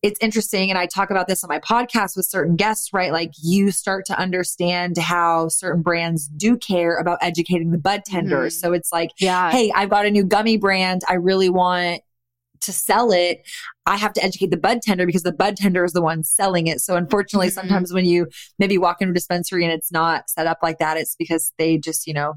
It's 0.01 0.17
interesting, 0.19 0.71
and 0.71 0.79
I 0.79 0.87
talk 0.87 1.11
about 1.11 1.27
this 1.27 1.43
on 1.43 1.47
my 1.47 1.59
podcast 1.59 2.17
with 2.17 2.25
certain 2.25 2.55
guests, 2.55 2.91
right? 2.91 3.11
Like 3.11 3.33
you 3.43 3.69
start 3.69 4.05
to 4.07 4.17
understand 4.17 4.97
how 4.97 5.49
certain 5.49 5.83
brands 5.83 6.27
do 6.27 6.57
care 6.57 6.97
about 6.97 7.19
educating 7.21 7.69
the 7.69 7.77
bud 7.77 8.03
tenders. 8.03 8.55
Mm-hmm. 8.55 8.67
So 8.67 8.73
it's 8.73 8.91
like, 8.91 9.11
yeah. 9.19 9.51
hey, 9.51 9.71
I've 9.75 9.91
got 9.91 10.07
a 10.07 10.09
new 10.09 10.23
gummy 10.23 10.57
brand. 10.57 11.03
I 11.07 11.15
really 11.15 11.51
want 11.51 12.01
to 12.61 12.73
sell 12.73 13.11
it, 13.11 13.47
I 13.85 13.97
have 13.97 14.13
to 14.13 14.23
educate 14.23 14.51
the 14.51 14.57
bud 14.57 14.81
tender 14.81 15.05
because 15.05 15.23
the 15.23 15.31
bud 15.31 15.55
tender 15.57 15.83
is 15.83 15.93
the 15.93 16.01
one 16.01 16.23
selling 16.23 16.67
it. 16.67 16.81
So 16.81 16.95
unfortunately, 16.95 17.47
mm-hmm. 17.47 17.67
sometimes 17.67 17.93
when 17.93 18.05
you 18.05 18.27
maybe 18.59 18.77
walk 18.77 19.01
into 19.01 19.11
a 19.11 19.13
dispensary 19.13 19.63
and 19.63 19.73
it's 19.73 19.91
not 19.91 20.29
set 20.29 20.47
up 20.47 20.59
like 20.61 20.79
that, 20.79 20.97
it's 20.97 21.15
because 21.15 21.51
they 21.57 21.77
just, 21.77 22.07
you 22.07 22.13
know, 22.13 22.35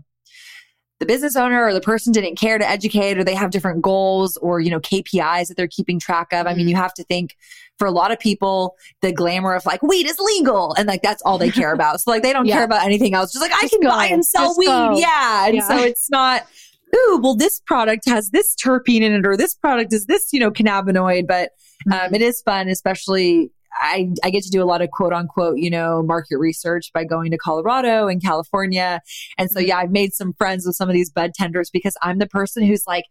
the 1.01 1.07
business 1.07 1.37
owner 1.37 1.65
or 1.65 1.75
the 1.75 1.81
person 1.81 2.13
didn't 2.13 2.37
care 2.37 2.57
to 2.57 2.69
educate 2.69 3.19
or 3.19 3.25
they 3.25 3.35
have 3.35 3.51
different 3.51 3.83
goals 3.83 4.37
or, 4.39 4.61
you 4.61 4.71
know, 4.71 4.81
KPIs 4.81 5.49
that 5.49 5.57
they're 5.57 5.69
keeping 5.69 5.99
track 5.99 6.33
of. 6.33 6.47
I 6.47 6.55
mean, 6.55 6.69
you 6.69 6.75
mm-hmm. 6.75 6.83
have 6.83 6.95
to 6.95 7.05
think 7.05 7.37
for 7.79 7.87
a 7.87 7.91
lot 7.91 8.13
of 8.13 8.21
people, 8.21 8.77
the 9.03 9.13
glamour 9.13 9.55
of 9.55 9.67
like 9.67 9.83
weed 9.83 10.07
is 10.07 10.19
legal 10.19 10.73
and 10.75 10.87
like 10.87 11.03
that's 11.03 11.21
all 11.23 11.37
they 11.37 11.51
care 11.51 11.73
about. 11.73 12.01
So 12.01 12.11
like 12.11 12.23
they 12.23 12.33
don't 12.33 12.47
yeah. 12.47 12.55
care 12.55 12.65
about 12.65 12.85
anything 12.85 13.15
else. 13.15 13.33
Just 13.33 13.43
like 13.43 13.51
just 13.51 13.65
I 13.65 13.69
can 13.69 13.81
buy 13.81 14.07
and 14.07 14.25
sell 14.25 14.51
just 14.51 14.59
weed. 14.59 14.67
Go. 14.67 14.97
Yeah. 14.97 15.47
And 15.47 15.57
yeah. 15.57 15.69
so 15.69 15.77
it's 15.79 16.09
not 16.11 16.47
ooh, 16.95 17.21
well, 17.23 17.35
this 17.35 17.61
product 17.61 18.09
has 18.09 18.31
this 18.31 18.55
terpene 18.55 19.03
in 19.03 19.13
it, 19.13 19.27
or 19.27 19.37
this 19.37 19.55
product 19.55 19.93
is 19.93 20.07
this, 20.07 20.33
you 20.33 20.41
know, 20.41 20.51
cannabinoid. 20.51 21.27
But 21.27 21.51
um, 21.87 21.99
mm-hmm. 21.99 22.15
it 22.15 22.23
is 22.23 22.41
fun, 22.43 22.69
especially 22.69 23.51
I, 23.81 24.13
I 24.23 24.31
get 24.31 24.45
to 24.45 24.51
do 24.51 24.63
a 24.63 24.65
lot 24.65 24.83
of 24.83 24.91
quote 24.91 25.13
unquote, 25.13 25.59
you 25.59 25.71
know, 25.71 26.03
market 26.03 26.39
research 26.39 26.91
by 26.93 27.05
going 27.05 27.31
to 27.33 27.39
Colorado 27.39 28.09
and 28.09 28.23
California. 28.23 29.01
And 29.39 29.51
so, 29.51 29.59
mm-hmm. 29.59 29.69
yeah, 29.69 29.79
I've 29.79 29.91
made 29.91 30.15
some 30.15 30.33
friends 30.35 30.67
with 30.67 30.77
some 30.77 30.89
of 30.89 30.95
these 30.95 31.11
bud 31.11 31.33
tenders 31.35 31.71
because 31.71 31.97
I'm 32.03 32.19
the 32.19 32.27
person 32.27 32.65
who's 32.65 32.87
like, 32.87 33.05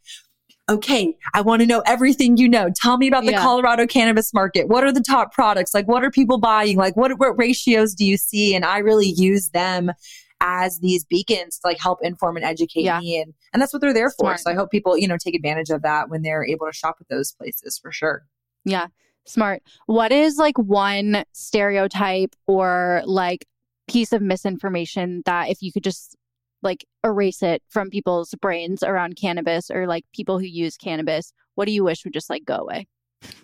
okay, 0.70 1.14
I 1.34 1.42
want 1.42 1.62
to 1.62 1.66
know 1.66 1.84
everything 1.86 2.38
you 2.38 2.48
know. 2.48 2.70
Tell 2.74 2.98
me 2.98 3.08
about 3.08 3.26
the 3.26 3.32
yeah. 3.32 3.42
Colorado 3.42 3.86
cannabis 3.86 4.34
market. 4.34 4.70
What 4.70 4.86
are 4.86 4.94
the 4.94 5.02
top 5.02 5.34
products? 5.34 5.74
Like, 5.74 5.88
what 5.88 6.06
are 6.06 6.12
people 6.12 6.38
buying? 6.38 6.78
Like, 6.78 6.96
what, 6.96 7.20
what 7.20 7.38
ratios 7.38 7.94
do 7.94 8.06
you 8.06 8.16
see? 8.16 8.56
And 8.56 8.64
I 8.64 8.78
really 8.78 9.10
use 9.10 9.50
them 9.50 9.92
as 10.42 10.80
these 10.80 11.06
beacons 11.06 11.60
to 11.60 11.68
like 11.68 11.80
help 11.80 12.00
inform 12.02 12.36
and 12.36 12.46
educate 12.46 12.84
yeah. 12.84 13.00
me 13.00 13.20
and 13.20 13.34
and 13.54 13.62
that's 13.62 13.74
what 13.74 13.82
they're 13.82 13.94
there 13.94 14.12
for 14.12 14.38
so 14.38 14.50
i 14.50 14.54
hope 14.54 14.72
people 14.72 14.98
you 14.98 15.08
know 15.08 15.18
take 15.18 15.36
advantage 15.36 15.70
of 15.70 15.82
that 15.82 16.10
when 16.10 16.22
they're 16.22 16.46
able 16.46 16.66
to 16.66 16.74
shop 16.74 16.98
at 17.00 17.08
those 17.10 17.32
places 17.32 17.78
for 17.78 17.92
sure 17.92 18.24
yeah 18.66 18.88
smart 19.26 19.62
what 19.86 20.12
is 20.12 20.38
like 20.38 20.58
one 20.58 21.24
stereotype 21.32 22.36
or 22.48 23.02
like 23.06 23.46
piece 23.88 24.12
of 24.12 24.22
misinformation 24.22 25.22
that 25.26 25.50
if 25.50 25.62
you 25.62 25.72
could 25.72 25.84
just 25.84 26.18
like 26.64 26.86
erase 27.04 27.44
it 27.44 27.62
from 27.70 27.90
people's 27.90 28.34
brains 28.42 28.82
around 28.82 29.16
cannabis 29.16 29.70
or 29.70 29.86
like 29.86 30.06
people 30.14 30.40
who 30.40 30.46
use 30.46 30.78
cannabis? 30.78 31.34
What 31.56 31.66
do 31.66 31.72
you 31.72 31.84
wish 31.84 32.04
would 32.04 32.14
just 32.14 32.30
like 32.30 32.46
go 32.46 32.56
away? 32.56 32.88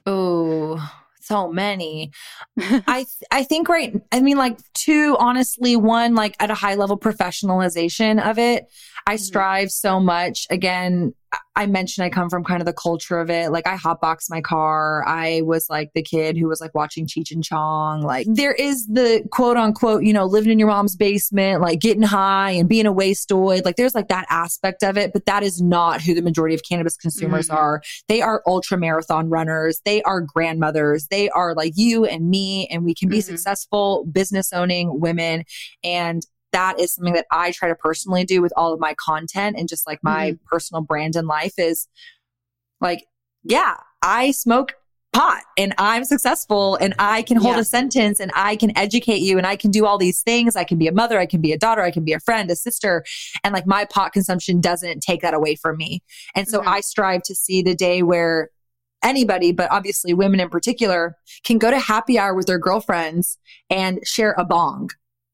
Oh, 0.06 0.78
so 1.20 1.51
many. 1.51 2.11
I 2.59 3.03
th- 3.03 3.30
I 3.32 3.43
think 3.43 3.70
right. 3.70 3.93
I 4.11 4.22
mean, 4.22 4.38
like 4.38 4.59
two. 4.74 5.15
Honestly, 5.20 5.76
one 5.76 6.15
like 6.15 6.36
at 6.39 6.51
a 6.51 6.55
high 6.55 6.76
level 6.76 6.97
professionalization 6.97 8.24
of 8.24 8.38
it. 8.39 8.65
I 9.07 9.15
mm-hmm. 9.15 9.24
strive 9.24 9.72
so 9.72 9.99
much. 9.99 10.47
Again, 10.49 11.13
I 11.60 11.66
mentioned 11.66 12.06
I 12.06 12.10
come 12.10 12.30
from 12.30 12.46
kind 12.46 12.62
of 12.62 12.66
the 12.66 12.74
culture 12.74 13.20
of 13.20 13.30
it. 13.30 13.52
Like 13.52 13.68
I 13.68 13.76
hotbox 13.76 14.30
my 14.30 14.40
car. 14.40 15.04
I 15.06 15.42
was 15.44 15.70
like 15.70 15.92
the 15.94 16.02
kid 16.02 16.38
who 16.38 16.48
was 16.48 16.62
like 16.62 16.74
watching 16.74 17.06
Cheech 17.06 17.32
and 17.32 17.44
Chong. 17.44 18.02
Like 18.02 18.28
there 18.30 18.54
is 18.54 18.88
the 18.88 19.28
quote 19.32 19.58
unquote, 19.58 20.04
you 20.04 20.14
know, 20.14 20.26
living 20.26 20.52
in 20.52 20.58
your 20.60 20.70
mom's 20.70 20.96
basement, 20.96 21.60
like 21.62 21.82
getting 21.82 22.02
high 22.02 22.52
and 22.52 22.70
being 22.70 22.86
a 22.86 22.94
wasteoid. 22.94 23.66
Like 23.66 23.76
there's 23.76 23.94
like 23.94 24.08
that 24.08 24.26
aspect 24.30 24.84
of 24.84 24.98
it, 24.98 25.12
but 25.12 25.26
that 25.26 25.44
is 25.44 25.62
not 25.62 26.02
who 26.02 26.14
the 26.14 26.22
majority 26.22 26.56
of 26.56 26.62
cannabis 26.64 26.96
consumers 26.96 27.50
mm-hmm. 27.50 27.58
are. 27.58 27.82
They 28.08 28.22
are 28.22 28.42
ultra 28.48 28.78
marathon 28.78 29.30
runners. 29.30 29.82
They 29.84 30.02
are 30.04 30.22
grandmothers. 30.22 31.08
They 31.08 31.30
are 31.32 31.54
like 31.56 31.74
you 31.76 32.06
and 32.06 32.30
me, 32.30 32.68
and 32.68 32.86
we 32.86 32.96
can 32.96 33.10
be 33.10 33.18
mm-hmm. 33.18 33.32
successful 33.32 34.06
business 34.10 34.54
owning 34.54 35.02
women. 35.02 35.44
And 35.84 36.26
that 36.52 36.80
is 36.80 36.93
something 36.93 37.14
that 37.14 37.28
I 37.32 37.52
try 37.52 37.70
to 37.70 37.76
personally 37.76 38.26
do 38.26 38.41
with 38.41 38.54
all 38.56 38.74
of 38.74 38.80
my 38.80 38.95
content 38.95 39.56
and 39.58 39.68
just 39.68 39.86
like 39.88 40.00
my 40.04 40.32
mm-hmm. 40.32 40.45
personal 40.47 40.82
brand 40.82 41.16
in 41.16 41.28
life 41.28 41.54
is 41.58 41.88
like, 42.82 43.06
yeah, 43.43 43.78
I 44.02 44.32
smoke 44.32 44.74
pot 45.14 45.41
and 45.58 45.74
I'm 45.78 46.04
successful 46.04 46.76
and 46.76 46.93
I 47.00 47.24
can 47.24 47.38
hold 47.38 47.56
yeah. 47.56 47.62
a 47.62 47.66
sentence 47.66 48.20
and 48.20 48.32
I 48.36 48.56
can 48.56 48.78
educate 48.78 49.22
you 49.22 49.38
and 49.38 49.47
I 49.47 49.56
can 49.56 49.72
do 49.72 49.86
all 49.86 49.97
these 49.97 50.22
things. 50.22 50.56
I 50.56 50.64
can 50.64 50.78
be 50.78 50.88
a 50.88 50.91
mother, 50.91 51.20
I 51.20 51.26
can 51.26 51.41
be 51.41 51.52
a 51.52 51.58
daughter, 51.58 51.82
I 51.82 51.91
can 51.91 52.04
be 52.04 52.14
a 52.14 52.20
friend, 52.20 52.50
a 52.52 52.56
sister. 52.56 53.04
And 53.43 53.54
like 53.54 53.66
my 53.66 53.86
pot 53.86 54.14
consumption 54.14 54.62
doesn't 54.62 55.02
take 55.02 55.22
that 55.22 55.34
away 55.34 55.56
from 55.56 55.78
me. 55.78 56.04
And 56.36 56.47
so 56.47 56.60
mm-hmm. 56.60 56.70
I 56.70 56.82
strive 56.82 57.24
to 57.24 57.36
see 57.36 57.62
the 57.62 57.76
day 57.76 58.04
where 58.04 58.50
anybody, 59.04 59.52
but 59.52 59.72
obviously 59.72 60.14
women 60.14 60.39
in 60.39 60.50
particular, 60.50 61.16
can 61.43 61.58
go 61.58 61.72
to 61.72 61.80
happy 61.80 62.20
hour 62.20 62.36
with 62.36 62.47
their 62.47 62.60
girlfriends 62.60 63.38
and 63.70 64.00
share 64.06 64.36
a 64.38 64.43
bong 64.43 64.89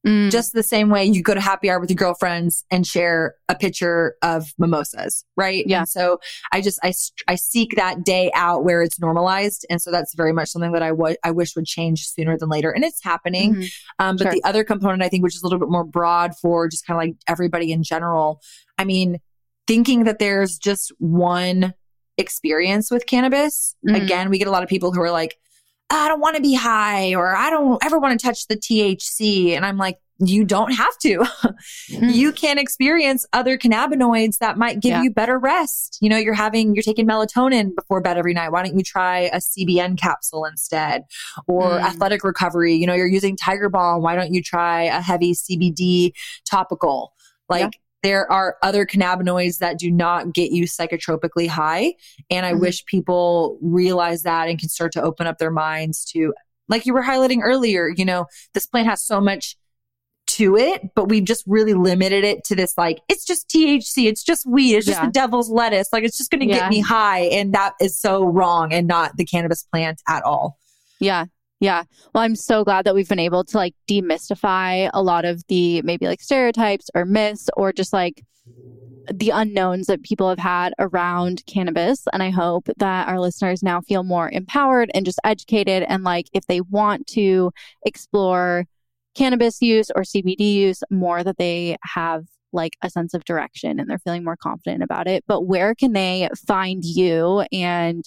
Mm. 0.06 0.30
Just 0.30 0.52
the 0.52 0.62
same 0.62 0.88
way 0.88 1.04
you 1.04 1.20
go 1.20 1.34
to 1.34 1.40
happy 1.40 1.68
hour 1.68 1.80
with 1.80 1.90
your 1.90 1.96
girlfriends 1.96 2.64
and 2.70 2.86
share 2.86 3.34
a 3.48 3.56
picture 3.56 4.14
of 4.22 4.54
mimosas, 4.56 5.24
right? 5.36 5.64
Yeah. 5.66 5.80
And 5.80 5.88
so 5.88 6.20
I 6.52 6.60
just, 6.60 6.78
I, 6.84 6.92
I 7.26 7.34
seek 7.34 7.74
that 7.74 8.04
day 8.04 8.30
out 8.34 8.64
where 8.64 8.82
it's 8.82 9.00
normalized. 9.00 9.66
And 9.68 9.82
so 9.82 9.90
that's 9.90 10.14
very 10.14 10.32
much 10.32 10.48
something 10.48 10.72
that 10.72 10.82
I, 10.82 10.90
w- 10.90 11.16
I 11.24 11.32
wish 11.32 11.56
would 11.56 11.66
change 11.66 12.06
sooner 12.06 12.38
than 12.38 12.48
later. 12.48 12.70
And 12.70 12.84
it's 12.84 13.02
happening. 13.02 13.54
Mm-hmm. 13.54 13.64
Um, 13.98 14.16
but 14.16 14.24
sure. 14.24 14.32
the 14.32 14.44
other 14.44 14.62
component, 14.62 15.02
I 15.02 15.08
think, 15.08 15.24
which 15.24 15.34
is 15.34 15.42
a 15.42 15.46
little 15.46 15.58
bit 15.58 15.70
more 15.70 15.84
broad 15.84 16.36
for 16.36 16.68
just 16.68 16.86
kind 16.86 16.96
of 16.96 17.04
like 17.04 17.16
everybody 17.26 17.72
in 17.72 17.82
general. 17.82 18.40
I 18.78 18.84
mean, 18.84 19.18
thinking 19.66 20.04
that 20.04 20.20
there's 20.20 20.56
just 20.56 20.92
one 20.98 21.74
experience 22.16 22.92
with 22.92 23.06
cannabis. 23.06 23.74
Mm-hmm. 23.84 24.04
Again, 24.04 24.30
we 24.30 24.38
get 24.38 24.46
a 24.46 24.52
lot 24.52 24.62
of 24.62 24.68
people 24.68 24.92
who 24.92 25.00
are 25.00 25.10
like, 25.10 25.36
I 25.90 26.08
don't 26.08 26.20
want 26.20 26.36
to 26.36 26.42
be 26.42 26.54
high 26.54 27.14
or 27.14 27.36
I 27.36 27.50
don't 27.50 27.82
ever 27.84 27.98
want 27.98 28.18
to 28.18 28.26
touch 28.26 28.46
the 28.48 28.56
THC. 28.56 29.50
And 29.50 29.64
I'm 29.64 29.76
like, 29.76 29.98
you 30.18 30.44
don't 30.44 30.72
have 30.72 30.96
to. 30.98 31.18
mm-hmm. 31.18 32.08
You 32.08 32.32
can 32.32 32.58
experience 32.58 33.26
other 33.32 33.58
cannabinoids 33.58 34.38
that 34.38 34.56
might 34.56 34.80
give 34.80 34.90
yeah. 34.90 35.02
you 35.02 35.10
better 35.10 35.38
rest. 35.38 35.98
You 36.00 36.08
know, 36.08 36.16
you're 36.16 36.34
having, 36.34 36.74
you're 36.74 36.82
taking 36.82 37.06
melatonin 37.06 37.74
before 37.74 38.00
bed 38.00 38.16
every 38.16 38.32
night. 38.32 38.50
Why 38.50 38.64
don't 38.64 38.76
you 38.76 38.82
try 38.82 39.30
a 39.32 39.36
CBN 39.36 39.98
capsule 39.98 40.44
instead? 40.46 41.04
Or 41.46 41.72
mm. 41.72 41.82
athletic 41.82 42.24
recovery. 42.24 42.74
You 42.74 42.86
know, 42.86 42.94
you're 42.94 43.06
using 43.06 43.36
Tiger 43.36 43.68
Balm. 43.68 44.02
Why 44.02 44.16
don't 44.16 44.32
you 44.32 44.42
try 44.42 44.84
a 44.84 45.02
heavy 45.02 45.34
CBD 45.34 46.12
topical? 46.48 47.12
Like, 47.48 47.60
yeah 47.60 47.70
there 48.06 48.30
are 48.30 48.56
other 48.62 48.86
cannabinoids 48.86 49.58
that 49.58 49.80
do 49.80 49.90
not 49.90 50.32
get 50.32 50.52
you 50.52 50.62
psychotropically 50.62 51.48
high. 51.48 51.92
And 52.30 52.46
I 52.46 52.52
mm-hmm. 52.52 52.60
wish 52.60 52.84
people 52.84 53.58
realize 53.60 54.22
that 54.22 54.48
and 54.48 54.60
can 54.60 54.68
start 54.68 54.92
to 54.92 55.02
open 55.02 55.26
up 55.26 55.38
their 55.38 55.50
minds 55.50 56.04
to, 56.12 56.32
like 56.68 56.86
you 56.86 56.94
were 56.94 57.02
highlighting 57.02 57.40
earlier, 57.42 57.88
you 57.88 58.04
know, 58.04 58.26
this 58.54 58.64
plant 58.64 58.86
has 58.86 59.04
so 59.04 59.20
much 59.20 59.56
to 60.28 60.56
it, 60.56 60.82
but 60.94 61.08
we've 61.08 61.24
just 61.24 61.42
really 61.48 61.74
limited 61.74 62.22
it 62.22 62.44
to 62.44 62.54
this 62.54 62.78
like, 62.78 63.00
it's 63.08 63.24
just 63.24 63.48
THC, 63.48 64.06
it's 64.06 64.22
just 64.22 64.46
weed, 64.46 64.76
it's 64.76 64.86
just 64.86 65.00
yeah. 65.00 65.06
the 65.06 65.12
devil's 65.12 65.50
lettuce. 65.50 65.88
Like 65.92 66.04
it's 66.04 66.16
just 66.16 66.30
going 66.30 66.42
to 66.42 66.46
yeah. 66.46 66.60
get 66.60 66.70
me 66.70 66.78
high. 66.78 67.22
And 67.22 67.54
that 67.54 67.74
is 67.80 67.98
so 67.98 68.24
wrong 68.24 68.72
and 68.72 68.86
not 68.86 69.16
the 69.16 69.24
cannabis 69.24 69.64
plant 69.64 70.00
at 70.06 70.22
all. 70.22 70.60
Yeah. 71.00 71.24
Yeah. 71.60 71.84
Well, 72.14 72.22
I'm 72.22 72.36
so 72.36 72.64
glad 72.64 72.84
that 72.84 72.94
we've 72.94 73.08
been 73.08 73.18
able 73.18 73.42
to 73.44 73.56
like 73.56 73.74
demystify 73.88 74.90
a 74.92 75.02
lot 75.02 75.24
of 75.24 75.42
the 75.48 75.80
maybe 75.82 76.06
like 76.06 76.20
stereotypes 76.20 76.90
or 76.94 77.06
myths 77.06 77.48
or 77.56 77.72
just 77.72 77.92
like 77.92 78.22
the 79.12 79.30
unknowns 79.30 79.86
that 79.86 80.02
people 80.02 80.28
have 80.28 80.38
had 80.38 80.74
around 80.78 81.42
cannabis. 81.46 82.04
And 82.12 82.22
I 82.22 82.30
hope 82.30 82.68
that 82.78 83.08
our 83.08 83.20
listeners 83.20 83.62
now 83.62 83.80
feel 83.80 84.04
more 84.04 84.30
empowered 84.30 84.90
and 84.94 85.06
just 85.06 85.20
educated. 85.24 85.84
And 85.84 86.04
like 86.04 86.26
if 86.32 86.46
they 86.46 86.60
want 86.60 87.06
to 87.08 87.52
explore 87.84 88.64
cannabis 89.16 89.62
use 89.62 89.90
or 89.94 90.04
CBD 90.04 90.54
use 90.54 90.82
more, 90.90 91.24
that 91.24 91.38
they 91.38 91.76
have 91.84 92.24
like 92.52 92.72
a 92.82 92.90
sense 92.90 93.14
of 93.14 93.24
direction 93.24 93.78
and 93.80 93.88
they're 93.88 93.98
feeling 93.98 94.24
more 94.24 94.36
confident 94.36 94.82
about 94.82 95.06
it. 95.08 95.24
But 95.28 95.42
where 95.42 95.74
can 95.74 95.92
they 95.92 96.28
find 96.46 96.84
you 96.84 97.44
and 97.52 98.04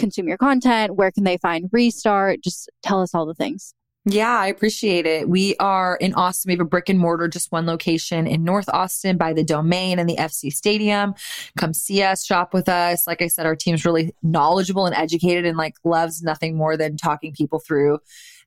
consume 0.00 0.28
your 0.28 0.38
content? 0.38 0.96
Where 0.96 1.10
can 1.10 1.24
they 1.24 1.36
find 1.36 1.68
Restart? 1.72 2.42
Just 2.42 2.70
tell 2.82 3.00
us 3.00 3.14
all 3.14 3.26
the 3.26 3.34
things. 3.34 3.74
Yeah, 4.06 4.38
I 4.38 4.46
appreciate 4.46 5.04
it. 5.04 5.28
We 5.28 5.56
are 5.56 5.96
in 5.96 6.14
Austin. 6.14 6.48
We 6.48 6.54
have 6.54 6.66
a 6.66 6.68
brick 6.68 6.88
and 6.88 6.98
mortar, 6.98 7.28
just 7.28 7.52
one 7.52 7.66
location 7.66 8.26
in 8.26 8.44
North 8.44 8.68
Austin 8.70 9.18
by 9.18 9.34
the 9.34 9.44
domain 9.44 9.98
and 9.98 10.08
the 10.08 10.16
FC 10.16 10.50
Stadium. 10.50 11.14
Come 11.58 11.74
see 11.74 12.02
us, 12.02 12.24
shop 12.24 12.54
with 12.54 12.66
us. 12.66 13.06
Like 13.06 13.20
I 13.20 13.26
said, 13.26 13.44
our 13.44 13.54
team's 13.54 13.84
really 13.84 14.14
knowledgeable 14.22 14.86
and 14.86 14.96
educated 14.96 15.44
and 15.44 15.58
like 15.58 15.74
loves 15.84 16.22
nothing 16.22 16.56
more 16.56 16.78
than 16.78 16.96
talking 16.96 17.34
people 17.34 17.58
through 17.58 17.98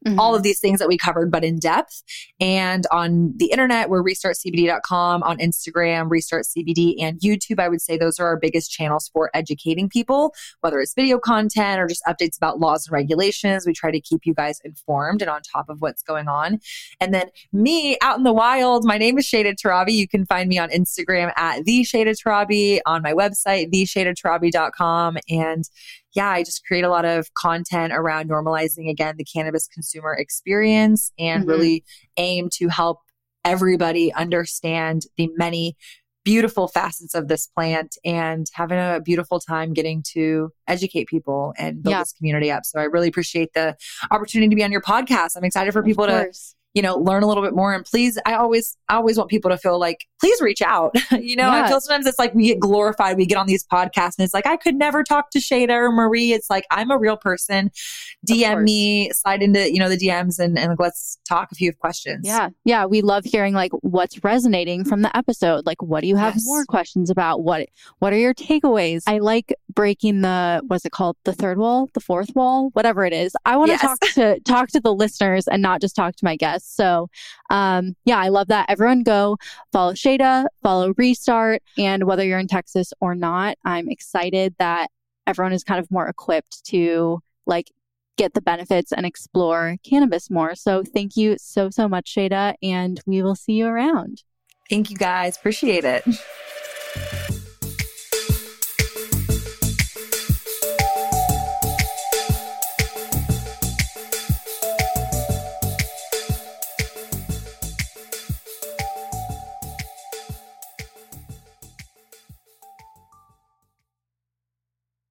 mm-hmm. 0.05 0.19
all 0.19 0.35
of 0.35 0.43
these 0.43 0.59
things 0.59 0.79
that 0.79 0.87
we 0.87 0.97
covered, 0.97 1.31
but 1.31 1.43
in 1.43 1.59
depth. 1.59 2.03
And 2.39 2.85
on 2.91 3.33
the 3.37 3.51
internet, 3.51 3.89
we're 3.89 4.03
restartcbd.com, 4.03 5.23
on 5.23 5.37
Instagram, 5.37 6.09
restartcbd, 6.09 7.01
and 7.01 7.19
YouTube. 7.19 7.59
I 7.59 7.69
would 7.69 7.81
say 7.81 7.97
those 7.97 8.19
are 8.19 8.27
our 8.27 8.37
biggest 8.37 8.71
channels 8.71 9.09
for 9.13 9.29
educating 9.33 9.89
people, 9.89 10.33
whether 10.61 10.79
it's 10.79 10.93
video 10.93 11.19
content 11.19 11.79
or 11.79 11.87
just 11.87 12.03
updates 12.07 12.37
about 12.37 12.59
laws 12.59 12.87
and 12.87 12.93
regulations. 12.93 13.65
We 13.65 13.73
try 13.73 13.91
to 13.91 14.01
keep 14.01 14.25
you 14.25 14.33
guys 14.33 14.59
informed 14.63 15.21
and 15.21 15.29
on 15.29 15.41
top 15.41 15.69
of 15.69 15.81
what's 15.81 16.03
going 16.03 16.27
on. 16.27 16.59
And 16.99 17.13
then 17.13 17.29
me 17.51 17.97
out 18.01 18.17
in 18.17 18.23
the 18.23 18.33
wild, 18.33 18.85
my 18.85 18.97
name 18.97 19.17
is 19.17 19.25
Shayda 19.25 19.55
Torabi. 19.55 19.93
You 19.93 20.07
can 20.07 20.25
find 20.25 20.49
me 20.49 20.57
on 20.57 20.69
Instagram 20.69 21.31
at 21.37 21.65
the 21.65 21.81
Shayda 21.81 22.15
Torabi, 22.21 22.79
on 22.85 23.01
my 23.01 23.13
website, 23.13 23.71
theshaydatorabi.com. 23.73 25.17
And 25.29 25.63
yeah, 26.13 26.29
I 26.29 26.43
just 26.43 26.65
create 26.65 26.83
a 26.83 26.89
lot 26.89 27.05
of 27.05 27.33
content 27.33 27.93
around 27.93 28.29
normalizing 28.29 28.89
again 28.89 29.15
the 29.17 29.25
cannabis 29.25 29.67
consumer 29.67 30.13
experience 30.13 31.11
and 31.17 31.41
mm-hmm. 31.41 31.49
really 31.49 31.83
aim 32.17 32.49
to 32.53 32.67
help 32.67 32.99
everybody 33.45 34.13
understand 34.13 35.03
the 35.17 35.29
many 35.35 35.75
beautiful 36.23 36.67
facets 36.67 37.13
of 37.13 37.27
this 37.27 37.47
plant 37.47 37.97
and 38.05 38.47
having 38.53 38.77
a 38.77 39.01
beautiful 39.03 39.39
time 39.39 39.73
getting 39.73 40.01
to 40.13 40.49
educate 40.67 41.07
people 41.07 41.53
and 41.57 41.83
build 41.83 41.91
yeah. 41.91 41.99
this 41.99 42.13
community 42.13 42.49
up. 42.49 42.63
So 42.65 42.79
I 42.79 42.83
really 42.83 43.09
appreciate 43.09 43.53
the 43.53 43.75
opportunity 44.09 44.49
to 44.49 44.55
be 44.55 44.63
on 44.63 44.71
your 44.71 44.81
podcast. 44.81 45.31
I'm 45.35 45.43
excited 45.43 45.73
for 45.73 45.83
people 45.83 46.07
to 46.07 46.31
you 46.73 46.81
know, 46.81 46.95
learn 46.95 47.21
a 47.21 47.27
little 47.27 47.43
bit 47.43 47.53
more. 47.53 47.73
And 47.73 47.85
please, 47.85 48.17
I 48.25 48.33
always, 48.33 48.75
I 48.89 48.95
always 48.95 49.17
want 49.17 49.29
people 49.29 49.51
to 49.51 49.57
feel 49.57 49.79
like, 49.79 50.07
please 50.19 50.41
reach 50.41 50.61
out. 50.61 50.95
you 51.11 51.35
know, 51.35 51.43
yeah. 51.43 51.63
I 51.63 51.67
feel 51.67 51.79
sometimes 51.79 52.07
it's 52.07 52.17
like 52.17 52.33
we 52.33 52.47
get 52.47 52.59
glorified. 52.59 53.15
We 53.15 53.27
get 53.27 53.37
on 53.37 53.45
these 53.45 53.65
podcasts 53.65 54.17
and 54.17 54.25
it's 54.25 54.33
like, 54.33 54.47
I 54.47 54.57
could 54.57 54.75
never 54.75 55.03
talk 55.03 55.29
to 55.31 55.39
Shayda 55.39 55.69
or 55.69 55.91
Marie. 55.91 56.33
It's 56.33 56.49
like, 56.49 56.65
I'm 56.71 56.89
a 56.89 56.97
real 56.97 57.17
person. 57.17 57.71
DM 58.27 58.63
me, 58.63 59.11
slide 59.11 59.43
into, 59.43 59.71
you 59.71 59.79
know, 59.79 59.89
the 59.89 59.97
DMs 59.97 60.39
and, 60.39 60.57
and 60.57 60.75
let's 60.79 61.19
talk 61.27 61.49
if 61.51 61.61
you 61.61 61.69
have 61.69 61.77
questions. 61.77 62.21
Yeah. 62.25 62.49
Yeah. 62.65 62.85
We 62.85 63.01
love 63.01 63.23
hearing 63.25 63.53
like 63.53 63.71
what's 63.81 64.23
resonating 64.23 64.83
from 64.83 65.03
the 65.03 65.15
episode. 65.15 65.65
Like, 65.65 65.81
what 65.81 66.01
do 66.01 66.07
you 66.07 66.15
have 66.15 66.35
yes. 66.35 66.43
more 66.45 66.65
questions 66.65 67.09
about? 67.09 67.43
What, 67.43 67.69
what 67.99 68.13
are 68.13 68.17
your 68.17 68.33
takeaways? 68.33 69.03
I 69.05 69.19
like 69.19 69.53
breaking 69.73 70.21
the, 70.21 70.61
what's 70.67 70.85
it 70.85 70.91
called? 70.91 71.17
The 71.23 71.33
third 71.33 71.57
wall, 71.59 71.89
the 71.93 71.99
fourth 71.99 72.33
wall, 72.35 72.69
whatever 72.73 73.05
it 73.05 73.13
is. 73.13 73.35
I 73.45 73.57
want 73.57 73.69
to 73.69 73.73
yes. 73.73 73.81
talk 73.81 73.99
to, 74.13 74.39
talk 74.39 74.69
to 74.69 74.79
the 74.79 74.93
listeners 74.93 75.47
and 75.47 75.61
not 75.61 75.81
just 75.81 75.95
talk 75.95 76.15
to 76.15 76.25
my 76.25 76.35
guests. 76.35 76.62
So, 76.63 77.09
um, 77.49 77.95
yeah, 78.05 78.17
I 78.17 78.29
love 78.29 78.47
that. 78.47 78.69
Everyone 78.69 79.03
go 79.03 79.37
follow 79.71 79.93
Shayda, 79.93 80.45
follow 80.61 80.93
Restart. 80.97 81.61
And 81.77 82.03
whether 82.05 82.25
you're 82.25 82.39
in 82.39 82.47
Texas 82.47 82.93
or 82.99 83.15
not, 83.15 83.57
I'm 83.65 83.89
excited 83.89 84.55
that 84.59 84.89
everyone 85.27 85.53
is 85.53 85.63
kind 85.63 85.79
of 85.79 85.89
more 85.91 86.07
equipped 86.07 86.63
to 86.65 87.19
like 87.45 87.71
get 88.17 88.33
the 88.33 88.41
benefits 88.41 88.91
and 88.91 89.05
explore 89.05 89.77
cannabis 89.83 90.29
more. 90.29 90.55
So 90.55 90.83
thank 90.83 91.17
you 91.17 91.35
so, 91.39 91.69
so 91.69 91.87
much, 91.87 92.13
Shayda. 92.13 92.55
And 92.61 92.99
we 93.05 93.23
will 93.23 93.35
see 93.35 93.53
you 93.53 93.67
around. 93.67 94.23
Thank 94.69 94.89
you 94.89 94.97
guys. 94.97 95.37
Appreciate 95.37 95.83
it. 95.83 96.05